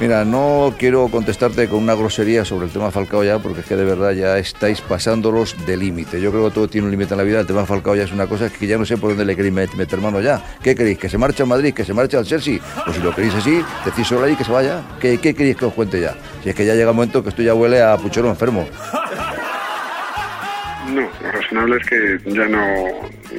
Mira, 0.00 0.24
no 0.24 0.74
quiero 0.78 1.08
contestarte 1.08 1.68
con 1.68 1.82
una 1.82 1.92
grosería 1.92 2.42
sobre 2.46 2.64
el 2.64 2.72
tema 2.72 2.90
Falcao 2.90 3.22
ya, 3.22 3.38
porque 3.38 3.60
es 3.60 3.66
que 3.66 3.76
de 3.76 3.84
verdad 3.84 4.12
ya 4.12 4.38
estáis 4.38 4.80
pasándolos 4.80 5.54
de 5.66 5.76
límite. 5.76 6.22
Yo 6.22 6.30
creo 6.30 6.48
que 6.48 6.54
todo 6.54 6.68
tiene 6.68 6.86
un 6.86 6.90
límite 6.90 7.12
en 7.12 7.18
la 7.18 7.24
vida. 7.24 7.40
El 7.40 7.46
tema 7.46 7.66
Falcao 7.66 7.94
ya 7.94 8.04
es 8.04 8.12
una 8.12 8.26
cosa 8.26 8.48
que 8.48 8.66
ya 8.66 8.78
no 8.78 8.86
sé 8.86 8.96
por 8.96 9.10
dónde 9.10 9.26
le 9.26 9.36
queréis 9.36 9.52
meter 9.52 10.00
mano 10.00 10.22
ya. 10.22 10.40
¿Qué 10.62 10.74
queréis? 10.74 10.98
¿Que 10.98 11.10
se 11.10 11.18
marche 11.18 11.42
a 11.42 11.46
Madrid? 11.46 11.74
¿Que 11.74 11.84
se 11.84 11.92
marche 11.92 12.16
al 12.16 12.24
Chelsea? 12.24 12.60
Pues 12.82 12.96
si 12.96 13.02
lo 13.02 13.14
queréis 13.14 13.34
así, 13.34 13.62
decís 13.84 14.06
solo 14.06 14.24
ahí 14.24 14.36
que 14.36 14.44
se 14.44 14.52
vaya. 14.52 14.80
¿Qué, 14.98 15.18
¿Qué 15.18 15.34
queréis 15.34 15.58
que 15.58 15.66
os 15.66 15.74
cuente 15.74 16.00
ya? 16.00 16.14
Si 16.42 16.48
es 16.48 16.54
que 16.54 16.64
ya 16.64 16.74
llega 16.74 16.92
un 16.92 16.96
momento 16.96 17.22
que 17.22 17.28
esto 17.28 17.42
ya 17.42 17.52
huele 17.52 17.82
a 17.82 17.98
puchero 17.98 18.30
enfermo. 18.30 18.66
No, 20.90 21.02
lo 21.22 21.32
razonable 21.32 21.76
es 21.76 21.86
que 21.86 22.18
ya 22.26 22.46
no, 22.46 22.64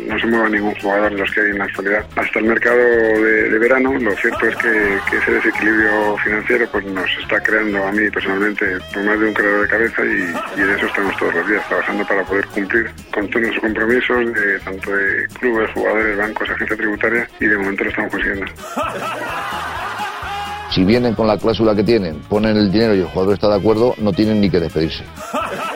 no 0.08 0.20
se 0.20 0.28
mueva 0.28 0.48
ningún 0.48 0.74
jugador 0.76 1.12
de 1.12 1.18
los 1.18 1.32
que 1.32 1.42
hay 1.42 1.50
en 1.50 1.58
la 1.58 1.66
actualidad. 1.66 2.06
Hasta 2.16 2.40
el 2.40 2.46
mercado 2.46 2.78
de, 2.78 3.50
de 3.50 3.60
verano, 3.60 3.94
lo 4.00 4.16
cierto 4.16 4.48
es 4.48 4.56
que, 4.56 4.98
que, 5.10 5.18
ese 5.18 5.32
desequilibrio 5.32 6.18
financiero 6.24 6.68
pues 6.72 6.86
nos 6.86 7.10
está 7.22 7.42
creando 7.42 7.84
a 7.84 7.92
mí 7.92 8.10
personalmente 8.10 8.78
por 8.94 9.04
más 9.04 9.20
de 9.20 9.26
un 9.28 9.34
creador 9.34 9.62
de 9.64 9.68
cabeza 9.68 10.06
y, 10.06 10.60
y, 10.60 10.64
en 10.64 10.70
eso 10.70 10.86
estamos 10.86 11.18
todos 11.18 11.36
los 11.36 11.48
días 11.50 11.68
trabajando 11.68 12.08
para 12.08 12.24
poder 12.24 12.46
cumplir 12.48 12.90
con 13.14 13.28
todos 13.28 13.42
nuestros 13.42 13.62
compromisos, 13.64 14.34
de, 14.34 14.60
tanto 14.60 14.96
de 14.96 15.28
clubes, 15.40 15.72
jugadores, 15.74 16.18
bancos, 16.18 16.50
agencia 16.50 16.78
tributaria 16.78 17.28
y 17.40 17.46
de 17.48 17.58
momento 17.58 17.84
lo 17.84 17.90
estamos 17.90 18.12
consiguiendo. 18.12 18.46
Si 20.70 20.86
vienen 20.86 21.16
con 21.16 21.28
la 21.28 21.38
cláusula 21.38 21.76
que 21.76 21.84
tienen, 21.84 22.22
ponen 22.30 22.56
el 22.56 22.72
dinero 22.72 22.96
y 22.96 23.02
el 23.02 23.08
jugador 23.08 23.34
está 23.34 23.50
de 23.50 23.56
acuerdo, 23.56 23.94
no 23.98 24.14
tienen 24.14 24.40
ni 24.40 24.50
que 24.50 24.62
despedirse 24.62 25.04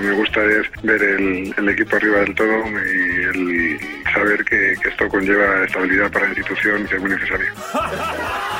que 0.00 0.06
me 0.06 0.12
gusta 0.12 0.44
es 0.44 0.66
ver 0.82 1.02
el, 1.02 1.54
el, 1.56 1.68
equipo 1.68 1.96
arriba 1.96 2.20
del 2.20 2.34
todo 2.34 2.64
y 2.68 3.22
el 3.22 3.78
saber 4.12 4.44
que, 4.44 4.74
que, 4.82 4.88
esto 4.88 5.08
conlleva 5.08 5.64
estabilidad 5.64 6.10
para 6.10 6.26
la 6.26 6.30
institución 6.30 6.86
que 6.86 6.96
es 6.96 7.00
muy 7.00 7.10
necesario. 7.10 7.52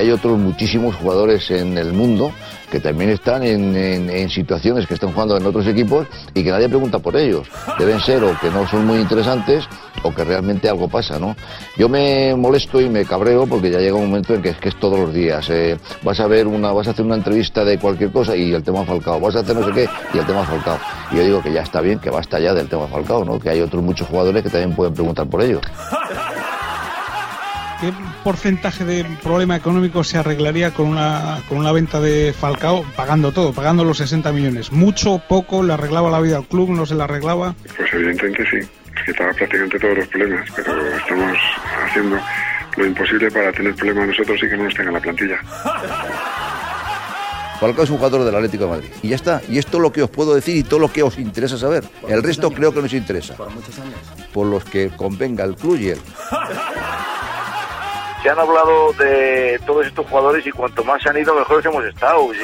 Hay 0.00 0.10
otros 0.10 0.38
muchísimos 0.38 0.96
jugadores 0.96 1.50
en 1.50 1.76
el 1.76 1.92
mundo 1.92 2.32
que 2.70 2.80
también 2.80 3.10
están 3.10 3.42
en, 3.42 4.30
situaciones 4.30 4.86
que 4.86 4.94
están 4.94 5.12
jugando 5.12 5.36
en 5.36 5.44
otros 5.44 5.66
equipos 5.66 6.06
y 6.32 6.42
que 6.42 6.50
nadie 6.50 6.70
pregunta 6.70 6.98
por 6.98 7.14
ellos. 7.18 7.46
Deben 7.78 8.00
ser 8.00 8.24
o 8.24 8.34
que 8.40 8.48
no 8.48 8.66
son 8.66 8.86
muy 8.86 8.98
interesantes 8.98 9.68
o 10.02 10.14
que 10.14 10.24
realmente 10.24 10.70
algo 10.70 10.88
pasa, 10.88 11.18
¿no? 11.18 11.36
Yo 11.76 11.90
me 11.90 12.34
molesto 12.34 12.80
y 12.80 12.88
me 12.88 13.04
cabreo 13.04 13.46
porque 13.46 13.70
ya 13.70 13.78
llega 13.78 13.96
un 13.96 14.06
momento 14.06 14.32
en 14.32 14.40
que 14.40 14.48
es 14.48 14.56
que 14.56 14.70
es 14.70 14.80
todos 14.80 14.98
los 14.98 15.12
días. 15.12 15.46
Eh, 15.50 15.76
vas 16.02 16.18
a 16.18 16.26
ver 16.26 16.46
una, 16.46 16.72
vas 16.72 16.88
a 16.88 16.92
hacer 16.92 17.04
una 17.04 17.16
entrevista 17.16 17.62
de 17.62 17.78
cualquier 17.78 18.10
cosa 18.10 18.34
y 18.34 18.54
el 18.54 18.62
tema 18.62 18.86
Falcao. 18.86 19.20
Vas 19.20 19.36
a 19.36 19.40
hacer 19.40 19.54
no 19.54 19.66
sé 19.66 19.72
qué 19.72 19.88
y 20.14 20.18
el 20.18 20.24
tema 20.24 20.44
Falcao. 20.44 20.78
Y 21.12 21.16
yo 21.16 21.24
digo 21.24 21.42
que 21.42 21.52
ya 21.52 21.60
está 21.60 21.82
bien, 21.82 21.98
que 21.98 22.08
basta 22.08 22.40
ya 22.40 22.54
del 22.54 22.70
tema 22.70 22.86
Falcao, 22.86 23.22
¿no? 23.22 23.38
Que 23.38 23.50
hay 23.50 23.60
otros 23.60 23.82
muchos 23.82 24.08
jugadores 24.08 24.42
que 24.42 24.48
también 24.48 24.74
pueden 24.74 24.94
preguntar 24.94 25.26
por 25.26 25.42
ellos. 25.42 25.60
¿Qué 27.80 27.92
porcentaje 28.22 28.84
de 28.84 29.06
problema 29.22 29.56
económico 29.56 30.04
se 30.04 30.18
arreglaría 30.18 30.70
con 30.72 30.86
una, 30.86 31.38
con 31.48 31.56
una 31.56 31.72
venta 31.72 31.98
de 31.98 32.34
Falcao 32.38 32.84
pagando 32.94 33.32
todo, 33.32 33.54
pagando 33.54 33.84
los 33.84 33.96
60 33.96 34.32
millones? 34.32 34.70
¿Mucho, 34.70 35.22
poco? 35.26 35.62
¿Le 35.62 35.72
arreglaba 35.72 36.10
la 36.10 36.20
vida 36.20 36.36
al 36.36 36.46
club? 36.46 36.68
¿No 36.70 36.84
se 36.84 36.94
la 36.94 37.04
arreglaba? 37.04 37.54
Pues 37.76 37.90
evidentemente 37.94 38.44
sí. 38.50 38.58
Es 38.58 39.04
que 39.04 39.10
estaba 39.12 39.32
prácticamente 39.32 39.78
todos 39.78 39.96
los 39.96 40.08
problemas, 40.08 40.46
pero 40.54 40.94
estamos 40.94 41.38
haciendo 41.86 42.18
lo 42.76 42.86
imposible 42.86 43.30
para 43.30 43.50
tener 43.50 43.74
problemas 43.74 44.08
nosotros 44.08 44.38
y 44.42 44.48
que 44.50 44.56
no 44.58 44.64
nos 44.64 44.74
tenga 44.74 44.90
la 44.90 45.00
plantilla. 45.00 45.38
Falcao 47.60 47.84
es 47.84 47.90
un 47.90 47.96
jugador 47.96 48.24
del 48.24 48.34
Atlético 48.34 48.64
de 48.64 48.70
Madrid. 48.70 48.88
Y 49.02 49.08
ya 49.08 49.16
está. 49.16 49.40
Y 49.48 49.58
esto 49.58 49.78
es 49.78 49.82
lo 49.82 49.92
que 49.92 50.02
os 50.02 50.10
puedo 50.10 50.34
decir 50.34 50.56
y 50.56 50.62
todo 50.62 50.80
lo 50.80 50.92
que 50.92 51.02
os 51.02 51.18
interesa 51.18 51.56
saber. 51.56 51.84
El 52.08 52.22
resto 52.22 52.46
años? 52.46 52.58
creo 52.58 52.72
que 52.72 52.80
no 52.80 52.86
os 52.86 52.92
interesa. 52.92 53.36
Por 53.36 53.50
muchos 53.50 53.78
años. 53.78 53.98
Por 54.32 54.46
los 54.46 54.64
que 54.64 54.90
convenga 54.96 55.44
el 55.44 55.56
club 55.56 55.78
y 55.78 55.88
él. 55.88 55.98
Se 58.22 58.28
han 58.28 58.38
hablado 58.38 58.92
de 58.94 59.58
todos 59.66 59.86
estos 59.86 60.06
jugadores 60.06 60.46
y 60.46 60.50
cuanto 60.50 60.84
más 60.84 61.02
se 61.02 61.08
han 61.08 61.16
ido, 61.16 61.34
mejores 61.34 61.64
hemos 61.64 61.84
estado. 61.84 62.32
¿sí? 62.34 62.40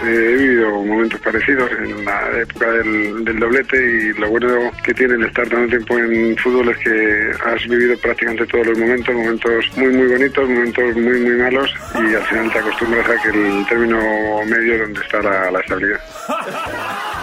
Eh, 0.00 0.04
he 0.04 0.36
vivido 0.36 0.70
momentos 0.70 1.20
parecidos 1.20 1.68
en 1.72 2.04
la 2.04 2.30
época 2.40 2.70
del, 2.70 3.24
del, 3.24 3.40
doblete 3.40 3.76
y 3.76 4.12
lo 4.12 4.30
bueno 4.30 4.70
que 4.84 4.94
tiene 4.94 5.14
el 5.14 5.24
estar 5.24 5.48
tanto 5.48 5.68
tiempo 5.70 5.98
en 5.98 6.36
fútbol 6.36 6.68
es 6.68 6.78
que 6.78 7.30
has 7.44 7.66
vivido 7.66 7.96
prácticamente 7.98 8.46
todos 8.46 8.68
los 8.68 8.78
momentos, 8.78 9.12
momentos 9.12 9.64
muy 9.76 9.88
muy 9.88 10.06
bonitos, 10.06 10.48
momentos 10.48 10.94
muy 10.94 11.20
muy 11.20 11.36
malos 11.38 11.74
y 11.94 12.14
al 12.14 12.22
final 12.22 12.52
te 12.52 12.58
acostumbras 12.60 13.08
a 13.08 13.22
que 13.22 13.28
el 13.30 13.66
término 13.66 13.98
medio 14.46 14.78
donde 14.78 15.00
está 15.00 15.20
la, 15.20 15.50
la 15.50 15.60
estabilidad. 15.60 16.00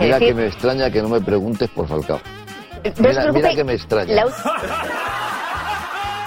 Mira 0.00 0.18
que 0.18 0.34
me 0.34 0.46
extraña 0.46 0.90
que 0.90 1.02
no 1.02 1.08
me 1.08 1.20
preguntes 1.20 1.68
por 1.70 1.86
Falcao. 1.86 2.20
Mira, 2.98 3.32
mira 3.32 3.54
que 3.54 3.64
me 3.64 3.74
extraña. 3.74 4.24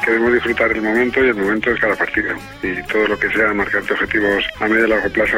Queremos 0.04 0.34
disfrutar 0.34 0.72
el 0.72 0.82
momento 0.82 1.24
y 1.24 1.30
el 1.30 1.36
momento 1.36 1.72
es 1.72 1.80
cada 1.80 1.96
partido. 1.96 2.36
Y 2.64 2.82
todo 2.88 3.08
lo 3.08 3.20
que 3.20 3.30
sea 3.30 3.54
marcarte 3.54 3.94
objetivos 3.94 4.44
a 4.60 4.68
medio 4.68 4.86
y 4.86 4.90
largo 4.90 5.10
plazo 5.10 5.38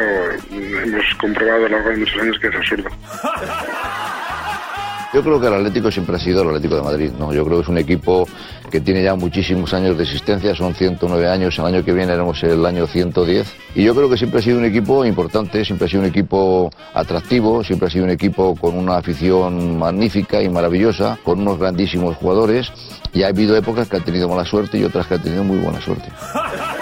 hemos 0.50 1.14
comprobado 1.20 1.66
a 1.66 1.68
lo 1.68 1.76
largo 1.76 1.90
de 1.90 1.96
muchos 1.98 2.22
años 2.22 2.38
que 2.38 2.48
es 2.48 2.54
absurdo. 2.54 2.88
Yo 5.14 5.22
creo 5.22 5.40
que 5.40 5.46
el 5.46 5.54
Atlético 5.54 5.92
siempre 5.92 6.16
ha 6.16 6.18
sido 6.18 6.42
el 6.42 6.48
Atlético 6.48 6.74
de 6.74 6.82
Madrid, 6.82 7.12
¿no? 7.16 7.32
Yo 7.32 7.44
creo 7.44 7.58
que 7.58 7.62
es 7.62 7.68
un 7.68 7.78
equipo 7.78 8.26
que 8.68 8.80
tiene 8.80 9.00
ya 9.00 9.14
muchísimos 9.14 9.72
años 9.72 9.96
de 9.96 10.02
existencia, 10.02 10.56
son 10.56 10.74
109 10.74 11.28
años, 11.28 11.56
el 11.56 11.66
año 11.66 11.84
que 11.84 11.92
viene 11.92 12.14
haremos 12.14 12.42
el 12.42 12.66
año 12.66 12.84
110. 12.84 13.46
Y 13.76 13.84
yo 13.84 13.94
creo 13.94 14.10
que 14.10 14.16
siempre 14.16 14.40
ha 14.40 14.42
sido 14.42 14.58
un 14.58 14.64
equipo 14.64 15.04
importante, 15.04 15.64
siempre 15.64 15.86
ha 15.86 15.88
sido 15.88 16.02
un 16.02 16.08
equipo 16.08 16.68
atractivo, 16.94 17.62
siempre 17.62 17.86
ha 17.86 17.90
sido 17.92 18.06
un 18.06 18.10
equipo 18.10 18.56
con 18.56 18.76
una 18.76 18.96
afición 18.96 19.78
magnífica 19.78 20.42
y 20.42 20.48
maravillosa, 20.48 21.16
con 21.22 21.42
unos 21.42 21.60
grandísimos 21.60 22.16
jugadores. 22.16 22.72
Y 23.12 23.22
ha 23.22 23.28
habido 23.28 23.56
épocas 23.56 23.88
que 23.88 23.98
han 23.98 24.04
tenido 24.04 24.28
mala 24.28 24.44
suerte 24.44 24.78
y 24.78 24.82
otras 24.82 25.06
que 25.06 25.14
han 25.14 25.22
tenido 25.22 25.44
muy 25.44 25.58
buena 25.58 25.80
suerte. 25.80 26.08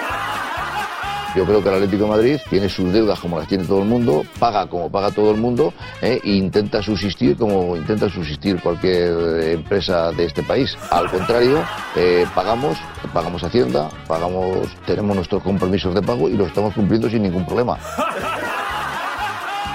Yo 1.34 1.46
creo 1.46 1.62
que 1.62 1.68
el 1.70 1.74
Atlético 1.76 2.04
de 2.04 2.10
Madrid 2.10 2.40
tiene 2.50 2.68
sus 2.68 2.92
deudas 2.92 3.18
como 3.18 3.38
las 3.38 3.48
tiene 3.48 3.64
todo 3.64 3.78
el 3.80 3.88
mundo, 3.88 4.24
paga 4.38 4.66
como 4.66 4.90
paga 4.90 5.10
todo 5.10 5.30
el 5.30 5.38
mundo 5.38 5.72
eh, 6.02 6.20
e 6.22 6.30
intenta 6.32 6.82
subsistir 6.82 7.36
como 7.36 7.74
intenta 7.76 8.10
subsistir 8.10 8.60
cualquier 8.60 9.42
empresa 9.52 10.12
de 10.12 10.26
este 10.26 10.42
país. 10.42 10.76
Al 10.90 11.10
contrario, 11.10 11.64
eh, 11.96 12.26
pagamos, 12.34 12.76
pagamos 13.14 13.42
Hacienda, 13.42 13.88
pagamos, 14.06 14.68
tenemos 14.86 15.16
nuestros 15.16 15.42
compromisos 15.42 15.94
de 15.94 16.02
pago 16.02 16.28
y 16.28 16.34
los 16.34 16.48
estamos 16.48 16.74
cumpliendo 16.74 17.08
sin 17.08 17.22
ningún 17.22 17.46
problema 17.46 17.78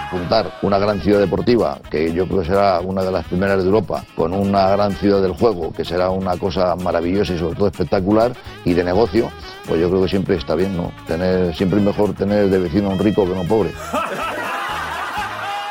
juntar 0.10 0.51
una 0.62 0.78
gran 0.78 0.99
ciudad 1.01 1.20
deportiva, 1.20 1.80
que 1.89 2.14
yo 2.14 2.28
creo 2.28 2.41
que 2.41 2.47
será 2.47 2.80
una 2.80 3.03
de 3.03 3.12
las 3.12 3.26
primeras 3.26 3.60
de 3.60 3.66
Europa, 3.66 4.03
con 4.16 4.34
una 4.34 4.70
gran 4.70 4.93
ciudad 4.93 5.22
del 5.22 5.34
juego, 5.34 5.74
que 5.74 5.86
será 5.86 6.10
una 6.10 6.38
cosa 6.38 6.76
maravillosa 6.76 7.34
y 7.34 7.39
sobre 7.39 7.55
todo 7.55 7.68
espectacular 7.68 8.34
y 8.66 8.74
de 8.74 8.84
negocio, 8.84 9.30
pues 9.68 9.80
yo 9.82 9.89
creo 9.89 10.03
que 10.03 10.10
siempre 10.10 10.36
está 10.36 10.55
bien, 10.55 10.76
¿no? 10.76 10.91
Tener, 11.05 11.55
siempre 11.55 11.80
es 11.80 11.86
mejor 11.86 12.14
tener 12.14 12.49
de 12.49 12.60
vecino 12.60 12.89
un 12.89 12.99
rico 12.99 13.26
que 13.26 13.36
no 13.36 13.43
pobre. 13.43 13.72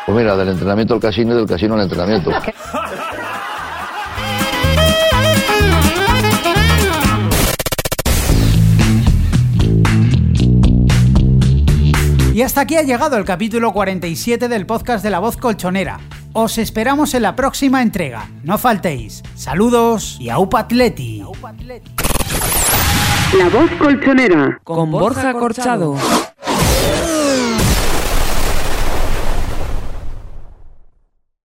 Pues 0.07 0.19
mira, 0.19 0.37
del 0.37 0.51
entrenamiento 0.51 0.95
al 0.95 1.01
casino 1.01 1.33
y 1.33 1.37
del 1.39 1.47
casino 1.47 1.75
al 1.75 1.81
entrenamiento. 1.81 2.31
Y 12.37 12.43
hasta 12.43 12.61
aquí 12.61 12.77
ha 12.77 12.83
llegado 12.83 13.17
el 13.17 13.25
capítulo 13.25 13.73
47 13.73 14.49
del 14.49 14.67
podcast 14.67 15.03
de 15.03 15.09
La 15.09 15.21
Voz 15.21 15.39
Colchonera. 15.39 16.01
Os 16.35 16.59
esperamos 16.59 17.15
en 17.15 17.23
la 17.23 17.35
próxima 17.35 17.81
entrega. 17.81 18.29
No 18.43 18.59
faltéis. 18.59 19.23
Saludos 19.35 20.19
y 20.21 20.29
aupa 20.29 20.61
atleti. 20.61 21.23
La 23.39 23.49
Voz 23.49 23.71
Colchonera. 23.79 24.61
Con 24.65 24.91
Borja 24.91 25.33
Corchado. 25.33 25.97